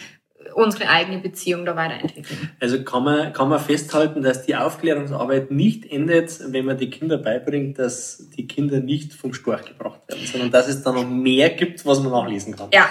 unsere 0.55 0.89
eigene 0.89 1.19
Beziehung 1.19 1.65
da 1.65 1.75
weiterentwickeln. 1.75 2.51
Also 2.59 2.83
kann 2.83 3.03
man, 3.03 3.33
kann 3.33 3.49
man 3.49 3.59
festhalten, 3.59 4.21
dass 4.21 4.45
die 4.45 4.55
Aufklärungsarbeit 4.55 5.51
nicht 5.51 5.91
endet, 5.91 6.39
wenn 6.51 6.65
man 6.65 6.77
die 6.77 6.89
Kinder 6.89 7.17
beibringt, 7.17 7.79
dass 7.79 8.29
die 8.37 8.47
Kinder 8.47 8.79
nicht 8.79 9.13
vom 9.13 9.33
Storch 9.33 9.65
gebracht 9.65 10.01
werden, 10.07 10.25
sondern 10.25 10.51
dass 10.51 10.67
es 10.67 10.83
da 10.83 10.91
noch 10.91 11.07
mehr 11.07 11.49
gibt, 11.49 11.85
was 11.85 11.99
man 12.01 12.11
nachlesen 12.11 12.55
kann. 12.55 12.69
Ja, 12.73 12.89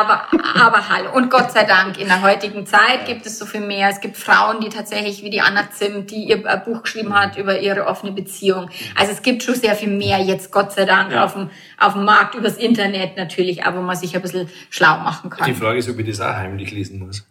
aber, 0.00 0.26
aber 0.54 0.88
hallo. 0.88 1.14
Und 1.14 1.30
Gott 1.30 1.52
sei 1.52 1.64
Dank, 1.64 2.00
in 2.00 2.06
der 2.06 2.22
heutigen 2.22 2.66
Zeit 2.66 3.06
gibt 3.06 3.26
es 3.26 3.38
so 3.38 3.46
viel 3.46 3.60
mehr. 3.60 3.88
Es 3.88 4.00
gibt 4.00 4.16
Frauen, 4.16 4.60
die 4.60 4.68
tatsächlich, 4.68 5.22
wie 5.22 5.30
die 5.30 5.40
Anna 5.40 5.70
Zimt, 5.70 6.10
die 6.10 6.24
ihr 6.24 6.38
Buch 6.38 6.82
geschrieben 6.82 7.14
hat 7.14 7.36
über 7.36 7.60
ihre 7.60 7.86
offene 7.86 8.12
Beziehung. 8.12 8.70
Also 8.94 9.12
es 9.12 9.22
gibt 9.22 9.42
schon 9.42 9.54
sehr 9.54 9.74
viel 9.74 9.90
mehr 9.90 10.18
jetzt, 10.18 10.52
Gott 10.52 10.72
sei 10.72 10.84
Dank, 10.84 11.12
ja. 11.12 11.24
auf, 11.24 11.34
dem, 11.34 11.50
auf 11.78 11.94
dem 11.94 12.04
Markt, 12.04 12.34
übers 12.34 12.56
Internet 12.56 13.16
natürlich, 13.16 13.64
aber 13.64 13.78
wo 13.78 13.82
man 13.82 13.96
sich 13.96 14.14
ein 14.14 14.22
bisschen 14.22 14.48
schlau 14.70 14.98
machen 14.98 15.30
kann. 15.30 15.46
Die 15.46 15.54
Frage 15.54 15.78
ist, 15.78 15.88
ob 15.88 15.98
ich 15.98 16.08
das 16.08 16.20
auch 16.20 16.34
heimlich 16.34 16.70
lesen 16.70 16.99
muss. 17.00 17.26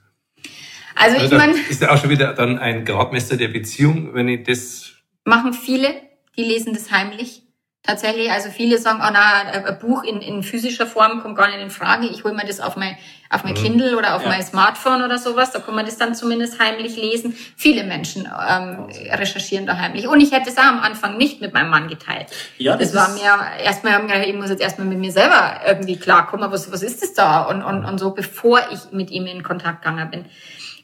Also, 0.95 1.17
also 1.17 1.33
ich 1.33 1.39
meine. 1.39 1.57
Ist 1.69 1.81
ja 1.81 1.91
auch 1.91 1.97
schon 1.97 2.09
wieder 2.09 2.33
dann 2.33 2.59
ein 2.59 2.85
Gradmesser 2.85 3.37
der 3.37 3.47
Beziehung, 3.47 4.13
wenn 4.13 4.27
ich 4.27 4.43
das. 4.43 4.93
Machen 5.25 5.53
viele, 5.53 6.01
die 6.37 6.43
lesen 6.43 6.73
das 6.73 6.91
heimlich. 6.91 7.43
Tatsächlich, 7.81 8.29
also 8.29 8.49
viele 8.49 8.77
sagen, 8.77 8.99
oh 9.01 9.09
na, 9.11 9.65
ein 9.65 9.79
Buch 9.79 10.03
in, 10.03 10.21
in 10.21 10.43
physischer 10.43 10.85
Form 10.85 11.21
kommt 11.21 11.37
gar 11.37 11.47
nicht 11.47 11.61
in 11.61 11.69
Frage. 11.69 12.07
Ich 12.07 12.25
hole 12.25 12.33
mir 12.33 12.45
das 12.45 12.59
auf 12.59 12.75
mein, 12.75 12.97
auf 13.29 13.45
mein 13.45 13.53
mhm. 13.53 13.57
Kindle 13.57 13.97
oder 13.97 14.15
auf 14.15 14.23
ja. 14.23 14.27
mein 14.27 14.43
Smartphone 14.43 15.01
oder 15.01 15.17
sowas. 15.17 15.51
Da 15.51 15.59
kann 15.59 15.75
man 15.75 15.85
das 15.85 15.97
dann 15.97 16.13
zumindest 16.13 16.59
heimlich 16.59 16.97
lesen. 16.97 17.33
Viele 17.55 17.85
Menschen 17.85 18.25
ähm, 18.25 18.89
recherchieren 19.11 19.65
da 19.65 19.77
heimlich. 19.77 20.09
Und 20.09 20.19
ich 20.19 20.33
hätte 20.33 20.49
es 20.49 20.57
auch 20.57 20.63
am 20.63 20.81
Anfang 20.81 21.17
nicht 21.17 21.39
mit 21.39 21.53
meinem 21.53 21.69
Mann 21.69 21.87
geteilt. 21.87 22.27
Ja, 22.57 22.75
das, 22.75 22.91
das 22.91 23.01
war 23.01 23.13
mir 23.15 23.63
erstmal, 23.63 24.27
ich 24.27 24.35
muss 24.35 24.49
jetzt 24.49 24.61
erstmal 24.61 24.85
mit 24.85 24.99
mir 24.99 25.13
selber 25.13 25.61
irgendwie 25.65 25.97
klarkommen, 25.97 26.51
was, 26.51 26.69
was 26.73 26.83
ist 26.83 27.01
das 27.01 27.13
da? 27.13 27.43
Und, 27.43 27.63
und, 27.63 27.85
und 27.85 27.97
so, 27.97 28.11
bevor 28.11 28.59
ich 28.71 28.91
mit 28.91 29.09
ihm 29.09 29.25
in 29.25 29.41
Kontakt 29.41 29.83
gegangen 29.83 30.11
bin. 30.11 30.25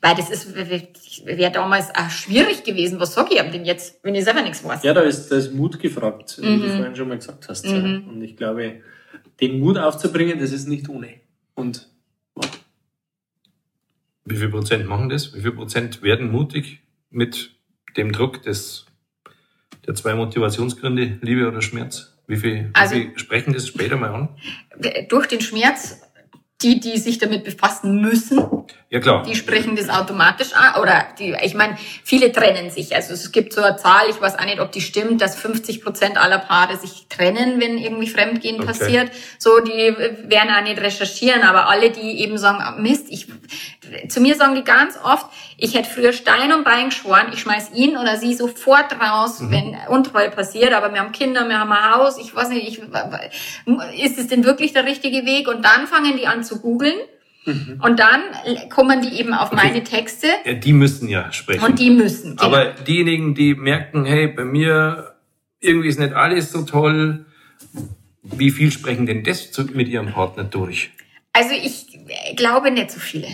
Weil 0.01 0.15
das 0.15 0.29
ist, 0.29 0.55
wäre 0.55 1.51
damals 1.51 1.89
auch 1.95 2.10
schwierig 2.10 2.63
gewesen. 2.63 2.99
Was 2.99 3.13
sage 3.13 3.36
ich 3.36 3.39
ihm 3.39 3.51
denn 3.51 3.65
jetzt, 3.65 3.99
wenn 4.03 4.15
ich 4.15 4.23
selber 4.23 4.41
nichts 4.41 4.63
weiß? 4.63 4.84
Ja, 4.84 4.93
da 4.93 5.01
ist, 5.01 5.29
da 5.29 5.38
ist 5.38 5.53
Mut 5.53 5.79
gefragt, 5.79 6.38
wie 6.41 6.47
mhm. 6.47 6.62
du 6.62 6.69
vorhin 6.69 6.95
schon 6.95 7.08
mal 7.08 7.17
gesagt 7.17 7.47
hast. 7.49 7.65
Mhm. 7.65 8.05
Und 8.10 8.21
ich 8.21 8.36
glaube, 8.36 8.81
den 9.41 9.60
Mut 9.60 9.77
aufzubringen, 9.77 10.39
das 10.39 10.51
ist 10.51 10.67
nicht 10.67 10.89
ohne. 10.89 11.15
Und 11.55 11.89
ja. 12.41 12.49
Wie 14.25 14.38
viel 14.38 14.49
Prozent 14.49 14.88
machen 14.88 15.10
das? 15.10 15.34
Wie 15.34 15.41
viel 15.41 15.51
Prozent 15.51 16.01
werden 16.01 16.31
mutig 16.31 16.81
mit 17.10 17.51
dem 17.97 18.12
Druck 18.12 18.41
des, 18.43 18.86
der 19.86 19.95
zwei 19.95 20.15
Motivationsgründe, 20.15 21.19
Liebe 21.21 21.47
oder 21.47 21.62
Schmerz? 21.62 22.17
Wie 22.27 22.38
viel, 22.38 22.71
also, 22.73 22.95
wie 22.95 23.01
viel 23.01 23.19
sprechen 23.19 23.53
das 23.53 23.67
später 23.67 23.97
mal 23.97 24.13
an? 24.13 24.29
Durch 25.10 25.27
den 25.27 25.41
Schmerz 25.41 26.01
die, 26.62 26.79
die 26.79 26.97
sich 26.97 27.17
damit 27.17 27.43
befassen 27.43 28.01
müssen, 28.01 28.39
ja, 28.89 28.99
klar. 28.99 29.23
die 29.23 29.36
sprechen 29.36 29.75
das 29.75 29.89
automatisch 29.89 30.54
an. 30.54 30.82
Oder 30.82 31.06
die, 31.19 31.36
ich 31.43 31.54
meine, 31.54 31.78
viele 32.04 32.32
trennen 32.32 32.69
sich. 32.69 32.95
Also 32.95 33.13
es 33.13 33.32
gibt 33.32 33.51
so 33.51 33.62
eine 33.62 33.75
Zahl, 33.78 34.10
ich 34.10 34.21
weiß 34.21 34.38
auch 34.39 34.45
nicht, 34.45 34.60
ob 34.60 34.71
die 34.71 34.82
stimmt, 34.82 35.21
dass 35.21 35.36
50 35.36 35.84
Prozent 35.84 36.17
aller 36.17 36.38
Paare 36.38 36.78
sich 36.78 37.08
trennen, 37.10 37.60
wenn 37.60 37.78
irgendwie 37.78 38.08
Fremdgehen 38.08 38.58
okay. 38.58 38.65
passiert. 38.67 39.12
So, 39.38 39.60
die 39.60 39.95
werden 40.30 40.49
auch 40.56 40.63
nicht 40.63 40.80
recherchieren, 40.80 41.41
aber 41.43 41.67
alle, 41.67 41.91
die 41.91 42.21
eben 42.21 42.38
sagen, 42.38 42.60
ah, 42.62 42.75
Mist, 42.80 43.08
ich, 43.10 43.28
zu 44.08 44.21
mir 44.21 44.36
sagen 44.36 44.56
die 44.56 44.63
ganz 44.63 44.97
oft, 45.04 45.28
ich 45.58 45.73
hätte 45.73 45.89
früher 45.89 46.13
Stein 46.13 46.54
und 46.54 46.63
Bein 46.63 46.89
geschworen, 46.89 47.28
ich 47.34 47.39
schmeiß 47.39 47.71
ihn 47.73 47.97
oder 47.97 48.17
sie 48.17 48.34
sofort 48.34 48.93
raus, 49.01 49.39
mhm. 49.39 49.51
wenn 49.51 49.78
Untreue 49.89 50.30
passiert, 50.30 50.73
aber 50.73 50.93
wir 50.93 50.99
haben 50.99 51.12
Kinder, 51.12 51.47
wir 51.47 51.60
haben 51.60 51.71
ein 51.71 51.95
Haus, 51.95 52.17
ich 52.17 52.36
weiß 52.36 52.49
nicht, 52.49 52.67
ich, 52.67 52.82
ist 54.06 54.17
es 54.17 54.28
denn 54.28 54.43
wirklich 54.43 54.73
der 54.73 54.86
richtige 54.86 55.25
Weg? 55.25 55.47
Und 55.47 55.65
dann 55.65 55.88
fangen 55.88 56.17
die 56.17 56.28
an 56.28 56.43
zu 56.43 56.62
googeln 56.62 56.95
Mhm. 57.45 57.79
Und 57.81 57.99
dann 57.99 58.21
kommen 58.69 59.01
die 59.01 59.19
eben 59.19 59.34
auf 59.34 59.51
okay. 59.51 59.67
meine 59.67 59.84
Texte. 59.84 60.27
Ja, 60.45 60.53
die 60.53 60.73
müssen 60.73 61.08
ja 61.08 61.31
sprechen. 61.31 61.63
Und 61.63 61.79
die 61.79 61.91
müssen. 61.91 62.37
Genau. 62.37 62.43
Aber 62.43 62.65
diejenigen, 62.71 63.35
die 63.35 63.56
merken, 63.56 64.06
hey, 64.06 64.27
bei 64.27 64.43
mir 64.43 65.15
irgendwie 65.60 65.89
ist 65.89 66.00
nicht 66.00 66.13
alles 66.13 66.52
so 66.52 66.63
toll, 66.63 67.25
wie 68.23 68.52
viel 68.52 68.71
sprechen 68.71 69.06
denn 69.06 69.23
das 69.23 69.52
mit 69.73 69.87
ihrem 69.87 70.12
Partner 70.12 70.43
durch? 70.43 70.91
Also 71.33 71.52
ich 71.52 72.00
glaube 72.35 72.71
nicht 72.71 72.91
so 72.91 73.00
viele. 73.00 73.27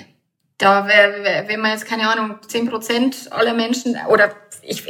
Da, 0.57 0.87
wenn 0.87 1.59
man 1.59 1.71
jetzt, 1.71 1.87
keine 1.87 2.07
Ahnung, 2.07 2.35
zehn 2.47 2.69
Prozent 2.69 3.31
aller 3.31 3.53
Menschen 3.53 3.95
oder 4.09 4.31
ich, 4.61 4.83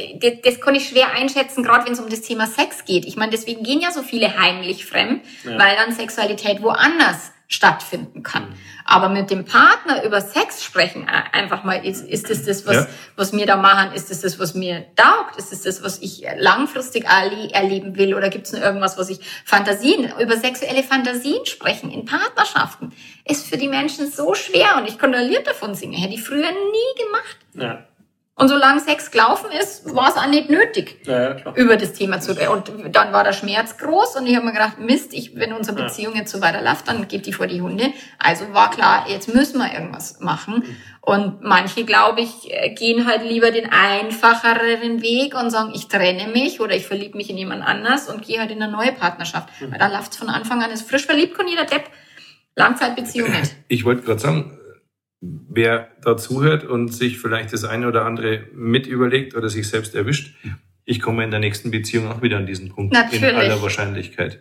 das 0.44 0.60
kann 0.60 0.74
ich 0.74 0.88
schwer 0.88 1.12
einschätzen, 1.14 1.62
gerade 1.62 1.86
wenn 1.86 1.94
es 1.94 2.00
um 2.00 2.10
das 2.10 2.20
Thema 2.20 2.46
Sex 2.46 2.84
geht. 2.84 3.06
Ich 3.06 3.16
meine, 3.16 3.30
deswegen 3.30 3.62
gehen 3.62 3.80
ja 3.80 3.90
so 3.90 4.02
viele 4.02 4.38
heimlich 4.38 4.84
fremd, 4.84 5.24
ja. 5.44 5.58
weil 5.58 5.76
dann 5.76 5.92
Sexualität 5.92 6.62
woanders 6.62 7.31
stattfinden 7.52 8.22
kann. 8.22 8.48
Mhm. 8.48 8.54
Aber 8.84 9.08
mit 9.08 9.30
dem 9.30 9.44
Partner 9.44 10.04
über 10.04 10.20
Sex 10.20 10.64
sprechen, 10.64 11.06
äh, 11.06 11.36
einfach 11.36 11.64
mal, 11.64 11.84
ist, 11.84 12.04
ist 12.06 12.30
das 12.30 12.44
das, 12.44 12.66
was, 12.66 12.76
ja. 12.76 12.86
was 13.16 13.32
mir 13.32 13.46
da 13.46 13.56
machen, 13.56 13.92
ist 13.94 14.10
das 14.10 14.22
das, 14.22 14.38
was 14.38 14.54
mir 14.54 14.86
taugt, 14.96 15.36
ist 15.36 15.52
das 15.52 15.62
das, 15.62 15.82
was 15.82 15.98
ich 15.98 16.24
langfristig 16.38 17.04
erleben 17.04 17.96
will 17.96 18.14
oder 18.14 18.30
gibt 18.30 18.46
es 18.46 18.52
nur 18.52 18.62
irgendwas, 18.62 18.96
was 18.98 19.10
ich 19.10 19.20
Fantasien, 19.44 20.10
über 20.18 20.36
sexuelle 20.36 20.82
Fantasien 20.82 21.44
sprechen 21.44 21.90
in 21.90 22.04
Partnerschaften, 22.04 22.92
ist 23.24 23.46
für 23.46 23.58
die 23.58 23.68
Menschen 23.68 24.10
so 24.10 24.34
schwer 24.34 24.76
und 24.78 24.88
ich 24.88 24.98
kondoliert 24.98 25.46
davon 25.46 25.74
singen, 25.74 26.00
hätte 26.00 26.14
ich 26.14 26.22
früher 26.22 26.50
nie 26.50 27.04
gemacht. 27.04 27.36
Ja. 27.54 27.86
Und 28.34 28.48
solange 28.48 28.80
Sex 28.80 29.10
gelaufen 29.10 29.50
ist, 29.52 29.94
war 29.94 30.08
es 30.08 30.16
auch 30.16 30.26
nicht 30.26 30.48
nötig, 30.48 31.02
ja, 31.04 31.36
ja, 31.36 31.52
über 31.54 31.76
das 31.76 31.92
Thema 31.92 32.18
zu 32.18 32.32
reden. 32.32 32.48
Und 32.48 32.96
dann 32.96 33.12
war 33.12 33.24
der 33.24 33.34
Schmerz 33.34 33.76
groß 33.76 34.16
und 34.16 34.26
ich 34.26 34.34
habe 34.34 34.46
mir 34.46 34.52
gedacht, 34.52 34.78
Mist, 34.78 35.12
ich, 35.12 35.36
wenn 35.36 35.52
unsere 35.52 35.76
Beziehung 35.76 36.16
jetzt 36.16 36.32
so 36.32 36.40
weiterläuft, 36.40 36.88
dann 36.88 37.06
geht 37.08 37.26
die 37.26 37.34
vor 37.34 37.46
die 37.46 37.60
Hunde. 37.60 37.92
Also 38.18 38.54
war 38.54 38.70
klar, 38.70 39.04
jetzt 39.08 39.32
müssen 39.32 39.58
wir 39.58 39.70
irgendwas 39.70 40.20
machen. 40.20 40.64
Und 41.02 41.42
manche, 41.42 41.84
glaube 41.84 42.22
ich, 42.22 42.50
gehen 42.74 43.06
halt 43.06 43.22
lieber 43.22 43.50
den 43.50 43.70
einfacheren 43.70 45.02
Weg 45.02 45.34
und 45.34 45.50
sagen, 45.50 45.72
ich 45.74 45.88
trenne 45.88 46.28
mich 46.28 46.58
oder 46.60 46.74
ich 46.74 46.86
verliebe 46.86 47.18
mich 47.18 47.28
in 47.28 47.36
jemand 47.36 47.62
anders 47.62 48.08
und 48.08 48.26
gehe 48.26 48.40
halt 48.40 48.50
in 48.50 48.62
eine 48.62 48.72
neue 48.72 48.92
Partnerschaft. 48.92 49.48
Mhm. 49.60 49.72
Weil 49.72 49.78
da 49.78 49.88
läuft 49.88 50.14
von 50.14 50.30
Anfang 50.30 50.62
an, 50.62 50.70
ist 50.70 50.88
frisch 50.88 51.04
verliebt 51.04 51.36
kann 51.36 51.48
jeder 51.48 51.64
Depp. 51.64 51.84
Langzeitbeziehung 52.56 53.30
nicht. 53.40 53.54
Ich 53.68 53.84
wollte 53.84 54.02
gerade 54.02 54.20
sagen, 54.20 54.58
wer 55.22 55.88
da 56.02 56.16
zuhört 56.16 56.64
und 56.64 56.92
sich 56.92 57.18
vielleicht 57.18 57.52
das 57.52 57.64
eine 57.64 57.86
oder 57.86 58.04
andere 58.04 58.44
mit 58.52 58.86
überlegt 58.86 59.34
oder 59.36 59.48
sich 59.48 59.68
selbst 59.68 59.94
erwischt, 59.94 60.34
ich 60.84 61.00
komme 61.00 61.22
in 61.22 61.30
der 61.30 61.38
nächsten 61.40 61.70
Beziehung 61.70 62.08
auch 62.10 62.22
wieder 62.22 62.36
an 62.36 62.46
diesen 62.46 62.70
Punkt. 62.70 62.92
Natürlich. 62.92 63.22
In 63.22 63.36
aller 63.36 63.62
Wahrscheinlichkeit. 63.62 64.40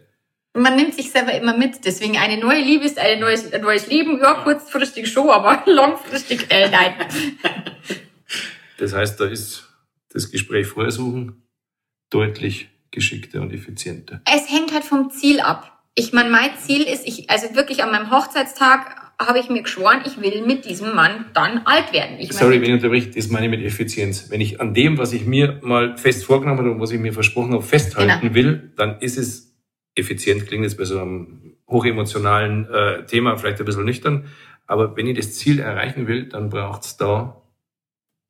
Man 0.54 0.76
nimmt 0.76 0.96
sich 0.96 1.12
selber 1.12 1.34
immer 1.34 1.56
mit. 1.56 1.86
Deswegen 1.86 2.18
eine 2.18 2.38
neue 2.38 2.62
Liebe 2.62 2.84
ist 2.84 2.98
ein 3.00 3.20
neues, 3.20 3.54
ein 3.54 3.62
neues 3.62 3.88
Leben. 3.88 4.20
Ja, 4.20 4.34
kurzfristig 4.44 5.10
schon, 5.10 5.30
aber 5.30 5.64
langfristig 5.72 6.48
äh, 6.50 6.70
nein. 6.70 6.96
Das 8.80 8.94
heißt, 8.94 9.20
da 9.20 9.26
ist 9.26 9.70
das 10.10 10.32
Gespräch 10.32 10.68
vorher 10.68 10.92
suchen 10.92 11.44
deutlich 12.10 12.70
geschickter 12.90 13.40
und 13.40 13.54
effizienter. 13.54 14.22
Es 14.26 14.52
hängt 14.52 14.74
halt 14.74 14.84
vom 14.84 15.12
Ziel 15.12 15.40
ab. 15.40 15.84
Ich 15.96 16.12
meine, 16.12 16.30
mein 16.30 16.58
Ziel 16.58 16.84
ist, 16.84 17.08
ich, 17.08 17.30
also 17.30 17.56
wirklich 17.56 17.84
an 17.84 17.92
meinem 17.92 18.12
Hochzeitstag 18.12 19.01
habe 19.28 19.40
ich 19.40 19.50
mir 19.50 19.62
geschworen, 19.62 20.02
ich 20.06 20.22
will 20.22 20.46
mit 20.46 20.66
diesem 20.66 20.96
Mann 20.96 21.26
dann 21.34 21.62
alt 21.66 21.94
werden. 21.94 22.18
Ich 22.20 22.34
Sorry, 22.34 22.62
wenn 22.62 22.70
ich 22.70 22.74
unterbricht, 22.74 23.18
das 23.18 23.30
meine 23.30 23.46
ich 23.46 23.52
mit 23.52 23.62
Effizienz. 23.62 24.30
Wenn 24.30 24.42
ich 24.42 24.60
an 24.60 24.74
dem, 24.74 24.98
was 24.98 25.14
ich 25.14 25.26
mir 25.26 25.60
mal 25.62 25.98
fest 25.98 26.26
vorgenommen 26.26 26.60
habe 26.60 26.72
und 26.72 26.80
was 26.80 26.92
ich 26.92 27.00
mir 27.00 27.14
versprochen 27.14 27.54
habe, 27.54 27.64
festhalten 27.64 28.22
genau. 28.22 28.36
will, 28.36 28.74
dann 28.76 29.00
ist 29.00 29.18
es 29.18 29.56
effizient, 29.96 30.48
klingt 30.48 30.64
jetzt 30.64 30.78
bei 30.78 30.86
so 30.86 31.00
einem 31.00 31.58
hochemotionalen 31.68 32.68
äh, 32.70 33.06
Thema 33.06 33.38
vielleicht 33.38 33.60
ein 33.60 33.66
bisschen 33.66 33.86
nüchtern. 33.86 34.26
Aber 34.68 34.96
wenn 34.96 35.08
ich 35.08 35.18
das 35.18 35.34
Ziel 35.34 35.60
erreichen 35.60 36.08
will, 36.08 36.28
dann 36.28 36.50
braucht 36.50 36.84
es 36.84 36.98
da 36.98 37.42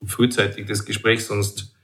frühzeitig 0.04 0.66
das 0.66 0.86
Gespräch, 0.86 1.26
sonst 1.26 1.76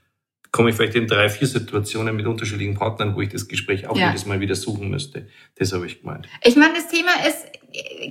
komme 0.50 0.70
ich 0.70 0.76
vielleicht 0.76 0.94
in 0.94 1.06
drei, 1.06 1.28
vier 1.28 1.46
Situationen 1.46 2.16
mit 2.16 2.26
unterschiedlichen 2.26 2.74
Partnern, 2.74 3.14
wo 3.14 3.20
ich 3.20 3.28
das 3.28 3.48
Gespräch 3.48 3.86
auch 3.86 3.96
ja. 3.96 4.08
jedes 4.08 4.26
Mal 4.26 4.40
wieder 4.40 4.54
suchen 4.54 4.90
müsste. 4.90 5.28
Das 5.56 5.72
habe 5.72 5.86
ich 5.86 6.00
gemeint. 6.00 6.28
Ich 6.42 6.56
meine, 6.56 6.74
das 6.74 6.88
Thema 6.88 7.12
ist, 7.26 7.46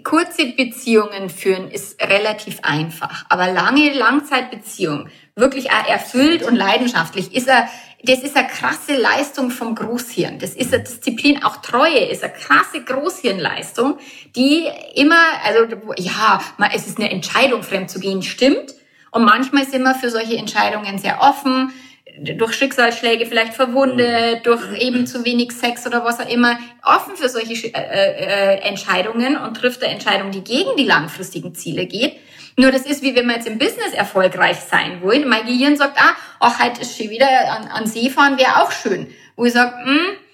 kurze 0.03 0.45
Beziehungen 0.45 1.29
führen 1.29 1.71
ist 1.71 2.01
relativ 2.01 2.59
einfach, 2.61 3.25
aber 3.29 3.51
lange 3.51 3.91
Langzeitbeziehung, 3.93 5.09
wirklich 5.35 5.69
erfüllt 5.69 6.43
und 6.43 6.55
leidenschaftlich, 6.55 7.33
ist 7.33 7.47
er, 7.47 7.67
das 8.03 8.19
ist 8.19 8.35
eine 8.35 8.47
krasse 8.47 8.95
Leistung 8.95 9.49
vom 9.49 9.73
Großhirn. 9.75 10.39
Das 10.39 10.51
ist 10.51 10.73
eine 10.73 10.83
Disziplin, 10.83 11.43
auch 11.43 11.57
Treue 11.57 12.05
ist 12.05 12.23
eine 12.23 12.33
krasse 12.33 12.83
Großhirnleistung, 12.83 13.97
die 14.35 14.67
immer, 14.95 15.21
also 15.43 15.75
ja, 15.97 16.41
es 16.73 16.87
ist 16.87 16.99
eine 16.99 17.09
Entscheidung, 17.11 17.63
fremd 17.63 17.89
zu 17.89 17.99
gehen, 17.99 18.21
stimmt. 18.21 18.75
Und 19.11 19.25
manchmal 19.25 19.65
sind 19.65 19.83
wir 19.83 19.95
für 19.95 20.11
solche 20.11 20.37
Entscheidungen 20.37 20.99
sehr 20.99 21.21
offen 21.21 21.71
durch 22.19 22.53
Schicksalsschläge 22.53 23.25
vielleicht 23.25 23.53
verwundet, 23.53 24.39
mhm. 24.39 24.43
durch 24.43 24.79
eben 24.79 25.07
zu 25.07 25.23
wenig 25.25 25.51
Sex 25.51 25.85
oder 25.85 26.03
was 26.03 26.19
auch 26.19 26.29
immer, 26.29 26.57
offen 26.83 27.15
für 27.15 27.29
solche 27.29 27.73
äh, 27.73 27.77
äh, 27.77 28.59
Entscheidungen 28.67 29.37
und 29.37 29.55
trifft 29.55 29.83
eine 29.83 29.93
Entscheidung, 29.93 30.31
die 30.31 30.43
gegen 30.43 30.75
die 30.77 30.85
langfristigen 30.85 31.53
Ziele 31.53 31.85
geht. 31.85 32.13
Nur 32.57 32.71
das 32.71 32.87
ist 32.87 33.03
wie 33.03 33.15
wenn 33.15 33.27
man 33.27 33.35
jetzt 33.35 33.47
im 33.47 33.59
Business 33.59 33.93
erfolgreich 33.93 34.57
sein 34.57 35.01
will. 35.03 35.25
Mein 35.25 35.45
Gehirn 35.45 35.77
sagt, 35.77 35.99
ah, 36.01 36.15
ach, 36.39 36.59
heute 36.59 36.81
ist 36.81 36.97
schon 36.97 37.09
wieder 37.09 37.27
an, 37.27 37.67
an 37.67 37.85
See 37.85 38.09
fahren, 38.09 38.37
wäre 38.37 38.63
auch 38.63 38.71
schön. 38.71 39.07
Wo 39.35 39.45
ich 39.45 39.53
sage, 39.53 39.75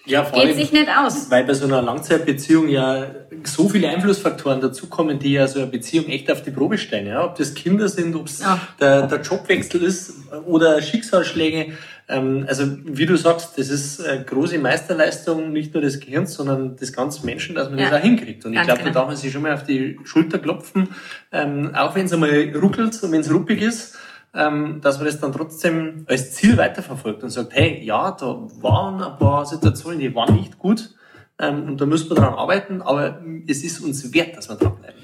ja, 0.06 0.24
geht 0.24 0.34
allem, 0.34 0.56
sich 0.56 0.72
nicht 0.74 0.90
aus. 0.90 1.32
Weil 1.32 1.46
bei 1.46 1.54
so 1.54 1.66
einer 1.66 1.82
Langzeitbeziehung 1.82 2.68
ja 2.68 3.08
so 3.46 3.70
viele 3.70 3.88
Einflussfaktoren 3.88 4.60
dazukommen, 4.60 5.20
die 5.20 5.34
ja 5.34 5.48
so 5.48 5.60
eine 5.60 5.70
Beziehung 5.70 6.08
echt 6.08 6.30
auf 6.30 6.42
die 6.42 6.52
Probe 6.52 6.78
stellen. 6.78 7.08
Ja? 7.08 7.24
Ob 7.24 7.36
das 7.38 7.54
Kinder 7.54 7.88
sind, 7.88 8.16
ob 8.16 8.28
es 8.28 8.42
ja. 8.42 8.60
der, 8.80 9.08
der 9.08 9.22
Jobwechsel 9.22 9.82
ist 9.82 10.14
oder 10.46 10.82
Schicksalsschläge. 10.82 11.74
Ähm, 12.10 12.46
also 12.50 12.66
wie 12.84 13.06
du 13.06 13.16
sagst, 13.16 13.58
das 13.58 13.70
ist 13.70 14.06
eine 14.06 14.26
große 14.26 14.58
Meisterleistung 14.60 15.54
nicht 15.54 15.74
nur 15.74 15.82
des 15.82 16.02
Gehirns, 16.02 16.34
sondern 16.34 16.76
des 16.76 16.92
ganzen 16.92 17.26
Menschen, 17.26 17.56
dass 17.56 17.70
man 17.70 17.80
ja. 17.80 17.90
das 17.90 18.00
auch 18.00 18.04
hinkriegt. 18.04 18.46
Und 18.46 18.54
ich 18.54 18.62
glaube, 18.62 18.80
genau. 18.80 18.94
da 18.94 19.00
darf 19.00 19.08
man 19.08 19.16
sich 19.16 19.32
schon 19.32 19.42
mal 19.42 19.54
auf 19.54 19.64
die 19.64 20.00
Schulter 20.04 20.40
klopfen, 20.40 20.90
ähm, 21.32 21.74
auch 21.74 21.96
wenn 21.96 22.08
es 22.08 22.14
einmal 22.14 22.52
ruckelt 22.56 23.02
und 23.02 23.12
wenn 23.14 23.22
es 23.22 23.34
ruppig 23.34 23.62
ist 23.62 23.96
ähm, 24.34 24.82
dass 24.82 24.98
man 24.98 25.06
das 25.06 25.20
dann 25.20 25.32
trotzdem 25.32 26.06
als 26.08 26.34
Ziel 26.34 26.58
weiterverfolgt 26.58 27.24
und 27.24 27.30
sagt, 27.30 27.54
hey, 27.54 27.84
ja, 27.84 28.12
da 28.12 28.48
waren 28.62 29.02
ein 29.02 29.18
paar 29.18 29.46
Situationen, 29.46 30.00
die 30.00 30.14
waren 30.16 30.36
nicht 30.36 30.58
gut 30.58 30.96
ähm, 31.40 31.68
und 31.68 31.82
da 31.82 31.86
müssen 31.86 32.10
wir 32.10 32.16
dran 32.16 32.34
arbeiten, 32.34 32.82
aber 32.82 33.22
es 33.48 33.64
ist 33.64 33.80
uns 33.82 34.14
wert, 34.14 34.36
dass 34.36 34.50
wir 34.50 34.56
dranbleiben. 34.56 35.02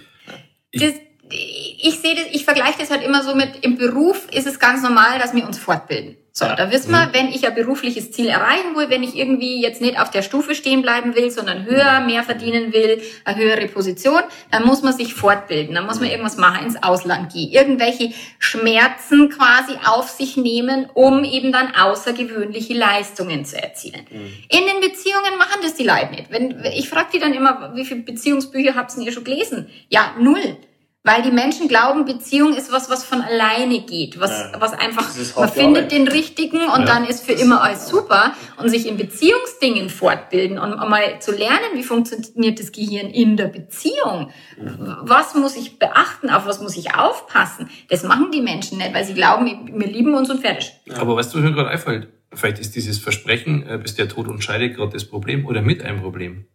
Ja. 0.73 0.87
Das, 0.87 0.93
ich 1.31 1.99
sehe 1.99 2.15
das, 2.15 2.25
ich 2.31 2.43
vergleiche 2.43 2.79
das 2.79 2.89
halt 2.89 3.03
immer 3.03 3.23
so 3.23 3.35
mit, 3.35 3.63
im 3.63 3.77
Beruf 3.77 4.27
ist 4.31 4.47
es 4.47 4.59
ganz 4.59 4.81
normal, 4.81 5.19
dass 5.19 5.33
wir 5.35 5.45
uns 5.45 5.59
fortbilden. 5.59 6.17
So, 6.39 6.45
ja. 6.45 6.55
da 6.55 6.71
wissen 6.71 6.91
wir, 6.91 7.07
mhm. 7.07 7.13
wenn 7.13 7.27
ich 7.27 7.45
ein 7.45 7.53
berufliches 7.53 8.11
Ziel 8.11 8.27
erreichen 8.27 8.73
will, 8.75 8.89
wenn 8.89 9.03
ich 9.03 9.17
irgendwie 9.17 9.61
jetzt 9.61 9.81
nicht 9.81 9.99
auf 9.99 10.09
der 10.09 10.21
Stufe 10.21 10.55
stehen 10.55 10.81
bleiben 10.81 11.13
will, 11.13 11.29
sondern 11.31 11.65
höher, 11.65 11.99
mehr 11.99 12.23
verdienen 12.23 12.71
will, 12.71 13.01
eine 13.25 13.37
höhere 13.37 13.67
Position, 13.67 14.21
dann 14.49 14.65
muss 14.65 14.81
man 14.81 14.93
sich 14.93 15.13
fortbilden, 15.13 15.75
dann 15.75 15.85
muss 15.85 15.99
man 15.99 16.09
irgendwas 16.09 16.37
machen, 16.37 16.65
ins 16.65 16.81
Ausland 16.81 17.33
gehen, 17.33 17.51
irgendwelche 17.51 18.13
Schmerzen 18.39 19.29
quasi 19.29 19.73
auf 19.85 20.07
sich 20.07 20.37
nehmen, 20.37 20.89
um 20.93 21.25
eben 21.25 21.51
dann 21.51 21.75
außergewöhnliche 21.75 22.73
Leistungen 22.73 23.43
zu 23.43 23.61
erzielen. 23.61 24.07
Mhm. 24.09 24.31
In 24.47 24.65
den 24.65 24.79
Beziehungen 24.79 25.37
machen 25.37 25.59
das 25.61 25.75
die 25.75 25.83
Leute 25.83 26.11
nicht. 26.11 26.31
Wenn, 26.31 26.63
ich 26.73 26.87
frage 26.87 27.09
die 27.15 27.19
dann 27.19 27.33
immer, 27.33 27.73
wie 27.75 27.83
viele 27.83 27.99
Beziehungsbücher 27.99 28.75
habt 28.75 28.95
ihr 28.97 29.11
schon 29.11 29.25
gelesen? 29.25 29.69
Ja, 29.89 30.13
null. 30.17 30.57
Weil 31.03 31.21
die 31.21 31.31
Menschen 31.31 31.69
glauben, 31.69 32.03
Beziehung 32.03 32.53
ist 32.53 32.73
was, 32.73 32.89
was 32.89 33.05
von 33.05 33.21
alleine 33.21 33.79
geht, 33.79 34.19
was, 34.19 34.31
ja, 34.31 34.59
was 34.59 34.73
einfach, 34.73 35.09
man 35.37 35.49
findet 35.49 35.93
den 35.93 36.09
richtigen 36.09 36.59
und 36.59 36.81
ja, 36.81 36.85
dann 36.85 37.05
ist 37.05 37.25
für 37.25 37.31
immer 37.31 37.63
alles 37.63 37.87
super 37.87 38.33
und 38.57 38.67
sich 38.67 38.85
in 38.85 38.97
Beziehungsdingen 38.97 39.89
fortbilden 39.89 40.59
und 40.59 40.75
mal 40.89 41.21
zu 41.21 41.31
lernen, 41.31 41.69
wie 41.75 41.83
funktioniert 41.83 42.59
das 42.59 42.73
Gehirn 42.73 43.07
in 43.11 43.37
der 43.37 43.47
Beziehung. 43.47 44.31
Mhm. 44.57 44.97
Was 45.03 45.35
muss 45.35 45.55
ich 45.55 45.79
beachten, 45.79 46.29
auf 46.29 46.45
was 46.45 46.59
muss 46.59 46.75
ich 46.75 46.93
aufpassen? 46.93 47.69
Das 47.87 48.03
machen 48.03 48.31
die 48.33 48.41
Menschen 48.41 48.77
nicht, 48.77 48.93
weil 48.93 49.05
sie 49.05 49.13
glauben, 49.13 49.71
wir 49.73 49.87
lieben 49.87 50.13
uns 50.15 50.29
und 50.29 50.41
fertig. 50.41 50.73
Aber 50.97 51.15
weißt 51.15 51.33
du, 51.33 51.37
was 51.37 51.45
mir 51.45 51.53
gerade 51.53 51.69
einfällt? 51.69 52.09
Vielleicht 52.33 52.59
ist 52.59 52.75
dieses 52.75 52.99
Versprechen, 52.99 53.65
äh, 53.65 53.77
bis 53.77 53.95
der 53.95 54.09
Tod 54.09 54.27
und 54.27 54.43
Scheide 54.43 54.69
gerade 54.73 54.91
das 54.91 55.05
Problem 55.05 55.45
oder 55.45 55.61
mit 55.61 55.81
einem 55.81 56.01
Problem. 56.01 56.45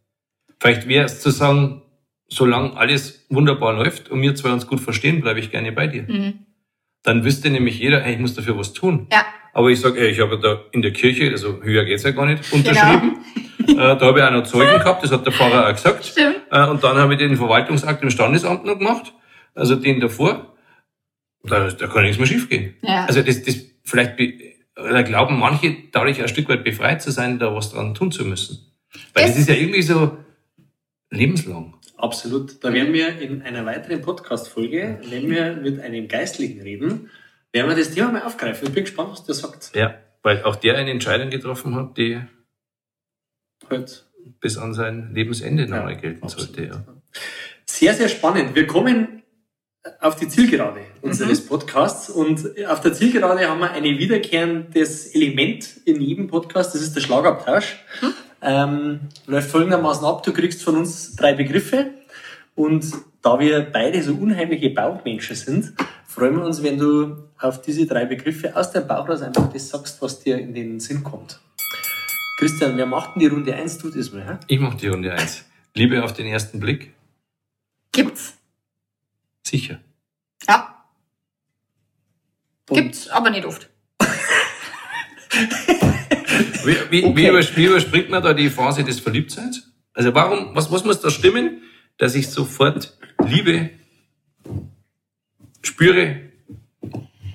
Vielleicht 0.60 0.86
wäre 0.86 1.06
es 1.06 1.20
zu 1.20 1.30
sagen, 1.30 1.82
solange 2.28 2.76
alles 2.76 3.26
wunderbar 3.28 3.74
läuft 3.74 4.10
und 4.10 4.22
wir 4.22 4.34
zwei 4.34 4.52
uns 4.52 4.66
gut 4.66 4.80
verstehen, 4.80 5.20
bleibe 5.20 5.40
ich 5.40 5.50
gerne 5.50 5.72
bei 5.72 5.86
dir. 5.86 6.02
Mhm. 6.02 6.46
Dann 7.02 7.24
wüsste 7.24 7.50
nämlich 7.50 7.78
jeder, 7.78 8.00
hey, 8.00 8.14
ich 8.14 8.20
muss 8.20 8.34
dafür 8.34 8.58
was 8.58 8.72
tun. 8.72 9.06
Ja. 9.12 9.24
Aber 9.52 9.68
ich 9.68 9.80
sage, 9.80 10.00
hey, 10.00 10.10
ich 10.10 10.20
habe 10.20 10.38
da 10.38 10.62
in 10.72 10.82
der 10.82 10.92
Kirche, 10.92 11.30
also 11.30 11.62
höher 11.62 11.84
geht's 11.84 12.02
ja 12.02 12.10
gar 12.10 12.26
nicht, 12.26 12.52
unterschrieben. 12.52 13.18
Genau. 13.58 13.92
äh, 13.92 13.98
da 13.98 14.06
habe 14.06 14.18
ich 14.18 14.24
auch 14.24 14.30
noch 14.30 14.44
Zeugen 14.44 14.78
gehabt, 14.78 15.04
das 15.04 15.12
hat 15.12 15.24
der 15.24 15.32
Pfarrer 15.32 15.68
auch 15.68 15.72
gesagt. 15.72 16.04
Stimmt. 16.04 16.36
Äh, 16.50 16.66
und 16.66 16.82
dann 16.82 16.96
habe 16.96 17.12
ich 17.12 17.18
den 17.18 17.36
Verwaltungsakt 17.36 18.02
im 18.02 18.10
Standesamt 18.10 18.64
noch 18.64 18.78
gemacht, 18.78 19.12
also 19.54 19.76
den 19.76 20.00
davor. 20.00 20.54
Da, 21.44 21.68
da 21.68 21.86
kann 21.86 22.04
nichts 22.04 22.18
mehr 22.18 22.26
schiefgehen. 22.26 22.74
Ja. 22.82 23.04
Also 23.04 23.22
das, 23.22 23.42
das 23.42 23.58
vielleicht 23.84 24.14
da 24.74 25.02
glauben 25.02 25.38
manche 25.38 25.76
dadurch 25.92 26.20
ein 26.20 26.28
Stück 26.28 26.48
weit 26.48 26.64
befreit 26.64 27.02
zu 27.02 27.10
sein, 27.10 27.38
da 27.38 27.54
was 27.54 27.70
dran 27.70 27.94
tun 27.94 28.10
zu 28.10 28.24
müssen. 28.24 28.72
Weil 29.12 29.24
das, 29.24 29.32
das 29.32 29.40
ist 29.40 29.48
ja 29.50 29.54
irgendwie 29.54 29.82
so, 29.82 30.16
lebenslang. 31.10 31.74
Absolut. 31.96 32.62
Da 32.64 32.72
werden 32.72 32.92
wir 32.92 33.18
in 33.20 33.42
einer 33.42 33.64
weiteren 33.66 34.00
Podcast-Folge, 34.02 35.00
wenn 35.08 35.30
wir 35.30 35.54
mit 35.56 35.80
einem 35.80 36.08
Geistlichen 36.08 36.60
reden, 36.60 37.10
werden 37.52 37.68
wir 37.70 37.76
das 37.76 37.92
Thema 37.92 38.10
mal 38.12 38.22
aufgreifen. 38.22 38.66
Ich 38.68 38.74
bin 38.74 38.84
gespannt, 38.84 39.10
was 39.12 39.24
der 39.24 39.34
sagt. 39.34 39.70
Ja, 39.74 39.94
weil 40.22 40.42
auch 40.42 40.56
der 40.56 40.76
eine 40.76 40.90
Entscheidung 40.90 41.30
getroffen 41.30 41.74
hat, 41.76 41.96
die 41.96 42.20
Halt. 43.70 44.06
bis 44.40 44.58
an 44.58 44.74
sein 44.74 45.12
Lebensende 45.14 45.66
noch 45.66 45.88
Ja, 45.88 45.92
gelten 45.94 46.22
absolut. 46.24 46.54
sollte. 46.56 46.64
Ja. 46.66 46.84
Sehr, 47.64 47.94
sehr 47.94 48.08
spannend. 48.08 48.54
Wir 48.54 48.66
kommen 48.66 49.22
auf 50.00 50.16
die 50.16 50.28
Zielgerade 50.28 50.80
unseres 51.02 51.46
Podcasts 51.46 52.08
und 52.10 52.42
auf 52.66 52.80
der 52.80 52.92
Zielgerade 52.94 53.48
haben 53.48 53.60
wir 53.60 53.70
ein 53.70 53.84
wiederkehrendes 53.84 55.14
Element 55.14 55.76
in 55.84 56.00
jedem 56.00 56.26
Podcast, 56.26 56.74
das 56.74 56.82
ist 56.82 56.96
der 56.96 57.02
Schlagabtausch. 57.02 57.76
Ähm, 58.46 59.00
läuft 59.26 59.50
folgendermaßen 59.50 60.04
ab, 60.04 60.22
du 60.22 60.32
kriegst 60.32 60.62
von 60.62 60.76
uns 60.76 61.16
drei 61.16 61.32
Begriffe 61.32 61.92
und 62.54 62.84
da 63.22 63.40
wir 63.40 63.62
beide 63.72 64.02
so 64.02 64.12
unheimliche 64.14 64.68
Bauchmenschen 64.68 65.34
sind, 65.34 65.72
freuen 66.06 66.36
wir 66.36 66.44
uns, 66.44 66.62
wenn 66.62 66.76
du 66.76 67.24
auf 67.38 67.62
diese 67.62 67.86
drei 67.86 68.04
Begriffe 68.04 68.54
aus 68.54 68.70
deinem 68.70 68.86
Bauch 68.86 69.08
raus 69.08 69.22
einfach 69.22 69.50
das 69.50 69.70
sagst, 69.70 70.02
was 70.02 70.20
dir 70.20 70.36
in 70.38 70.52
den 70.52 70.78
Sinn 70.78 71.02
kommt. 71.02 71.40
Christian, 72.38 72.76
wer 72.76 72.84
macht 72.84 73.14
denn 73.14 73.20
die 73.20 73.26
Runde 73.28 73.54
1? 73.54 73.78
Du 73.78 73.88
das 73.88 74.12
mal, 74.12 74.22
hä? 74.26 74.36
Ich 74.46 74.60
mache 74.60 74.76
die 74.76 74.88
Runde 74.88 75.10
eins. 75.12 75.44
Liebe 75.72 76.04
auf 76.04 76.12
den 76.12 76.26
ersten 76.26 76.60
Blick? 76.60 76.92
Gibt's. 77.92 78.34
Sicher. 79.42 79.78
Ja, 80.46 80.84
Und- 82.68 82.76
gibt's, 82.76 83.08
aber 83.08 83.30
nicht 83.30 83.46
oft. 83.46 83.70
Wie, 86.66 86.76
wie, 86.90 87.04
Okay. 87.04 87.16
wie, 87.16 87.28
übers- 87.30 87.56
wie 87.56 87.64
überspringt 87.66 88.10
man 88.10 88.22
da 88.22 88.32
die 88.32 88.50
Phase 88.50 88.84
des 88.84 89.00
Verliebtseins? 89.00 89.70
Also 89.92 90.14
warum, 90.14 90.54
was, 90.54 90.70
was 90.72 90.84
muss 90.84 91.00
da 91.00 91.10
stimmen, 91.10 91.62
dass 91.98 92.14
ich 92.14 92.28
sofort 92.28 92.96
Liebe 93.24 93.70
spüre, 95.62 96.20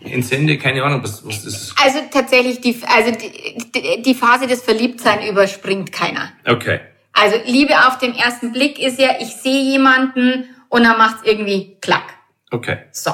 entsende, 0.03 0.57
keine 0.57 0.83
Ahnung, 0.83 1.03
was, 1.03 1.25
was 1.25 1.43
das 1.43 1.53
ist. 1.53 1.75
Also 1.81 1.99
tatsächlich, 2.11 2.61
die, 2.61 2.79
also 2.87 3.11
die, 3.11 3.57
die, 3.75 4.01
die 4.01 4.13
Phase 4.13 4.47
des 4.47 4.61
Verliebtsein 4.61 5.27
überspringt 5.27 5.91
keiner. 5.91 6.31
Okay. 6.45 6.79
Also 7.13 7.37
Liebe 7.45 7.73
auf 7.87 7.97
den 7.97 8.15
ersten 8.15 8.51
Blick 8.51 8.79
ist 8.79 8.99
ja, 8.99 9.15
ich 9.19 9.29
sehe 9.35 9.61
jemanden 9.71 10.45
und 10.69 10.83
dann 10.83 10.97
macht's 10.97 11.21
irgendwie 11.25 11.77
klack. 11.81 12.13
Okay. 12.51 12.77
So. 12.91 13.11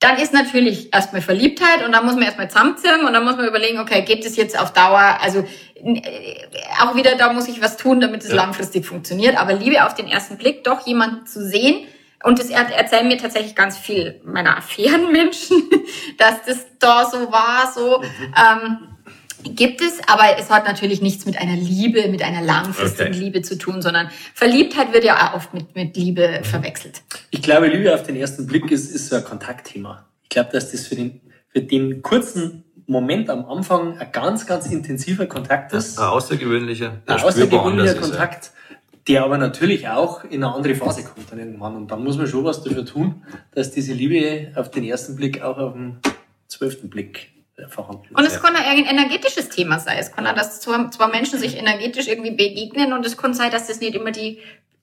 Dann 0.00 0.16
ist 0.16 0.32
natürlich 0.32 0.92
erstmal 0.94 1.20
Verliebtheit 1.20 1.84
und 1.84 1.92
dann 1.92 2.04
muss 2.06 2.14
man 2.14 2.22
erstmal 2.24 2.48
zusammenziehen 2.48 3.04
und 3.06 3.12
dann 3.12 3.22
muss 3.22 3.36
man 3.36 3.46
überlegen, 3.46 3.78
okay, 3.78 4.00
geht 4.02 4.24
es 4.24 4.34
jetzt 4.36 4.58
auf 4.58 4.72
Dauer, 4.72 5.18
also 5.20 5.46
äh, 5.74 6.02
auch 6.82 6.94
wieder, 6.96 7.16
da 7.16 7.32
muss 7.32 7.48
ich 7.48 7.60
was 7.62 7.76
tun, 7.76 8.00
damit 8.00 8.22
es 8.24 8.30
Ja. 8.30 8.36
langfristig 8.36 8.86
funktioniert. 8.86 9.36
Aber 9.38 9.52
Liebe 9.52 9.84
auf 9.84 9.94
den 9.94 10.08
ersten 10.08 10.38
Blick, 10.38 10.64
doch 10.64 10.86
jemanden 10.86 11.26
zu 11.26 11.44
sehen, 11.46 11.86
und 12.22 12.38
das 12.38 12.48
er- 12.50 12.74
erzählen 12.74 13.08
mir 13.08 13.16
tatsächlich 13.18 13.54
ganz 13.54 13.76
viel 13.78 14.20
meiner 14.24 14.56
Affärenmenschen, 14.58 15.68
dass 16.18 16.42
das 16.46 16.66
da 16.78 17.04
so 17.04 17.30
war, 17.30 17.70
so. 17.74 18.02
Ähm, 18.02 18.89
Gibt 19.44 19.80
es, 19.80 20.00
aber 20.06 20.38
es 20.38 20.50
hat 20.50 20.66
natürlich 20.66 21.00
nichts 21.00 21.24
mit 21.26 21.38
einer 21.38 21.56
Liebe, 21.56 22.08
mit 22.08 22.22
einer 22.22 22.42
langfristigen 22.42 23.10
Okay. 23.10 23.18
Liebe 23.18 23.42
zu 23.42 23.56
tun, 23.56 23.80
sondern 23.82 24.10
Verliebtheit 24.34 24.92
wird 24.92 25.04
ja 25.04 25.16
auch 25.16 25.34
oft 25.34 25.54
mit, 25.54 25.74
mit 25.74 25.96
Liebe 25.96 26.40
verwechselt. 26.42 27.02
Ich 27.30 27.42
glaube, 27.42 27.68
Liebe 27.68 27.94
auf 27.94 28.02
den 28.02 28.16
ersten 28.16 28.46
Blick 28.46 28.70
ist, 28.70 28.94
ist 28.94 29.08
so 29.08 29.16
ein 29.16 29.24
Kontaktthema. 29.24 30.06
Ich 30.24 30.28
glaube, 30.28 30.50
dass 30.52 30.72
das 30.72 30.86
für 30.86 30.94
den, 30.94 31.20
für 31.48 31.62
den 31.62 32.02
kurzen 32.02 32.64
Moment 32.86 33.30
am 33.30 33.44
Anfang 33.46 33.98
ein 33.98 34.12
ganz, 34.12 34.46
ganz 34.46 34.66
intensiver 34.66 35.26
Kontakt 35.26 35.72
ist. 35.72 35.98
Ein 35.98 36.08
außergewöhnlicher, 36.08 37.00
der 37.06 37.16
ein 37.16 37.22
außergewöhnlicher 37.22 37.70
anders 37.70 37.90
ist, 37.92 37.94
ja. 37.94 38.00
Kontakt, 38.00 38.50
der 39.08 39.24
aber 39.24 39.38
natürlich 39.38 39.88
auch 39.88 40.24
in 40.24 40.44
eine 40.44 40.54
andere 40.54 40.74
Phase 40.74 41.04
kommt 41.04 41.30
dann 41.30 41.38
irgendwann. 41.38 41.76
Und 41.76 41.90
dann 41.90 42.02
muss 42.04 42.16
man 42.16 42.26
schon 42.26 42.44
was 42.44 42.62
dafür 42.62 42.84
tun, 42.84 43.22
dass 43.54 43.70
diese 43.70 43.92
Liebe 43.92 44.52
auf 44.56 44.70
den 44.70 44.84
ersten 44.84 45.16
Blick 45.16 45.40
auch 45.40 45.56
auf 45.56 45.72
den 45.72 45.98
zwölften 46.48 46.90
Blick. 46.90 47.32
Und 48.14 48.24
es 48.24 48.40
kann 48.40 48.54
auch 48.56 48.60
ein 48.60 48.84
energetisches 48.84 49.48
Thema 49.48 49.78
sein. 49.78 49.96
Es 49.98 50.12
kann 50.12 50.26
auch, 50.26 50.34
dass 50.34 50.60
zwei, 50.60 51.06
Menschen 51.08 51.38
sich 51.38 51.58
energetisch 51.58 52.08
irgendwie 52.08 52.30
begegnen 52.30 52.92
und 52.92 53.04
es 53.04 53.16
kann 53.16 53.34
sein, 53.34 53.50
dass 53.50 53.66
das 53.66 53.80
nicht 53.80 53.94
immer 53.94 54.10
die, 54.10 54.40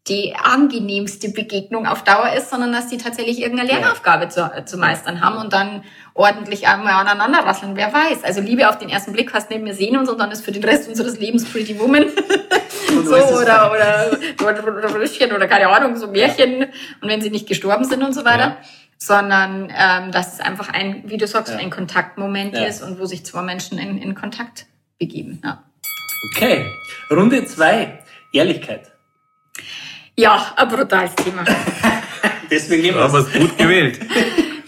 die 0.08 0.36
angenehmste 0.36 1.30
Begegnung 1.30 1.86
auf 1.86 2.04
Dauer 2.04 2.32
ist, 2.34 2.50
sondern 2.50 2.72
dass 2.72 2.88
die 2.88 2.98
tatsächlich 2.98 3.42
irgendeine. 3.42 3.72
Lernaufgabe 3.72 4.30
zu, 4.30 4.50
zu 4.66 4.78
meistern 4.78 5.22
haben 5.22 5.38
und 5.38 5.52
dann 5.52 5.84
ordentlich 6.14 6.68
einmal 6.68 6.94
aneinander 6.94 7.40
rasseln. 7.40 7.76
Wer 7.76 7.94
weiß. 7.94 8.24
Also 8.24 8.42
Liebe 8.42 8.70
auf 8.70 8.78
den 8.78 8.90
ersten 8.90 9.12
Blick 9.12 9.34
heißt 9.34 9.50
nicht, 9.50 9.64
wir 9.64 9.74
sehen 9.74 9.98
uns 9.98 10.10
und 10.10 10.20
dann 10.20 10.32
ist 10.32 10.46
für 10.46 10.52
den 10.52 10.64
Rest 10.64 10.88
unseres 10.88 11.20
Lebens 11.20 11.46
Pretty 11.46 11.80
Woman. 11.80 12.06
So, 12.88 13.16
oder, 13.16 13.72
oder, 13.72 14.18
oder, 14.42 14.78
oder 14.78 15.36
oder 15.36 15.48
keine 15.48 15.68
Ahnung, 15.68 15.98
so 15.98 16.08
Märchen. 16.08 16.64
Und 17.02 17.10
wenn 17.10 17.20
sie 17.20 17.30
nicht 17.30 17.46
gestorben 17.46 17.84
sind 17.84 18.02
und 18.02 18.14
so 18.14 18.24
weiter. 18.24 18.58
Sondern 18.98 19.72
ähm, 19.76 20.12
dass 20.12 20.34
es 20.34 20.40
einfach 20.40 20.70
ein, 20.70 21.04
wie 21.06 21.18
du 21.18 21.28
sagst, 21.28 21.54
Ja. 21.54 21.60
ein 21.60 21.70
Kontaktmoment 21.70 22.56
Ja. 22.56 22.66
ist 22.66 22.82
und 22.82 23.00
wo 23.00 23.06
sich 23.06 23.26
zwei 23.26 23.42
Menschen 23.44 23.78
in, 23.78 23.98
in 24.02 24.16
Kontakt 24.16 24.66
begeben. 24.98 25.40
Ja. 25.44 25.64
Okay, 26.36 26.66
Runde 27.12 27.46
zwei 27.46 28.00
Ehrlichkeit. 28.34 28.92
ja, 30.16 30.54
ein 30.56 30.68
brutales 30.68 31.14
Thema. 31.16 31.44
Deswegen 32.50 32.82
nehmen 32.82 32.98
wir 32.98 33.04
Aber 33.06 33.20
es. 33.20 33.32
gut 33.32 33.58
gewählt. 33.58 34.00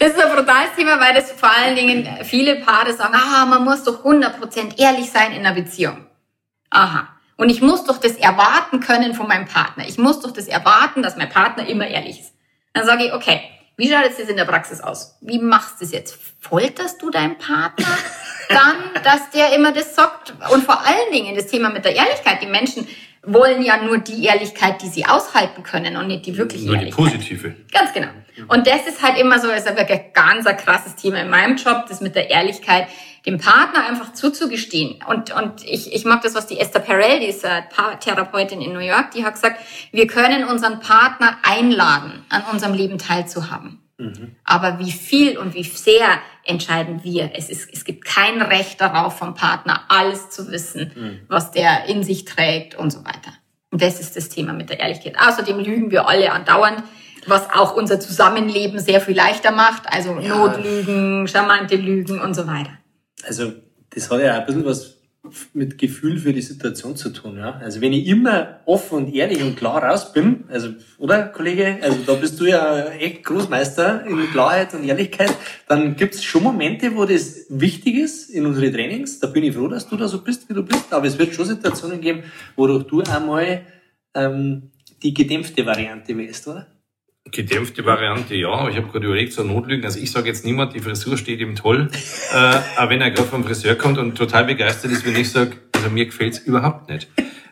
Das 0.02 0.12
ist 0.12 0.18
ein 0.24 0.34
brutales 0.34 0.70
Thema, 0.78 0.98
weil 0.98 1.12
das 1.12 1.30
vor 1.32 1.50
allen 1.54 1.76
Dingen 1.76 2.08
viele 2.24 2.56
Paare 2.64 2.94
sagen, 2.94 3.12
ah, 3.14 3.44
man 3.44 3.62
muss 3.62 3.84
doch 3.84 4.02
100% 4.02 4.78
ehrlich 4.80 5.10
sein 5.10 5.32
in 5.32 5.44
einer 5.44 5.54
Beziehung. 5.54 6.06
Aha. 6.70 7.06
Und 7.36 7.50
ich 7.50 7.60
muss 7.60 7.84
doch 7.84 7.98
das 7.98 8.12
erwarten 8.12 8.80
können 8.80 9.12
von 9.12 9.28
meinem 9.28 9.44
Partner. 9.44 9.84
Ich 9.86 9.98
muss 9.98 10.20
doch 10.20 10.30
das 10.30 10.46
erwarten, 10.48 11.02
dass 11.02 11.18
mein 11.18 11.28
Partner 11.28 11.68
immer 11.68 11.86
ehrlich 11.86 12.20
ist. 12.20 12.32
Dann 12.72 12.86
sage 12.86 13.04
ich, 13.04 13.12
okay, 13.12 13.42
wie 13.80 13.90
schaut 13.90 14.04
jetzt 14.04 14.20
das 14.20 14.28
in 14.28 14.36
der 14.36 14.44
Praxis 14.44 14.80
aus? 14.80 15.16
Wie 15.22 15.38
machst 15.38 15.80
du 15.80 15.84
das 15.84 15.92
jetzt? 15.92 16.18
Folterst 16.38 17.00
du 17.00 17.10
deinen 17.10 17.38
Partner 17.38 17.86
dann, 18.50 19.02
dass 19.02 19.30
der 19.30 19.54
immer 19.54 19.72
das 19.72 19.94
sagt? 19.94 20.34
Und 20.52 20.64
vor 20.64 20.80
allen 20.86 21.10
Dingen 21.12 21.34
das 21.34 21.46
Thema 21.46 21.70
mit 21.70 21.84
der 21.86 21.96
Ehrlichkeit. 21.96 22.42
Die 22.42 22.46
Menschen 22.46 22.86
wollen 23.22 23.62
ja 23.62 23.82
nur 23.82 23.98
die 23.98 24.24
Ehrlichkeit, 24.24 24.82
die 24.82 24.88
sie 24.88 25.06
aushalten 25.06 25.62
können 25.62 25.96
und 25.96 26.08
nicht 26.08 26.26
die 26.26 26.36
wirkliche 26.36 26.66
Nur 26.66 26.76
die 26.76 26.88
Ehrlichkeit. 26.88 27.04
positive. 27.06 27.54
Ganz 27.72 27.92
genau. 27.94 28.08
Und 28.48 28.66
das 28.66 28.86
ist 28.86 29.02
halt 29.02 29.18
immer 29.18 29.38
so, 29.38 29.48
ist 29.50 29.66
aber 29.66 29.78
wirklich 29.78 30.00
ein 30.00 30.12
ganz 30.12 30.44
krasses 30.62 30.96
Thema 30.96 31.20
in 31.20 31.30
meinem 31.30 31.56
Job, 31.56 31.86
das 31.88 32.00
mit 32.00 32.14
der 32.14 32.30
Ehrlichkeit, 32.30 32.86
dem 33.26 33.38
Partner 33.38 33.86
einfach 33.86 34.12
zuzugestehen. 34.12 35.02
Und, 35.06 35.34
und 35.34 35.64
ich, 35.64 35.92
ich 35.92 36.04
mag 36.04 36.22
das, 36.22 36.34
was 36.34 36.46
die 36.46 36.58
Esther 36.58 36.80
Perel, 36.80 37.20
die 37.20 37.26
ist 37.26 37.44
eine 37.44 37.66
Paartherapeutin 37.74 38.60
in 38.60 38.72
New 38.72 38.78
York, 38.80 39.10
die 39.12 39.24
hat 39.24 39.34
gesagt, 39.34 39.60
wir 39.92 40.06
können 40.06 40.44
unseren 40.44 40.80
Partner 40.80 41.38
einladen, 41.42 42.24
an 42.28 42.42
unserem 42.50 42.74
Leben 42.74 42.98
teilzuhaben. 42.98 43.78
Aber 44.44 44.78
wie 44.78 44.92
viel 44.92 45.36
und 45.36 45.52
wie 45.54 45.62
sehr 45.62 46.20
entscheiden 46.44 47.04
wir. 47.04 47.32
Es, 47.34 47.50
ist, 47.50 47.68
es 47.70 47.84
gibt 47.84 48.04
kein 48.04 48.40
Recht 48.40 48.80
darauf, 48.80 49.18
vom 49.18 49.34
Partner 49.34 49.82
alles 49.88 50.30
zu 50.30 50.50
wissen, 50.50 51.20
was 51.28 51.50
der 51.50 51.84
in 51.84 52.02
sich 52.02 52.24
trägt 52.24 52.74
und 52.74 52.90
so 52.90 53.04
weiter. 53.04 53.32
Und 53.70 53.82
das 53.82 54.00
ist 54.00 54.16
das 54.16 54.30
Thema 54.30 54.54
mit 54.54 54.70
der 54.70 54.80
Ehrlichkeit. 54.80 55.16
Außerdem 55.20 55.58
lügen 55.58 55.90
wir 55.90 56.08
alle 56.08 56.32
andauernd, 56.32 56.82
was 57.26 57.50
auch 57.52 57.74
unser 57.74 58.00
Zusammenleben 58.00 58.78
sehr 58.80 59.00
viel 59.02 59.14
leichter 59.14 59.52
macht. 59.52 59.82
Also 59.92 60.18
Ja. 60.18 60.34
Notlügen, 60.34 61.28
charmante 61.28 61.76
Lügen 61.76 62.20
und 62.20 62.34
so 62.34 62.46
weiter. 62.46 62.70
Also, 63.26 63.52
das 63.90 64.10
hat 64.10 64.20
ja 64.20 64.34
auch 64.34 64.40
ein 64.40 64.46
bisschen 64.46 64.64
was 64.64 64.96
mit 65.52 65.76
Gefühl 65.76 66.18
für 66.18 66.32
die 66.32 66.40
Situation 66.40 66.96
zu 66.96 67.10
tun, 67.10 67.36
ja. 67.36 67.58
Also, 67.58 67.80
wenn 67.80 67.92
ich 67.92 68.06
immer 68.06 68.60
offen 68.64 68.98
und 68.98 69.14
ehrlich 69.14 69.42
und 69.42 69.56
klar 69.56 69.82
raus 69.82 70.12
bin, 70.12 70.44
also, 70.48 70.70
oder, 70.98 71.24
Kollege? 71.24 71.78
Also, 71.82 71.98
da 72.06 72.14
bist 72.14 72.40
du 72.40 72.46
ja 72.46 72.86
echt 72.90 73.24
Großmeister 73.24 74.06
in 74.06 74.30
Klarheit 74.30 74.72
und 74.72 74.84
Ehrlichkeit, 74.84 75.34
dann 75.68 75.96
gibt's 75.96 76.24
schon 76.24 76.42
Momente, 76.42 76.96
wo 76.96 77.04
das 77.04 77.46
wichtig 77.50 77.96
ist 77.96 78.30
in 78.30 78.46
unsere 78.46 78.72
Trainings. 78.72 79.20
Da 79.20 79.26
bin 79.26 79.44
ich 79.44 79.54
froh, 79.54 79.68
dass 79.68 79.88
du 79.88 79.96
da 79.96 80.08
so 80.08 80.22
bist, 80.22 80.48
wie 80.48 80.54
du 80.54 80.62
bist. 80.62 80.92
Aber 80.92 81.06
es 81.06 81.18
wird 81.18 81.34
schon 81.34 81.44
Situationen 81.44 82.00
geben, 82.00 82.22
wodurch 82.56 82.84
du 82.84 83.02
einmal, 83.02 83.66
ähm, 84.14 84.70
die 85.02 85.14
gedämpfte 85.14 85.64
Variante 85.64 86.16
wählst, 86.16 86.48
oder? 86.48 86.66
Gedämpfte 87.24 87.84
Variante, 87.84 88.34
ja, 88.34 88.48
aber 88.48 88.70
ich 88.70 88.76
habe 88.76 88.88
gerade 88.88 89.06
überlegt, 89.06 89.32
so 89.32 89.44
Notlügen. 89.44 89.84
Also 89.84 90.00
ich 90.00 90.10
sage 90.10 90.28
jetzt 90.28 90.44
niemand, 90.44 90.74
die 90.74 90.80
Frisur 90.80 91.18
steht 91.18 91.40
ihm 91.40 91.54
toll, 91.54 91.90
äh, 92.32 92.58
auch 92.78 92.88
wenn 92.88 93.00
er 93.00 93.10
gerade 93.10 93.28
vom 93.28 93.44
Friseur 93.44 93.74
kommt 93.74 93.98
und 93.98 94.16
total 94.16 94.44
begeistert 94.44 94.90
ist, 94.90 95.04
wenn 95.04 95.16
ich 95.16 95.30
sage, 95.30 95.52
also 95.72 95.90
mir 95.90 96.06
gefällt's 96.06 96.38
überhaupt 96.38 96.88
nicht. 96.88 97.08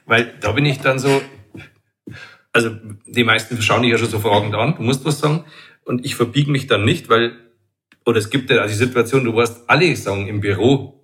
Weil 0.07 0.35
da 0.41 0.53
bin 0.53 0.65
ich 0.65 0.81
dann 0.81 0.99
so, 0.99 1.21
also 2.53 2.71
die 3.07 3.25
meisten 3.25 3.61
schauen 3.61 3.83
dich 3.83 3.93
ja 3.93 3.99
schon 3.99 4.09
so 4.09 4.21
fragend 4.21 4.55
an, 4.55 4.75
du 4.77 4.83
musst 4.83 5.05
was 5.05 5.21
sagen. 5.21 5.45
Und 5.85 6.05
ich 6.05 6.15
verbiege 6.15 6.51
mich 6.51 6.67
dann 6.67 6.85
nicht, 6.85 7.09
weil, 7.09 7.37
oder 8.07 8.19
es 8.19 8.31
gibt 8.31 8.51
ja 8.51 8.63
also 8.63 8.73
die 8.73 8.85
Situation, 8.85 9.25
du 9.25 9.35
warst 9.35 9.69
alle 9.69 9.95
sagen 9.97 10.29
im 10.29 10.41
Büro, 10.41 10.98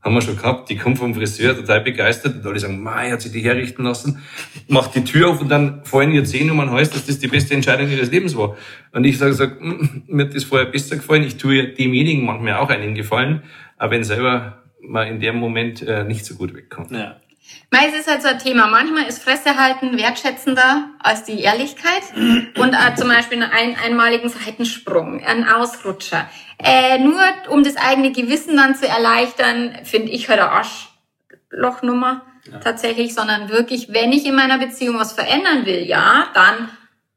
haben 0.00 0.14
wir 0.14 0.22
schon 0.22 0.36
gehabt, 0.36 0.70
die 0.70 0.76
kommen 0.76 0.96
vom 0.96 1.14
Friseur 1.14 1.56
total 1.56 1.80
begeistert 1.80 2.36
und 2.36 2.46
alle 2.46 2.58
sagen, 2.58 2.82
Mai, 2.82 3.10
hat 3.10 3.20
sich 3.20 3.32
die 3.32 3.40
herrichten 3.40 3.84
lassen, 3.84 4.22
macht 4.68 4.94
die 4.94 5.04
Tür 5.04 5.30
auf 5.30 5.40
und 5.40 5.48
dann 5.48 5.84
fallen 5.84 6.12
ihr 6.12 6.24
Zehen 6.24 6.50
um 6.50 6.58
den 6.58 6.70
Hals, 6.70 6.90
dass 6.90 7.06
das 7.06 7.18
die 7.18 7.28
beste 7.28 7.54
Entscheidung 7.54 7.90
ihres 7.90 8.10
Lebens 8.10 8.36
war. 8.36 8.56
Und 8.92 9.04
ich 9.04 9.18
sage, 9.18 9.34
sag, 9.34 9.60
"Mm, 9.60 10.04
mir 10.06 10.26
hat 10.26 10.34
das 10.34 10.44
vorher 10.44 10.66
besser 10.66 10.96
gefallen, 10.96 11.24
ich 11.24 11.36
tue 11.36 11.68
demjenigen 11.68 12.24
manchmal 12.24 12.54
auch 12.54 12.70
einen 12.70 12.94
Gefallen, 12.94 13.42
aber 13.76 13.92
wenn 13.92 14.04
selber 14.04 14.62
mal 14.80 15.06
in 15.08 15.20
dem 15.20 15.36
Moment 15.36 15.82
äh, 15.82 16.04
nicht 16.04 16.24
so 16.24 16.34
gut 16.36 16.54
wegkommt. 16.54 16.90
Ja. 16.90 17.16
Meist 17.70 17.94
ist 17.94 18.08
halt 18.08 18.22
so 18.22 18.28
ein 18.28 18.38
Thema. 18.38 18.66
Manchmal 18.66 19.06
ist 19.06 19.22
Fresse 19.22 19.56
halten 19.56 19.98
wertschätzender 19.98 20.90
als 21.00 21.24
die 21.24 21.40
Ehrlichkeit. 21.40 22.02
Und 22.58 22.72
äh, 22.72 22.94
zum 22.96 23.08
Beispiel 23.08 23.42
einen 23.42 23.76
einmaligen 23.76 24.28
Seitensprung, 24.28 25.22
ein 25.24 25.48
Ausrutscher. 25.48 26.28
Äh, 26.58 26.98
nur 26.98 27.20
um 27.50 27.62
das 27.62 27.76
eigene 27.76 28.12
Gewissen 28.12 28.56
dann 28.56 28.74
zu 28.74 28.88
erleichtern, 28.88 29.76
finde 29.84 30.10
ich 30.12 30.28
halt 30.28 30.40
eine 30.40 30.50
Arschlochnummer 30.50 32.22
ja. 32.50 32.58
tatsächlich, 32.58 33.14
sondern 33.14 33.48
wirklich, 33.48 33.92
wenn 33.92 34.12
ich 34.12 34.26
in 34.26 34.34
meiner 34.34 34.58
Beziehung 34.58 34.98
was 34.98 35.12
verändern 35.12 35.66
will, 35.66 35.86
ja, 35.86 36.28
dann 36.34 36.70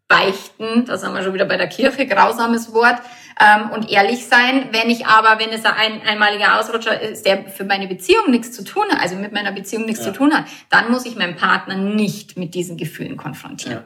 beichten, 0.07 0.85
da 0.85 0.97
sind 0.97 1.13
wir 1.13 1.23
schon 1.23 1.33
wieder 1.33 1.45
bei 1.45 1.57
der 1.57 1.69
Kirche, 1.69 2.05
grausames 2.05 2.73
Wort, 2.73 2.97
ähm, 3.39 3.69
und 3.71 3.89
ehrlich 3.89 4.25
sein. 4.25 4.69
Wenn 4.71 4.89
ich 4.89 5.05
aber, 5.05 5.39
wenn 5.43 5.51
es 5.51 5.63
ein 5.65 6.01
einmaliger 6.01 6.59
Ausrutscher 6.59 6.99
ist, 6.99 7.25
der 7.25 7.45
für 7.49 7.63
meine 7.63 7.87
Beziehung 7.87 8.29
nichts 8.29 8.51
zu 8.51 8.63
tun 8.63 8.85
hat, 8.91 9.01
also 9.01 9.15
mit 9.15 9.31
meiner 9.31 9.51
Beziehung 9.51 9.85
nichts 9.85 10.05
ja. 10.05 10.11
zu 10.11 10.17
tun 10.17 10.33
hat, 10.33 10.45
dann 10.69 10.91
muss 10.91 11.05
ich 11.05 11.15
meinen 11.15 11.35
Partner 11.35 11.75
nicht 11.75 12.37
mit 12.37 12.53
diesen 12.55 12.77
Gefühlen 12.77 13.17
konfrontieren. 13.17 13.77
Ja. 13.77 13.83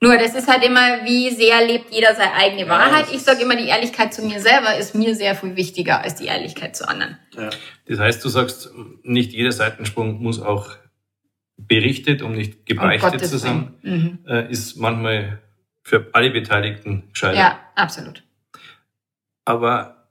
Nur 0.00 0.18
das 0.18 0.34
ist 0.34 0.48
halt 0.48 0.62
immer, 0.64 1.04
wie 1.04 1.30
sehr 1.30 1.66
lebt 1.66 1.90
jeder 1.90 2.14
seine 2.14 2.34
eigene 2.34 2.68
Wahrheit. 2.68 3.06
Ich 3.14 3.22
sage 3.22 3.42
immer, 3.42 3.56
die 3.56 3.68
Ehrlichkeit 3.68 4.12
zu 4.12 4.22
mir 4.22 4.38
selber 4.38 4.76
ist 4.76 4.94
mir 4.94 5.14
sehr 5.14 5.34
viel 5.34 5.56
wichtiger 5.56 6.02
als 6.02 6.16
die 6.16 6.26
Ehrlichkeit 6.26 6.76
zu 6.76 6.86
anderen. 6.86 7.16
Ja. 7.34 7.48
Das 7.86 7.98
heißt, 8.00 8.22
du 8.22 8.28
sagst, 8.28 8.70
nicht 9.02 9.32
jeder 9.32 9.52
Seitensprung 9.52 10.22
muss 10.22 10.42
auch 10.42 10.68
berichtet, 11.56 12.20
um 12.20 12.32
nicht 12.32 12.66
gebeichtet 12.66 13.22
um 13.22 13.28
zu 13.28 13.38
sein, 13.38 13.74
mhm. 13.82 14.18
Äh, 14.26 14.50
ist 14.50 14.76
manchmal 14.76 15.40
für 15.82 16.10
alle 16.12 16.30
Beteiligten 16.30 17.04
gescheitert. 17.10 17.38
Ja, 17.38 17.60
absolut. 17.74 18.23
Aber 19.44 20.08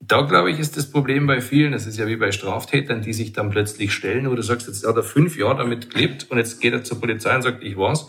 da, 0.00 0.22
glaube 0.22 0.50
ich, 0.50 0.58
ist 0.58 0.76
das 0.76 0.90
Problem 0.90 1.26
bei 1.26 1.40
vielen, 1.40 1.72
das 1.72 1.86
ist 1.86 1.98
ja 1.98 2.06
wie 2.06 2.16
bei 2.16 2.30
Straftätern, 2.30 3.02
die 3.02 3.12
sich 3.12 3.32
dann 3.32 3.50
plötzlich 3.50 3.92
stellen, 3.92 4.30
wo 4.30 4.34
du 4.34 4.42
sagst, 4.42 4.68
jetzt 4.68 4.86
hat 4.86 4.96
er 4.96 5.02
fünf 5.02 5.36
Jahre 5.38 5.58
damit 5.58 5.90
gelebt 5.90 6.30
und 6.30 6.38
jetzt 6.38 6.60
geht 6.60 6.72
er 6.72 6.84
zur 6.84 7.00
Polizei 7.00 7.34
und 7.34 7.42
sagt, 7.42 7.62
ich 7.62 7.76
war's. 7.76 8.08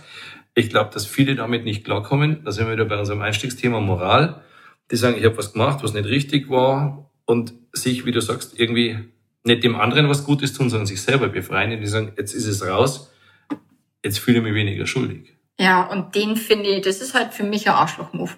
Ich 0.54 0.70
glaube, 0.70 0.90
dass 0.94 1.06
viele 1.06 1.36
damit 1.36 1.66
nicht 1.66 1.86
klarkommen. 1.86 2.44
Da 2.44 2.52
sind 2.52 2.66
wir 2.66 2.74
wieder 2.74 2.86
bei 2.86 3.00
unserem 3.00 3.22
Einstiegsthema 3.22 3.80
Moral. 3.80 4.42
Die 4.92 4.96
sagen, 4.96 5.18
ich 5.18 5.26
habe 5.26 5.38
was 5.38 5.54
gemacht, 5.54 5.84
was 5.84 5.94
nicht 5.94 6.08
richtig 6.08 6.50
war 6.50 7.12
und 7.26 7.54
sich, 7.74 8.06
wie 8.06 8.12
du 8.12 8.22
sagst, 8.22 8.60
irgendwie 8.60 8.98
nicht 9.44 9.64
dem 9.64 9.76
anderen 9.76 10.10
was 10.10 10.24
Gutes 10.24 10.54
tun, 10.54 10.70
sondern 10.70 10.88
sich 10.88 11.02
selber 11.02 11.30
befreien. 11.30 11.72
Und 11.72 11.82
die 11.82 11.88
sagen, 11.88 12.14
jetzt 12.18 12.34
ist 12.34 12.48
es 12.48 12.66
raus, 12.66 13.12
jetzt 14.04 14.20
fühle 14.20 14.38
ich 14.38 14.44
mich 14.44 14.54
weniger 14.54 14.88
schuldig. 14.88 15.38
Ja, 15.60 15.84
und 15.84 16.16
den 16.16 16.36
finde 16.36 16.70
ich, 16.70 16.82
das 16.82 17.02
ist 17.02 17.14
halt 17.14 17.34
für 17.34 17.44
mich 17.44 17.68
ein 17.68 17.76
Arschloch-Move. 17.76 18.32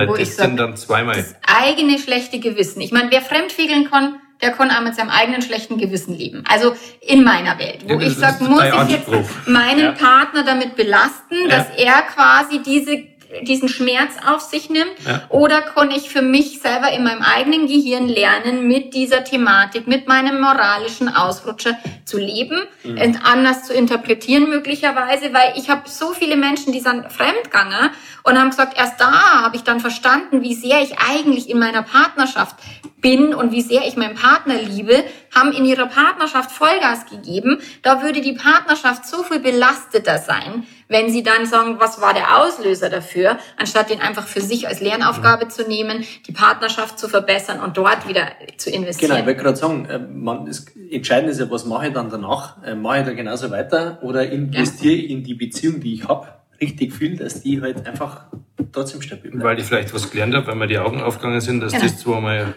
Weil 0.00 0.08
wo 0.08 0.16
das 0.16 0.28
ich 0.28 0.34
sag, 0.34 0.46
sind 0.46 0.56
dann 0.56 0.76
zweimal. 0.76 1.16
Das 1.16 1.34
eigene 1.46 1.98
schlechte 1.98 2.40
Gewissen. 2.40 2.80
Ich 2.80 2.92
meine, 2.92 3.10
wer 3.10 3.22
fremdfegeln 3.22 3.90
kann, 3.90 4.20
der 4.42 4.52
kann 4.52 4.70
auch 4.70 4.80
mit 4.80 4.94
seinem 4.94 5.10
eigenen 5.10 5.42
schlechten 5.42 5.78
Gewissen 5.78 6.16
leben. 6.16 6.44
Also 6.48 6.74
in 7.00 7.24
meiner 7.24 7.58
Welt, 7.58 7.80
wo 7.86 7.94
ja, 7.94 8.06
ich 8.06 8.14
sage, 8.14 8.44
muss 8.44 8.62
ich 8.64 8.90
jetzt 8.90 9.08
meinen 9.46 9.80
ja. 9.80 9.92
Partner 9.92 10.44
damit 10.44 10.76
belasten, 10.76 11.48
ja. 11.48 11.58
dass 11.58 11.66
er 11.76 12.02
quasi 12.02 12.62
diese 12.62 13.09
diesen 13.42 13.68
Schmerz 13.68 14.14
auf 14.26 14.40
sich 14.40 14.70
nimmt? 14.70 14.92
Ja. 15.06 15.22
Oder 15.28 15.62
kann 15.62 15.90
ich 15.90 16.10
für 16.10 16.22
mich 16.22 16.60
selber 16.60 16.92
in 16.92 17.04
meinem 17.04 17.22
eigenen 17.22 17.66
Gehirn 17.66 18.08
lernen, 18.08 18.66
mit 18.66 18.94
dieser 18.94 19.24
Thematik, 19.24 19.86
mit 19.86 20.08
meinem 20.08 20.40
moralischen 20.40 21.08
Ausrutscher 21.08 21.76
zu 22.04 22.18
leben 22.18 22.60
mhm. 22.82 22.98
und 22.98 23.24
anders 23.24 23.64
zu 23.64 23.72
interpretieren 23.72 24.48
möglicherweise, 24.48 25.32
weil 25.32 25.54
ich 25.56 25.70
habe 25.70 25.88
so 25.88 26.12
viele 26.12 26.36
Menschen, 26.36 26.72
die 26.72 26.80
sind 26.80 27.10
fremdgegangen 27.10 27.90
und 28.22 28.38
haben 28.38 28.50
gesagt, 28.50 28.76
erst 28.78 29.00
da 29.00 29.42
habe 29.42 29.56
ich 29.56 29.62
dann 29.62 29.80
verstanden, 29.80 30.42
wie 30.42 30.54
sehr 30.54 30.82
ich 30.82 30.98
eigentlich 30.98 31.48
in 31.48 31.58
meiner 31.58 31.82
Partnerschaft 31.82 32.56
bin 33.00 33.34
und 33.34 33.52
wie 33.52 33.62
sehr 33.62 33.86
ich 33.86 33.96
meinen 33.96 34.14
Partner 34.14 34.54
liebe, 34.54 35.04
haben 35.34 35.52
in 35.52 35.64
ihrer 35.64 35.86
Partnerschaft 35.86 36.50
Vollgas 36.50 37.06
gegeben. 37.06 37.58
Da 37.82 38.02
würde 38.02 38.20
die 38.20 38.32
Partnerschaft 38.32 39.06
so 39.06 39.22
viel 39.22 39.40
belasteter 39.40 40.18
sein, 40.18 40.64
wenn 40.88 41.10
sie 41.10 41.22
dann 41.22 41.46
sagen, 41.46 41.76
was 41.78 42.00
war 42.00 42.14
der 42.14 42.38
Auslöser 42.40 42.90
dafür, 42.90 43.38
anstatt 43.56 43.90
den 43.90 44.00
einfach 44.00 44.26
für 44.26 44.40
sich 44.40 44.66
als 44.66 44.80
Lernaufgabe 44.80 45.48
zu 45.48 45.66
nehmen, 45.66 46.04
die 46.26 46.32
Partnerschaft 46.32 46.98
zu 46.98 47.08
verbessern 47.08 47.60
und 47.60 47.76
dort 47.76 48.08
wieder 48.08 48.28
zu 48.56 48.70
investieren. 48.70 49.10
Genau, 49.10 49.20
ich 49.20 49.26
wollte 49.26 49.42
gerade 49.42 49.56
sagen, 49.56 49.84
äh, 49.86 49.98
man, 49.98 50.46
das 50.46 50.66
Entscheidende 50.90 51.32
ist 51.32 51.40
ja, 51.40 51.50
was 51.50 51.64
mache 51.64 51.88
ich 51.88 51.92
dann 51.92 52.10
danach? 52.10 52.62
Äh, 52.64 52.74
mache 52.74 53.00
ich 53.00 53.04
da 53.06 53.12
genauso 53.12 53.50
weiter 53.50 53.98
oder 54.02 54.28
investiere 54.28 54.94
ich 54.94 55.10
ja. 55.10 55.16
in 55.16 55.24
die 55.24 55.34
Beziehung, 55.34 55.80
die 55.80 55.94
ich 55.94 56.08
habe, 56.08 56.28
richtig 56.60 56.92
viel, 56.92 57.16
dass 57.16 57.42
die 57.42 57.60
halt 57.60 57.86
einfach 57.86 58.24
trotzdem 58.72 59.00
stabil 59.02 59.30
bleibt. 59.30 59.44
Weil 59.44 59.58
ich 59.58 59.64
vielleicht 59.64 59.94
was 59.94 60.10
gelernt 60.10 60.34
habe, 60.34 60.46
weil 60.48 60.56
mir 60.56 60.66
die 60.66 60.78
Augen 60.78 61.00
aufgegangen 61.00 61.40
sind, 61.40 61.60
dass 61.60 61.72
genau. 61.72 61.84
das 61.84 61.98
zwar 61.98 62.20
mal 62.20 62.54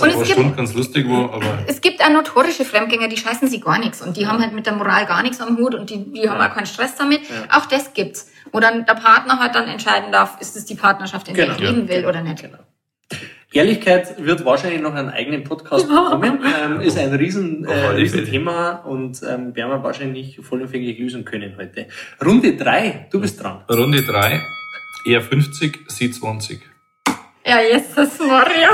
und 0.00 0.08
es 0.10 0.34
gibt, 0.34 0.56
ganz 0.56 0.74
lustig 0.74 1.08
war, 1.08 1.32
aber. 1.32 1.58
Es 1.66 1.80
gibt 1.80 2.02
auch 2.02 2.10
notorische 2.10 2.64
Fremdgänger, 2.64 3.08
die 3.08 3.16
scheißen 3.16 3.48
sich 3.48 3.62
gar 3.62 3.78
nichts 3.78 4.00
und 4.02 4.16
die 4.16 4.22
ja. 4.22 4.28
haben 4.28 4.40
halt 4.40 4.52
mit 4.52 4.66
der 4.66 4.74
Moral 4.74 5.06
gar 5.06 5.22
nichts 5.22 5.40
am 5.40 5.56
Hut 5.56 5.74
und 5.74 5.90
die, 5.90 6.12
die 6.12 6.22
ja. 6.22 6.30
haben 6.30 6.40
auch 6.40 6.54
keinen 6.54 6.66
Stress 6.66 6.96
damit. 6.96 7.20
Ja. 7.22 7.58
Auch 7.58 7.66
das 7.66 7.94
gibt's. 7.94 8.30
Wo 8.52 8.60
dann 8.60 8.86
der 8.86 8.94
Partner 8.94 9.38
halt 9.38 9.54
dann 9.54 9.68
entscheiden 9.68 10.12
darf, 10.12 10.40
ist 10.40 10.56
es 10.56 10.64
die 10.64 10.74
Partnerschaft, 10.74 11.28
in 11.28 11.34
der 11.34 11.46
genau. 11.46 11.58
ich 11.58 11.64
leben 11.64 11.88
will 11.88 12.06
oder 12.06 12.22
nicht. 12.22 12.42
Genau. 12.42 12.58
Ehrlichkeit 13.52 14.16
wird 14.18 14.44
wahrscheinlich 14.44 14.80
noch 14.80 14.94
einen 14.94 15.10
eigenen 15.10 15.44
Podcast 15.44 15.88
bekommen. 15.88 16.40
Ähm, 16.44 16.80
ist 16.80 16.98
ein 16.98 17.14
riesen, 17.14 17.64
äh, 17.64 17.86
riesen 17.88 18.24
Thema 18.24 18.72
und 18.84 19.22
ähm, 19.22 19.54
werden 19.54 19.70
wir 19.70 19.82
wahrscheinlich 19.82 20.40
vollumfänglich 20.42 20.98
lösen 20.98 21.24
können 21.24 21.54
heute. 21.56 21.86
Runde 22.24 22.56
drei, 22.56 23.06
du 23.12 23.20
bist 23.20 23.40
dran. 23.40 23.62
Runde 23.70 24.02
drei, 24.02 24.40
eher 25.06 25.20
50, 25.20 25.84
sie 25.86 26.10
20. 26.10 26.73
Ja, 27.46 27.60
Jesus 27.60 28.18
Maria. 28.20 28.70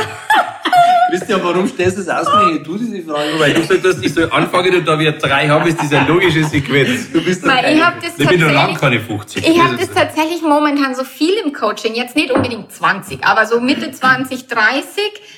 Christian, 1.10 1.40
warum 1.42 1.66
stellst 1.66 1.98
du 1.98 2.02
das 2.04 2.26
ausgerechnet 2.26 2.64
du 2.64 2.78
diese 2.78 3.02
Frage? 3.02 3.30
Weil 3.38 3.52
du 3.52 3.60
gesagt 3.62 3.84
hast, 3.84 4.04
ich 4.04 4.14
soll 4.14 4.30
anfangen 4.30 4.76
und 4.76 4.86
da 4.86 4.96
wir 4.96 5.10
drei 5.12 5.48
haben, 5.48 5.66
ist 5.66 5.82
diese 5.82 5.98
logische 6.06 6.44
Sequenz. 6.44 7.10
Du 7.12 7.20
bist 7.20 7.44
Weil 7.44 7.76
ich 7.76 7.84
hab 7.84 8.00
das 8.00 8.12
ich 8.16 8.28
bin 8.28 8.40
noch 8.40 8.52
lange 8.52 8.74
keine 8.78 9.00
50. 9.00 9.44
Ich 9.44 9.60
habe 9.60 9.76
das 9.76 9.90
tatsächlich 9.90 10.40
momentan 10.42 10.94
so 10.94 11.02
viel 11.02 11.34
im 11.44 11.52
Coaching, 11.52 11.94
jetzt 11.94 12.14
nicht 12.14 12.30
unbedingt 12.30 12.70
20, 12.70 13.24
aber 13.24 13.44
so 13.46 13.60
Mitte 13.60 13.90
20, 13.90 14.46
30, 14.46 14.86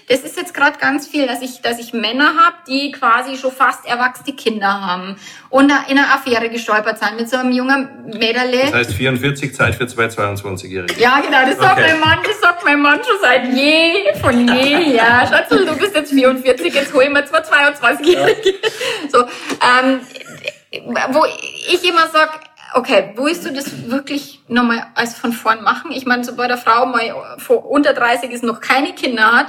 das 0.08 0.20
ist 0.20 0.36
jetzt 0.36 0.52
gerade 0.52 0.78
ganz 0.78 1.08
viel, 1.08 1.26
dass 1.26 1.40
ich, 1.40 1.62
dass 1.62 1.78
ich 1.78 1.94
Männer 1.94 2.34
habe, 2.36 2.56
die 2.68 2.92
quasi 2.92 3.38
schon 3.38 3.52
fast 3.52 3.86
erwachsene 3.86 4.36
Kinder 4.36 4.68
haben 4.68 5.16
und 5.48 5.64
in 5.64 5.98
einer 5.98 6.14
Affäre 6.14 6.50
gestolpert 6.50 6.98
sind 6.98 7.16
mit 7.16 7.30
so 7.30 7.38
einem 7.38 7.52
jungen 7.52 7.88
Mäderle. 8.12 8.62
Das 8.64 8.74
heißt 8.74 8.92
44 8.92 9.54
Zeit 9.54 9.74
für 9.74 9.86
zwei 9.86 10.06
22-Jährige. 10.06 11.00
Ja, 11.00 11.20
genau, 11.20 11.46
das 11.46 11.56
sagt 11.56 11.78
okay. 11.78 11.92
mein 11.92 12.00
Mann, 12.00 12.18
das 12.26 12.40
sagt 12.40 12.64
mein 12.64 12.80
Mann 12.80 13.00
schon 13.02 13.21
seit 13.22 13.54
je, 13.54 14.12
von 14.20 14.48
je, 14.48 14.94
ja. 14.94 15.26
Schatzel, 15.26 15.64
du 15.64 15.76
bist 15.76 15.94
jetzt 15.94 16.12
44, 16.12 16.74
jetzt 16.74 16.92
hol 16.92 17.04
ich 17.04 17.10
mir 17.10 17.24
zwei 17.24 17.38
22-Jährige. 17.38 18.54
So, 19.10 19.20
ähm, 19.20 20.00
wo 21.10 21.24
ich 21.24 21.88
immer 21.88 22.08
sag, 22.12 22.40
okay, 22.74 23.12
wo 23.16 23.24
willst 23.24 23.44
du 23.44 23.52
das 23.52 23.88
wirklich 23.90 24.40
nochmal 24.48 24.86
als 24.94 25.14
von 25.14 25.32
vorn 25.32 25.62
machen? 25.62 25.92
Ich 25.92 26.06
meine, 26.06 26.24
sobald 26.24 26.50
der 26.50 26.58
Frau 26.58 26.86
mal 26.86 27.36
vor 27.38 27.70
unter 27.70 27.92
30 27.92 28.30
ist, 28.30 28.42
noch 28.42 28.60
keine 28.60 28.94
Kinder 28.94 29.32
hat, 29.32 29.46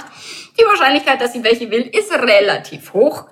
die 0.58 0.64
Wahrscheinlichkeit, 0.64 1.20
dass 1.20 1.32
sie 1.32 1.42
welche 1.42 1.70
will, 1.70 1.82
ist 1.82 2.12
relativ 2.12 2.92
hoch. 2.92 3.26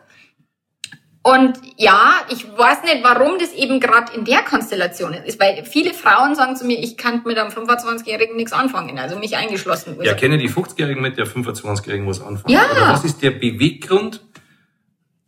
Und 1.25 1.59
ja, 1.77 2.14
ich 2.31 2.45
weiß 2.45 2.83
nicht, 2.83 3.05
warum 3.05 3.39
das 3.39 3.53
eben 3.53 3.79
gerade 3.79 4.12
in 4.12 4.25
der 4.25 4.43
Konstellation 4.43 5.14
ist, 5.14 5.39
weil 5.39 5.64
viele 5.64 5.95
Frauen 5.95 6.35
sagen 6.35 6.57
zu 6.57 6.66
mir, 6.66 6.79
ich 6.81 6.97
kann 6.97 7.23
mit 7.25 7.39
einem 7.39 7.51
25-Jährigen 7.51 8.35
nichts 8.35 8.53
anfangen, 8.53 8.99
also 8.99 9.16
mich 9.16 9.37
eingeschlossen. 9.37 9.97
Ja, 10.03 10.14
kennen 10.14 10.41
die 10.41 10.51
50-Jährigen 10.51 11.01
mit 11.01 11.18
der 11.18 11.27
25-Jährigen 11.27 12.09
was 12.09 12.20
anfangen? 12.20 12.53
Ja. 12.53 12.68
Oder 12.73 12.89
was 12.93 13.05
ist 13.05 13.23
der 13.23 13.31
Beweggrund? 13.31 14.20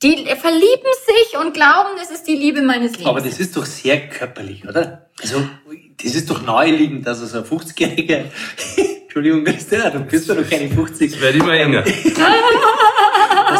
Die 0.02 0.16
verlieben 0.16 0.90
sich 1.06 1.38
und 1.40 1.54
glauben, 1.54 1.90
das 1.96 2.10
ist 2.10 2.24
die 2.24 2.34
Liebe 2.34 2.60
meines 2.60 2.92
Lebens. 2.92 3.06
Aber 3.06 3.20
das 3.20 3.38
ist 3.38 3.56
doch 3.56 3.64
sehr 3.64 4.08
körperlich, 4.08 4.68
oder? 4.68 5.08
Also, 5.22 5.48
das 6.02 6.14
ist 6.14 6.28
doch 6.28 6.42
naheliegend, 6.42 7.06
dass 7.06 7.20
so 7.20 7.38
ein 7.38 7.44
50-Jähriger, 7.44 8.24
Entschuldigung, 9.04 9.44
Christina, 9.44 9.90
du 9.90 10.00
bist 10.00 10.28
doch 10.28 10.34
noch 10.34 10.50
keine 10.50 10.68
50. 10.68 11.12
Das 11.12 11.20
werde 11.20 11.38
immer 11.38 11.52
enger. 11.52 11.84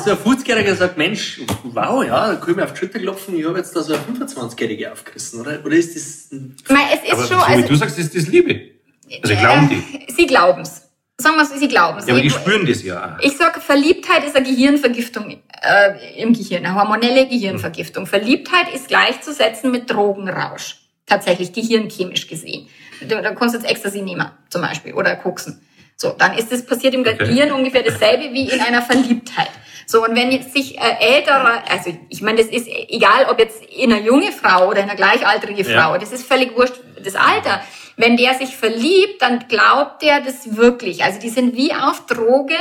so 0.05 0.11
ein 0.11 0.18
50-Jähriger 0.18 0.74
sagt, 0.74 0.98
Mensch, 0.98 1.40
wow, 1.62 2.05
ja, 2.05 2.28
da 2.28 2.34
kann 2.36 2.50
ich 2.50 2.57
mir 2.57 2.64
auf 2.64 2.72
die 2.72 2.78
Schulter 2.78 2.98
klopfen, 2.98 3.36
ich 3.38 3.46
habe 3.46 3.59
jetzt 3.59 3.74
da 3.74 3.82
so 3.82 3.94
ein 3.94 4.00
25-Jähriger 4.00 4.92
aufgerissen, 4.92 5.40
oder? 5.40 5.64
Oder 5.64 5.76
ist 5.76 5.96
das... 5.96 6.28
Nein, 6.68 6.86
es 6.92 7.05
ist 7.05 7.12
aber 7.12 7.22
schon... 7.22 7.38
So, 7.38 7.44
also, 7.44 7.64
wie 7.64 7.68
du 7.68 7.74
sagst, 7.76 7.98
ist 7.98 8.14
das 8.14 8.26
Liebe. 8.26 8.74
Also 9.22 9.34
glauben 9.36 9.68
die. 9.68 10.12
Sie 10.12 10.26
glauben's. 10.26 10.82
Sagen 11.16 11.36
wir 11.36 11.42
es, 11.42 11.50
sie 11.50 11.68
glauben 11.68 11.98
es. 11.98 12.07
Ja, 12.07 12.14
aber 12.14 12.22
die 12.22 12.30
spüren 12.30 12.66
das 12.66 12.82
ja. 12.82 13.16
Ich 13.20 13.36
sage, 13.36 13.61
Verliebtheit 13.61 14.24
ist 14.24 14.34
eine 14.34 14.46
Gehirnvergiftung 14.46 15.40
äh, 15.62 16.20
im 16.20 16.32
Gehirn, 16.32 16.64
eine 16.64 16.74
hormonelle 16.74 17.28
Gehirnvergiftung. 17.28 18.05
Hm. 18.05 18.11
Verliebtheit 18.11 18.74
ist 18.74 18.88
gleichzusetzen 18.88 19.70
mit 19.70 19.88
Drogenrausch. 19.90 20.76
Tatsächlich, 21.07 21.52
gehirnchemisch 21.52 22.26
gesehen. 22.26 22.68
Da, 23.09 23.20
da 23.20 23.32
kannst 23.34 23.55
du 23.55 23.59
jetzt 23.61 23.70
Ecstasy 23.70 24.02
nehmen, 24.02 24.26
zum 24.48 24.62
Beispiel, 24.62 24.94
oder 24.94 25.14
Koksen. 25.16 25.61
So, 25.96 26.14
dann 26.18 26.36
ist 26.36 26.50
es 26.50 26.66
passiert 26.66 26.94
im 26.94 27.02
okay. 27.02 27.16
Gehirn 27.18 27.52
ungefähr 27.52 27.82
dasselbe 27.82 28.32
wie 28.32 28.48
in 28.48 28.61
einer 28.61 28.82
Verliebtheit. 28.82 29.50
So, 29.87 30.05
und 30.05 30.16
wenn 30.16 30.30
jetzt 30.30 30.53
sich 30.53 30.78
äh, 30.78 30.97
ältere, 31.01 31.62
also 31.68 31.97
ich 32.09 32.22
meine, 32.22 32.39
das 32.39 32.49
ist 32.49 32.68
egal, 32.68 33.26
ob 33.30 33.39
jetzt 33.39 33.64
in 33.64 33.93
eine 33.93 34.03
junge 34.03 34.32
Frau 34.32 34.68
oder 34.68 34.82
in 34.82 34.89
eine 34.89 34.97
gleichaltrige 34.97 35.64
Frau, 35.64 35.93
ja. 35.93 35.99
das 35.99 36.12
ist 36.12 36.26
völlig 36.26 36.57
wurscht, 36.57 36.74
das 37.03 37.16
Alter. 37.16 37.62
Wenn 37.97 38.16
der 38.16 38.35
sich 38.35 38.57
verliebt, 38.57 39.22
dann 39.22 39.47
glaubt 39.49 40.03
der 40.03 40.20
das 40.20 40.57
wirklich. 40.57 41.05
Also 41.05 41.20
die 41.20 41.28
sind 41.28 41.55
wie 41.55 41.72
auf 41.72 42.07
Droge 42.07 42.57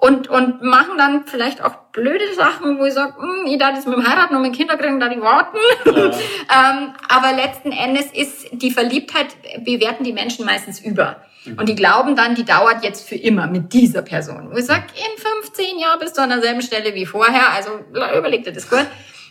und, 0.00 0.28
und 0.28 0.62
machen 0.62 0.96
dann 0.96 1.26
vielleicht 1.26 1.62
auch 1.62 1.74
blöde 1.92 2.32
Sachen, 2.34 2.78
wo 2.78 2.84
ich 2.84 2.94
sage, 2.94 3.14
hm, 3.18 3.46
ich 3.46 3.58
darf 3.58 3.74
das 3.74 3.86
mit 3.86 3.96
dem 3.96 4.08
Heiraten 4.08 4.36
und 4.36 4.42
mit 4.42 4.54
Kinder 4.54 4.76
kriegen, 4.76 5.00
da 5.00 5.08
die 5.08 5.20
warten. 5.20 5.58
Ja. 5.86 5.92
ähm, 6.72 6.94
aber 7.08 7.32
letzten 7.32 7.72
Endes 7.72 8.06
ist 8.12 8.46
die 8.52 8.70
Verliebtheit, 8.70 9.28
bewerten 9.64 10.04
die 10.04 10.12
Menschen 10.12 10.44
meistens 10.44 10.80
über. 10.80 11.16
Und 11.56 11.68
die 11.68 11.74
glauben 11.74 12.16
dann, 12.16 12.34
die 12.34 12.44
dauert 12.44 12.82
jetzt 12.82 13.08
für 13.08 13.14
immer 13.14 13.46
mit 13.46 13.72
dieser 13.72 14.02
Person. 14.02 14.50
Wo 14.52 14.56
ich 14.56 14.66
sage, 14.66 14.84
in 14.94 15.22
15 15.42 15.78
Jahren 15.78 15.98
bist 16.00 16.16
du 16.16 16.22
an 16.22 16.30
derselben 16.30 16.62
Stelle 16.62 16.94
wie 16.94 17.06
vorher, 17.06 17.50
also 17.50 17.70
überleg 17.90 18.44
dir 18.44 18.52
das 18.52 18.68
gut. 18.68 18.86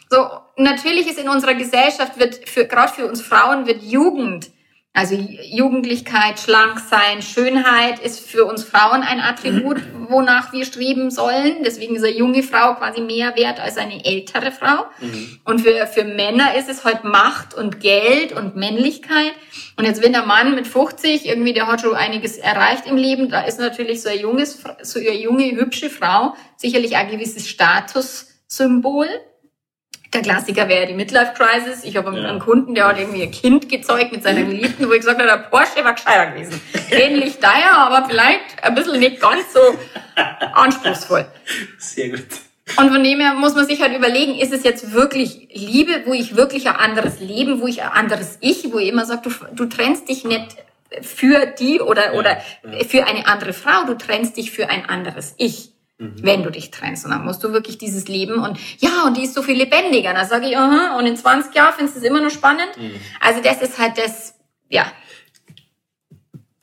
So, 0.09 0.26
natürlich 0.55 1.07
ist 1.09 1.20
in 1.20 1.30
unserer 1.30 1.53
Gesellschaft 1.53 2.18
wird 2.18 2.47
für, 2.47 2.65
gerade 2.65 2.93
für 2.93 3.07
uns 3.07 3.22
Frauen 3.22 3.68
wird 3.68 3.84
Jugend 3.84 4.49
also 4.98 5.14
Jugendlichkeit, 5.16 6.40
Schlanksein, 6.40 7.22
Schönheit 7.22 8.00
ist 8.00 8.20
für 8.20 8.46
uns 8.46 8.64
Frauen 8.64 9.04
ein 9.04 9.20
Attribut, 9.20 9.78
wonach 10.10 10.52
wir 10.54 10.66
streben 10.66 11.12
sollen. 11.12 11.58
Deswegen 11.64 11.96
ist 11.96 12.04
eine 12.04 12.18
junge 12.18 12.42
Frau 12.42 12.74
quasi 12.74 13.02
mehr 13.02 13.36
wert 13.36 13.60
als 13.60 13.78
eine 13.78 14.04
ältere 14.04 14.52
Frau. 14.52 14.86
Mhm. 15.00 15.40
Und 15.44 15.62
für, 15.62 15.86
für 15.86 16.04
Männer 16.04 16.56
ist 16.56 16.68
es 16.68 16.84
heute 16.84 17.06
Macht 17.06 17.54
und 17.54 17.80
Geld 17.80 18.32
und 18.32 18.56
Männlichkeit. 18.56 19.34
Und 19.76 19.86
jetzt, 19.86 20.02
wenn 20.02 20.14
der 20.14 20.26
Mann 20.26 20.56
mit 20.56 20.66
50 20.66 21.28
irgendwie, 21.28 21.54
der 21.54 21.68
hat 21.68 21.82
schon 21.82 21.94
einiges 21.94 22.38
erreicht 22.38 22.88
im 22.88 22.98
Leben, 22.98 23.30
da 23.30 23.42
ist 23.42 23.60
natürlich 23.60 24.02
so 24.02 24.10
ein 24.10 24.20
junges, 24.20 24.64
so 24.82 25.00
eine 25.00 25.14
junge, 25.14 25.52
hübsche 25.52 25.92
Frau 25.92 26.34
sicherlich 26.56 26.96
ein 26.96 27.12
gewisses 27.12 27.48
Statussymbol. 27.48 29.08
Der 30.14 30.22
Klassiker 30.22 30.70
wäre 30.70 30.88
die 30.88 30.93
Midlife 30.93 31.34
Crisis. 31.36 31.84
Ich 31.84 31.97
habe 31.97 32.18
ja. 32.18 32.30
einen 32.30 32.39
Kunden, 32.39 32.74
der 32.76 32.88
hat 32.88 32.99
irgendwie 32.99 33.24
ein 33.24 33.32
Kind 33.32 33.68
gezeugt 33.68 34.12
mit 34.12 34.24
seiner 34.24 34.43
Geliebten, 34.43 34.88
wo 34.88 34.93
ich 34.93 35.01
gesagt 35.01 35.20
habe, 35.20 35.28
der 35.28 35.49
Porsche 35.49 35.84
war 35.84 35.93
gescheiter 35.93 36.32
gewesen. 36.32 36.62
Ähnlich 36.91 37.39
daher, 37.39 37.78
aber 37.78 38.08
vielleicht 38.08 38.64
ein 38.64 38.76
bisschen 38.76 38.99
nicht 38.99 39.20
ganz 39.20 39.53
so 39.53 39.60
anspruchsvoll. 40.53 41.26
Sehr 41.78 42.10
gut. 42.10 42.26
Und 42.76 42.91
von 42.91 43.03
dem 43.03 43.20
her 43.20 43.34
muss 43.34 43.55
man 43.55 43.66
sich 43.66 43.82
halt 43.82 43.95
überlegen, 43.95 44.36
ist 44.36 44.53
es 44.53 44.64
jetzt 44.64 44.91
wirklich 44.91 45.47
Liebe, 45.53 46.03
wo 46.05 46.14
ich 46.14 46.36
wirklich 46.36 46.68
ein 46.68 46.76
anderes 46.76 47.20
Leben, 47.20 47.62
wo 47.62 47.68
ich 47.68 47.82
ein 47.82 47.89
anderes 47.89 48.38
Ich, 48.41 48.72
wo 48.72 48.80
ich 48.80 48.89
immer 48.89 49.05
sage, 49.05 49.30
du, 49.30 49.32
du 49.55 49.66
trennst 49.66 50.10
dich 50.10 50.26
nicht 50.26 50.58
für 51.01 51.45
die 51.45 51.80
oder, 51.82 52.14
ja. 52.14 52.20
oder 52.20 52.38
für 52.88 53.05
eine 53.05 53.28
andere 53.28 53.53
Frau, 53.53 53.86
du 53.86 53.93
trennst 53.95 54.38
dich 54.38 54.51
für 54.51 54.70
ein 54.70 54.86
anderes 54.86 55.34
Ich 55.38 55.72
mhm. 55.98 56.16
wenn 56.22 56.43
du 56.43 56.52
dich 56.52 56.72
trennst. 56.72 57.06
Und 57.06 57.12
dann 57.12 57.26
musst 57.26 57.43
du 57.43 57.52
wirklich 57.54 57.78
dieses 57.78 58.08
Leben 58.08 58.39
und 58.39 58.58
ja, 58.80 59.06
und 59.06 59.18
die 59.18 59.24
ist 59.24 59.34
so 59.34 59.41
viel 59.41 59.58
lebendiger. 59.58 60.14
Dann 60.14 60.28
sage 60.28 60.48
ich, 60.48 60.58
aha, 60.58 60.98
und 60.98 61.06
in 61.06 61.18
20 61.18 61.54
Jahren 61.56 61.74
findest 61.76 61.95
du 61.95 62.00
es 62.02 62.06
immer 62.06 62.22
noch 62.22 62.32
spannend. 62.32 62.70
Mhm. 62.78 62.95
Also 63.20 63.41
das 63.41 63.62
ist 63.62 63.78
halt 63.78 63.98
das, 63.98 64.36
ja. 64.70 64.91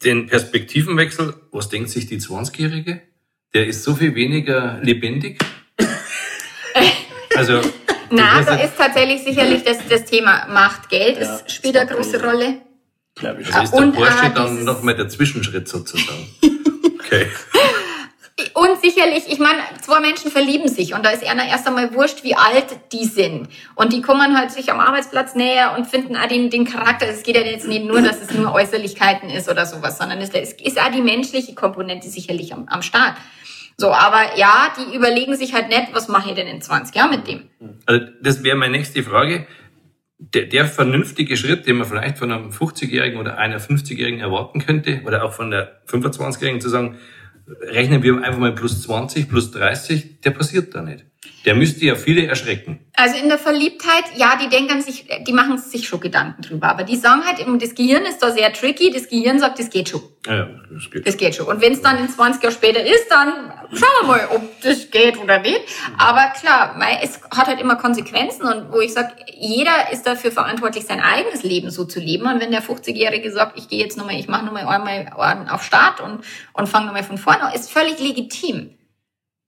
Den 0.05 0.27
Perspektivenwechsel, 0.27 1.35
was 1.51 1.69
denkt 1.69 1.91
sich 1.91 2.07
die 2.07 2.21
20-Jährige? 2.21 3.03
Der 3.55 3.67
ist 3.67 3.85
so 3.85 3.95
viel 3.95 4.15
weniger 4.15 4.79
lebendig. 4.83 5.39
also. 7.35 7.61
Na, 8.11 8.43
da 8.43 8.57
ist 8.57 8.77
tatsächlich 8.77 9.25
sicherlich 9.25 9.65
das, 9.65 9.79
das 9.89 10.05
Thema 10.05 10.47
Macht, 10.49 10.89
Geld, 10.89 11.19
ja, 11.19 11.37
ist, 11.37 11.51
spielt 11.51 11.77
eine 11.77 11.91
große 11.91 12.23
Rolle. 12.23 12.61
Glaube 13.15 13.43
ich. 13.43 13.47
Also 13.49 13.63
ist 13.63 13.73
der 13.73 13.81
und 13.81 13.93
Porsche 13.93 14.31
dann 14.35 14.65
noch 14.65 14.83
mal 14.83 14.95
der 14.95 15.09
Zwischenschritt 15.09 15.69
sozusagen. 15.69 16.29
Okay. 17.07 17.27
Und 18.53 18.81
sicherlich, 18.83 19.29
ich 19.29 19.39
meine, 19.39 19.61
zwei 19.81 20.01
Menschen 20.01 20.29
verlieben 20.29 20.67
sich 20.67 20.93
und 20.93 21.07
da 21.07 21.11
ist 21.11 21.25
einer 21.25 21.47
erst 21.47 21.69
einmal 21.69 21.95
wurscht, 21.95 22.25
wie 22.25 22.35
alt 22.35 22.67
die 22.93 23.05
sind. 23.05 23.49
Und 23.77 23.93
die 23.93 24.03
kommen 24.03 24.37
halt 24.37 24.51
sich 24.51 24.73
am 24.73 24.81
Arbeitsplatz 24.81 25.37
näher 25.37 25.77
und 25.79 25.87
finden 25.87 26.17
auch 26.17 26.27
den, 26.27 26.51
den 26.51 26.65
Charakter. 26.65 27.07
Es 27.07 27.23
geht 27.23 27.37
ja 27.37 27.43
jetzt 27.43 27.69
nicht 27.69 27.85
nur, 27.85 28.03
dass 28.03 28.21
es 28.21 28.33
nur 28.33 28.53
Äußerlichkeiten 28.53 29.31
ist 29.31 29.49
oder 29.49 29.67
sowas, 29.67 29.99
sondern 29.99 30.19
es 30.19 30.31
ist 30.31 30.81
auch 30.81 30.91
die 30.91 31.01
menschliche 31.01 31.55
Komponente 31.55 32.09
sicherlich 32.09 32.53
am, 32.53 32.67
am 32.67 32.83
Start. 32.83 33.15
So, 33.77 33.93
aber 33.93 34.37
ja, 34.37 34.73
die 34.79 34.97
überlegen 34.97 35.37
sich 35.37 35.55
halt 35.55 35.69
nicht, 35.69 35.89
was 35.93 36.09
mache 36.09 36.31
ich 36.31 36.35
denn 36.35 36.49
in 36.49 36.61
20 36.61 36.95
Jahren 36.95 37.11
mit 37.11 37.29
dem? 37.29 37.43
Also 37.87 38.05
das 38.21 38.43
wäre 38.43 38.57
meine 38.57 38.77
nächste 38.77 39.05
Frage. 39.05 39.47
Der, 40.19 40.47
der 40.47 40.67
vernünftige 40.67 41.37
Schritt, 41.37 41.67
den 41.67 41.77
man 41.77 41.87
vielleicht 41.87 42.19
von 42.19 42.33
einem 42.33 42.51
50-Jährigen 42.51 43.19
oder 43.19 43.39
einer 43.39 43.61
50-Jährigen 43.61 44.21
erwarten 44.21 44.65
könnte, 44.65 45.03
oder 45.05 45.25
auch 45.25 45.33
von 45.33 45.51
der 45.51 45.83
25-Jährigen 45.87 46.61
zu 46.61 46.69
sagen, 46.69 46.99
rechnen 47.47 48.03
wir 48.03 48.23
einfach 48.23 48.39
mal 48.39 48.55
plus 48.55 48.83
20, 48.83 49.29
plus 49.29 49.51
30, 49.51 50.21
der 50.21 50.31
passiert 50.31 50.75
da 50.75 50.83
nicht. 50.83 51.05
Der 51.45 51.55
müsste 51.55 51.85
ja 51.85 51.95
viele 51.95 52.27
erschrecken. 52.27 52.81
Also 52.95 53.17
in 53.19 53.29
der 53.29 53.39
Verliebtheit, 53.39 54.05
ja, 54.17 54.39
die 54.41 54.49
denken 54.49 54.81
sich, 54.81 55.07
die 55.27 55.33
machen 55.33 55.59
sich 55.59 55.87
schon 55.87 56.01
Gedanken 56.01 56.41
drüber. 56.41 56.69
Aber 56.69 56.85
die 56.85 56.97
sagen 56.97 57.23
halt, 57.25 57.45
das 57.63 57.75
Gehirn 57.75 58.05
ist 58.05 58.21
da 58.21 58.31
sehr 58.31 58.51
tricky. 58.53 58.91
Das 58.91 59.09
Gehirn 59.09 59.39
sagt, 59.39 59.59
das 59.59 59.69
geht 59.69 59.91
schon. 59.91 60.01
Ja, 60.27 60.49
das 60.71 60.91
geht. 60.91 61.07
Das 61.07 61.17
geht 61.19 61.35
schon. 61.35 61.47
Und 61.47 61.61
wenn 61.61 61.73
es 61.73 61.83
dann 61.83 61.99
in 61.99 62.09
20 62.09 62.43
Jahren 62.43 62.55
später 62.55 62.83
ist, 62.83 63.09
dann 63.11 63.53
schauen 63.73 63.91
wir 64.01 64.07
mal, 64.07 64.29
ob 64.35 64.63
das 64.63 64.91
geht 64.91 65.19
oder 65.19 65.39
nicht. 65.41 65.61
Aber 65.99 66.33
klar, 66.41 66.81
es 67.03 67.21
hat 67.31 67.47
halt 67.47 67.61
immer 67.61 67.77
Konsequenzen. 67.77 68.47
Und 68.47 68.73
wo 68.73 68.81
ich 68.81 68.95
sage, 68.95 69.13
jeder 69.37 69.93
ist 69.93 70.07
dafür 70.07 70.31
verantwortlich, 70.31 70.85
sein 70.87 71.01
eigenes 71.01 71.43
Leben 71.43 71.71
so 71.71 71.85
zu 71.85 72.01
leben. 72.01 72.27
Und 72.27 72.41
wenn 72.41 72.53
der 72.53 72.63
50-Jährige 72.63 73.31
sagt, 73.31 73.59
ich 73.59 73.69
gehe 73.69 73.81
jetzt 73.81 73.99
nochmal, 73.99 74.19
ich 74.19 74.29
mache 74.29 74.47
nochmal 74.47 74.67
einmal 74.67 75.47
auf 75.51 75.63
Start 75.63 76.01
und, 76.01 76.21
und 76.55 76.69
fange 76.69 76.87
nochmal 76.87 77.05
von 77.05 77.19
vorne, 77.19 77.55
ist 77.55 77.71
völlig 77.71 77.99
legitim. 77.99 78.71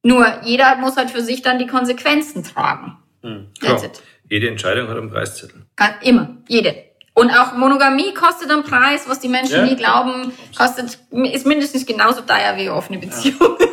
Nur 0.06 0.24
jeder 0.44 0.76
muss 0.76 0.96
halt 0.96 1.10
für 1.10 1.20
sich 1.20 1.42
dann 1.42 1.58
die 1.58 1.66
Konsequenzen 1.66 2.44
tragen. 2.44 2.96
Hm, 3.22 3.48
klar. 3.58 3.82
Jede 4.30 4.48
Entscheidung 4.48 4.88
hat 4.88 4.96
einen 4.96 5.10
Preiszettel. 5.10 5.66
Immer, 6.02 6.36
jede. 6.46 6.76
Und 7.12 7.30
auch 7.30 7.56
Monogamie 7.56 8.14
kostet 8.14 8.48
einen 8.52 8.62
Preis, 8.62 9.08
was 9.08 9.18
die 9.18 9.28
Menschen 9.28 9.56
ja. 9.56 9.64
nie 9.64 9.74
glauben, 9.74 10.32
kostet, 10.56 10.98
ist 11.32 11.46
mindestens 11.46 11.84
genauso 11.86 12.20
teuer 12.20 12.56
wie 12.56 12.68
offene 12.68 12.98
Beziehung. 12.98 13.56
Ja. 13.58 13.66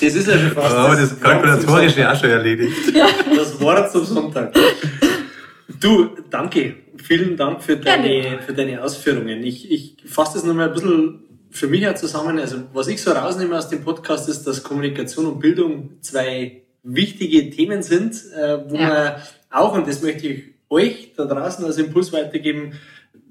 Das 0.00 0.14
ist 0.14 0.28
ja 0.28 0.38
schon 0.38 0.52
fast. 0.52 0.74
Oh, 0.74 0.92
das, 0.92 1.10
das 1.10 1.20
kalkulatorisch 1.20 1.96
ja 1.96 2.12
auch 2.12 2.18
schon 2.18 2.30
erledigt. 2.30 2.94
Ja. 2.94 3.06
Das 3.36 3.60
Wort 3.60 3.92
zum 3.92 4.04
Sonntag. 4.04 4.54
Du, 5.80 6.10
danke. 6.30 6.76
Vielen 7.02 7.36
Dank 7.36 7.62
für 7.62 7.76
deine, 7.76 8.40
für 8.40 8.54
deine 8.54 8.82
Ausführungen. 8.82 9.42
Ich, 9.42 9.70
ich 9.70 9.96
fasse 10.06 10.34
das 10.34 10.44
nochmal 10.44 10.68
ein 10.68 10.74
bisschen 10.74 11.33
für 11.54 11.68
mich 11.68 11.82
ja 11.82 11.94
zusammen, 11.94 12.40
also 12.40 12.64
was 12.72 12.88
ich 12.88 13.00
so 13.00 13.12
rausnehme 13.12 13.56
aus 13.56 13.68
dem 13.68 13.84
Podcast 13.84 14.28
ist, 14.28 14.44
dass 14.44 14.64
Kommunikation 14.64 15.26
und 15.26 15.38
Bildung 15.38 15.98
zwei 16.00 16.62
wichtige 16.82 17.48
Themen 17.50 17.80
sind, 17.82 18.16
äh, 18.36 18.68
wo 18.68 18.74
ja. 18.74 18.88
man 18.88 19.12
auch, 19.50 19.74
und 19.74 19.86
das 19.86 20.02
möchte 20.02 20.26
ich 20.26 20.42
euch 20.68 21.12
da 21.16 21.26
draußen 21.26 21.64
als 21.64 21.78
Impuls 21.78 22.12
weitergeben, 22.12 22.72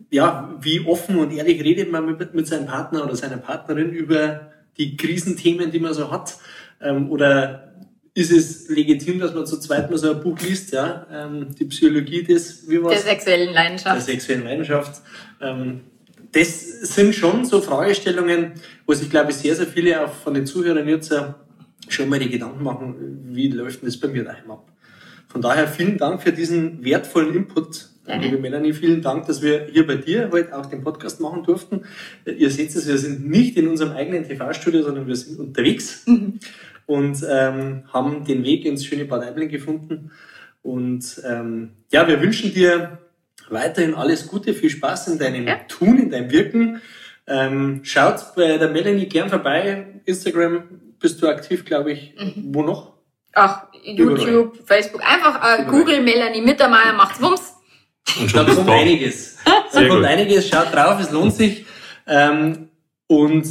ja, 0.09 0.57
wie 0.61 0.85
offen 0.85 1.17
und 1.17 1.33
ehrlich 1.33 1.61
redet 1.61 1.91
man 1.91 2.05
mit, 2.05 2.33
mit 2.33 2.47
seinem 2.47 2.65
Partner 2.65 3.03
oder 3.03 3.15
seiner 3.17 3.37
Partnerin 3.37 3.91
über 3.91 4.53
die 4.77 4.95
Krisenthemen, 4.95 5.71
die 5.71 5.79
man 5.79 5.93
so 5.93 6.09
hat, 6.09 6.37
ähm, 6.81 7.11
oder 7.11 7.73
ist 8.13 8.31
es 8.31 8.69
legitim, 8.69 9.19
dass 9.19 9.33
man 9.33 9.45
zu 9.45 9.59
zweit 9.59 9.91
mal 9.91 9.97
so 9.97 10.11
ein 10.11 10.21
Buch 10.21 10.39
liest, 10.39 10.71
ja, 10.71 11.07
ähm, 11.11 11.47
die 11.59 11.65
Psychologie 11.65 12.23
des, 12.23 12.69
wie 12.69 12.81
war's? 12.81 12.93
Der 12.93 13.01
sexuellen 13.01 13.53
Leidenschaft. 13.53 13.95
Der 13.95 14.01
sexuellen 14.01 14.45
Leidenschaft. 14.45 15.01
Ähm, 15.41 15.81
das 16.33 16.81
sind 16.81 17.15
schon 17.15 17.45
so 17.45 17.61
Fragestellungen, 17.61 18.53
wo 18.85 18.93
sich, 18.93 19.09
glaube 19.09 19.31
ich, 19.31 19.37
sehr, 19.37 19.55
sehr 19.55 19.67
viele 19.67 20.03
auch 20.03 20.13
von 20.13 20.33
den 20.33 20.45
Zuhörern 20.45 20.87
jetzt 20.87 21.13
schon 21.87 22.09
mal 22.09 22.19
die 22.19 22.29
Gedanken 22.29 22.63
machen, 22.63 22.95
wie 23.29 23.49
läuft 23.49 23.81
denn 23.81 23.87
das 23.87 23.97
bei 23.97 24.07
mir 24.07 24.23
daheim 24.23 24.51
ab? 24.51 24.67
Von 25.27 25.41
daher 25.41 25.67
vielen 25.67 25.97
Dank 25.97 26.21
für 26.21 26.31
diesen 26.31 26.83
wertvollen 26.83 27.33
Input, 27.33 27.89
mhm. 28.07 28.21
liebe 28.21 28.37
Melanie. 28.37 28.73
Vielen 28.73 29.01
Dank, 29.01 29.25
dass 29.25 29.41
wir 29.41 29.67
hier 29.71 29.85
bei 29.85 29.95
dir 29.95 30.29
heute 30.31 30.55
auch 30.57 30.65
den 30.67 30.83
Podcast 30.83 31.19
machen 31.19 31.43
durften. 31.43 31.81
Ihr 32.25 32.49
seht 32.49 32.75
es, 32.75 32.87
wir 32.87 32.97
sind 32.97 33.27
nicht 33.29 33.57
in 33.57 33.67
unserem 33.67 33.93
eigenen 33.93 34.27
TV-Studio, 34.27 34.83
sondern 34.83 35.07
wir 35.07 35.15
sind 35.15 35.39
unterwegs 35.39 36.05
mhm. 36.05 36.39
und 36.85 37.23
ähm, 37.29 37.83
haben 37.91 38.25
den 38.25 38.43
Weg 38.43 38.65
ins 38.65 38.85
schöne 38.85 39.05
Bad 39.05 39.23
Aibling 39.23 39.49
gefunden. 39.49 40.11
Und 40.61 41.21
ähm, 41.27 41.71
ja, 41.91 42.07
wir 42.07 42.21
wünschen 42.21 42.53
dir 42.53 42.99
weiterhin 43.49 43.93
alles 43.93 44.27
Gute, 44.27 44.53
viel 44.53 44.69
Spaß 44.69 45.09
in 45.09 45.19
deinem 45.19 45.47
ja. 45.47 45.55
Tun, 45.67 45.97
in 45.97 46.09
deinem 46.09 46.31
Wirken. 46.31 46.81
Ähm, 47.27 47.81
schaut 47.83 48.35
bei 48.35 48.57
der 48.57 48.69
Melanie 48.69 49.05
gern 49.05 49.29
vorbei. 49.29 50.01
Instagram 50.05 50.63
bist 50.99 51.21
du 51.21 51.27
aktiv, 51.27 51.65
glaube 51.65 51.91
ich. 51.91 52.15
Mhm. 52.17 52.33
Wo 52.53 52.63
noch? 52.63 52.93
Ach, 53.33 53.67
YouTube, 53.83 54.19
Überall. 54.19 54.51
Facebook. 54.65 55.01
Einfach 55.03 55.59
äh, 55.59 55.65
Google 55.65 56.01
Melanie 56.01 56.41
Mittermeier 56.41 56.93
macht's 56.93 57.21
Wumms. 57.21 57.53
Und 58.19 58.35
da 58.35 58.43
kommt 58.43 58.69
einiges. 58.69 59.37
Da 59.73 59.87
kommt 59.87 60.05
einiges. 60.05 60.47
Schaut 60.47 60.71
drauf, 60.71 60.99
es 60.99 61.09
lohnt 61.09 61.33
sich. 61.33 61.65
Ähm, 62.05 62.69
und 63.07 63.47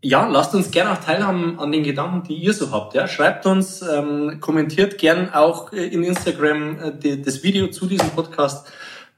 ja, 0.00 0.28
lasst 0.28 0.54
uns 0.54 0.70
gerne 0.70 0.92
auch 0.92 1.02
teilhaben 1.02 1.58
an 1.58 1.72
den 1.72 1.82
Gedanken, 1.82 2.22
die 2.28 2.36
ihr 2.36 2.52
so 2.52 2.70
habt. 2.70 2.94
Ja? 2.94 3.08
Schreibt 3.08 3.44
uns, 3.44 3.82
ähm, 3.82 4.38
kommentiert 4.40 4.98
gern 4.98 5.32
auch 5.32 5.72
äh, 5.72 5.86
in 5.86 6.04
Instagram 6.04 6.78
äh, 6.78 6.92
die, 6.96 7.20
das 7.20 7.42
Video 7.42 7.66
zu 7.68 7.86
diesem 7.86 8.10
Podcast. 8.10 8.70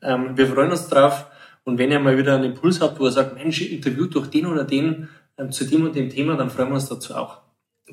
Ähm, 0.02 0.36
wir 0.36 0.46
freuen 0.46 0.70
uns 0.70 0.88
drauf. 0.88 1.26
Und 1.64 1.78
wenn 1.78 1.90
ihr 1.90 2.00
mal 2.00 2.16
wieder 2.16 2.34
einen 2.34 2.44
Impuls 2.44 2.80
habt, 2.80 2.98
wo 2.98 3.04
ihr 3.04 3.10
sagt, 3.10 3.34
Mensch, 3.34 3.60
interviewt 3.60 4.14
doch 4.14 4.26
den 4.26 4.46
oder 4.46 4.64
den 4.64 5.08
ähm, 5.36 5.52
zu 5.52 5.64
dem 5.64 5.84
und 5.84 5.94
dem 5.94 6.08
Thema, 6.08 6.36
dann 6.36 6.50
freuen 6.50 6.68
wir 6.68 6.76
uns 6.76 6.88
dazu 6.88 7.14
auch. 7.14 7.42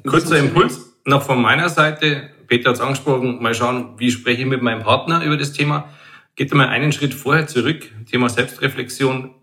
Kurzer 0.05 0.37
Impuls 0.39 0.95
noch 1.05 1.23
von 1.23 1.41
meiner 1.41 1.69
Seite. 1.69 2.29
Peter 2.47 2.69
hat 2.69 2.75
es 2.75 2.81
angesprochen, 2.81 3.41
mal 3.41 3.53
schauen, 3.53 3.95
wie 3.97 4.11
spreche 4.11 4.41
ich 4.41 4.47
mit 4.47 4.61
meinem 4.61 4.83
Partner 4.83 5.23
über 5.23 5.37
das 5.37 5.53
Thema. 5.53 5.89
Geht 6.35 6.53
mal 6.53 6.67
einen 6.67 6.91
Schritt 6.91 7.13
vorher 7.13 7.47
zurück, 7.47 7.89
Thema 8.09 8.29
Selbstreflexion. 8.29 9.35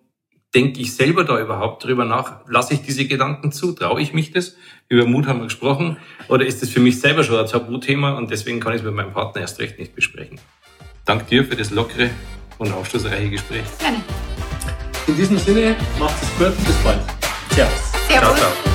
Denke 0.55 0.81
ich 0.81 0.95
selber 0.95 1.25
da 1.25 1.41
überhaupt 1.41 1.85
drüber 1.85 2.05
nach? 2.05 2.47
Lasse 2.47 2.75
ich 2.75 2.83
diese 2.83 3.07
Gedanken 3.07 3.53
zu? 3.53 3.73
Traue 3.73 4.03
ich 4.03 4.13
mich 4.13 4.33
das? 4.33 4.57
Über 4.89 5.07
Mut 5.07 5.27
haben 5.27 5.39
wir 5.39 5.45
gesprochen. 5.45 5.97
Oder 6.29 6.45
ist 6.45 6.61
das 6.61 6.69
für 6.69 6.81
mich 6.81 7.01
selber 7.01 7.25
schon 7.25 7.39
ein 7.39 7.47
Tabuthema 7.47 8.13
und 8.19 8.31
deswegen 8.31 8.61
kann 8.61 8.73
ich 8.73 8.81
es 8.81 8.85
mit 8.85 8.95
meinem 8.95 9.13
Partner 9.13 9.41
erst 9.41 9.59
recht 9.61 9.79
nicht 9.79 9.95
besprechen? 9.95 10.39
Dank 11.07 11.27
dir 11.29 11.45
für 11.45 11.57
das 11.57 11.71
lockere 11.71 12.11
und 12.63 12.73
aufschlussreiche 12.73 13.31
Gespräche. 13.31 13.65
Gerne. 13.79 14.01
In 15.07 15.17
diesem 15.17 15.39
Sinne, 15.39 15.77
macht 15.99 16.15
es 16.23 16.29
gut, 16.39 16.57
bis 16.65 16.77
bald. 16.85 17.01
Servus. 17.55 17.73
Servus. 18.09 18.37
Ciao, 18.37 18.37
ciao. 18.37 18.72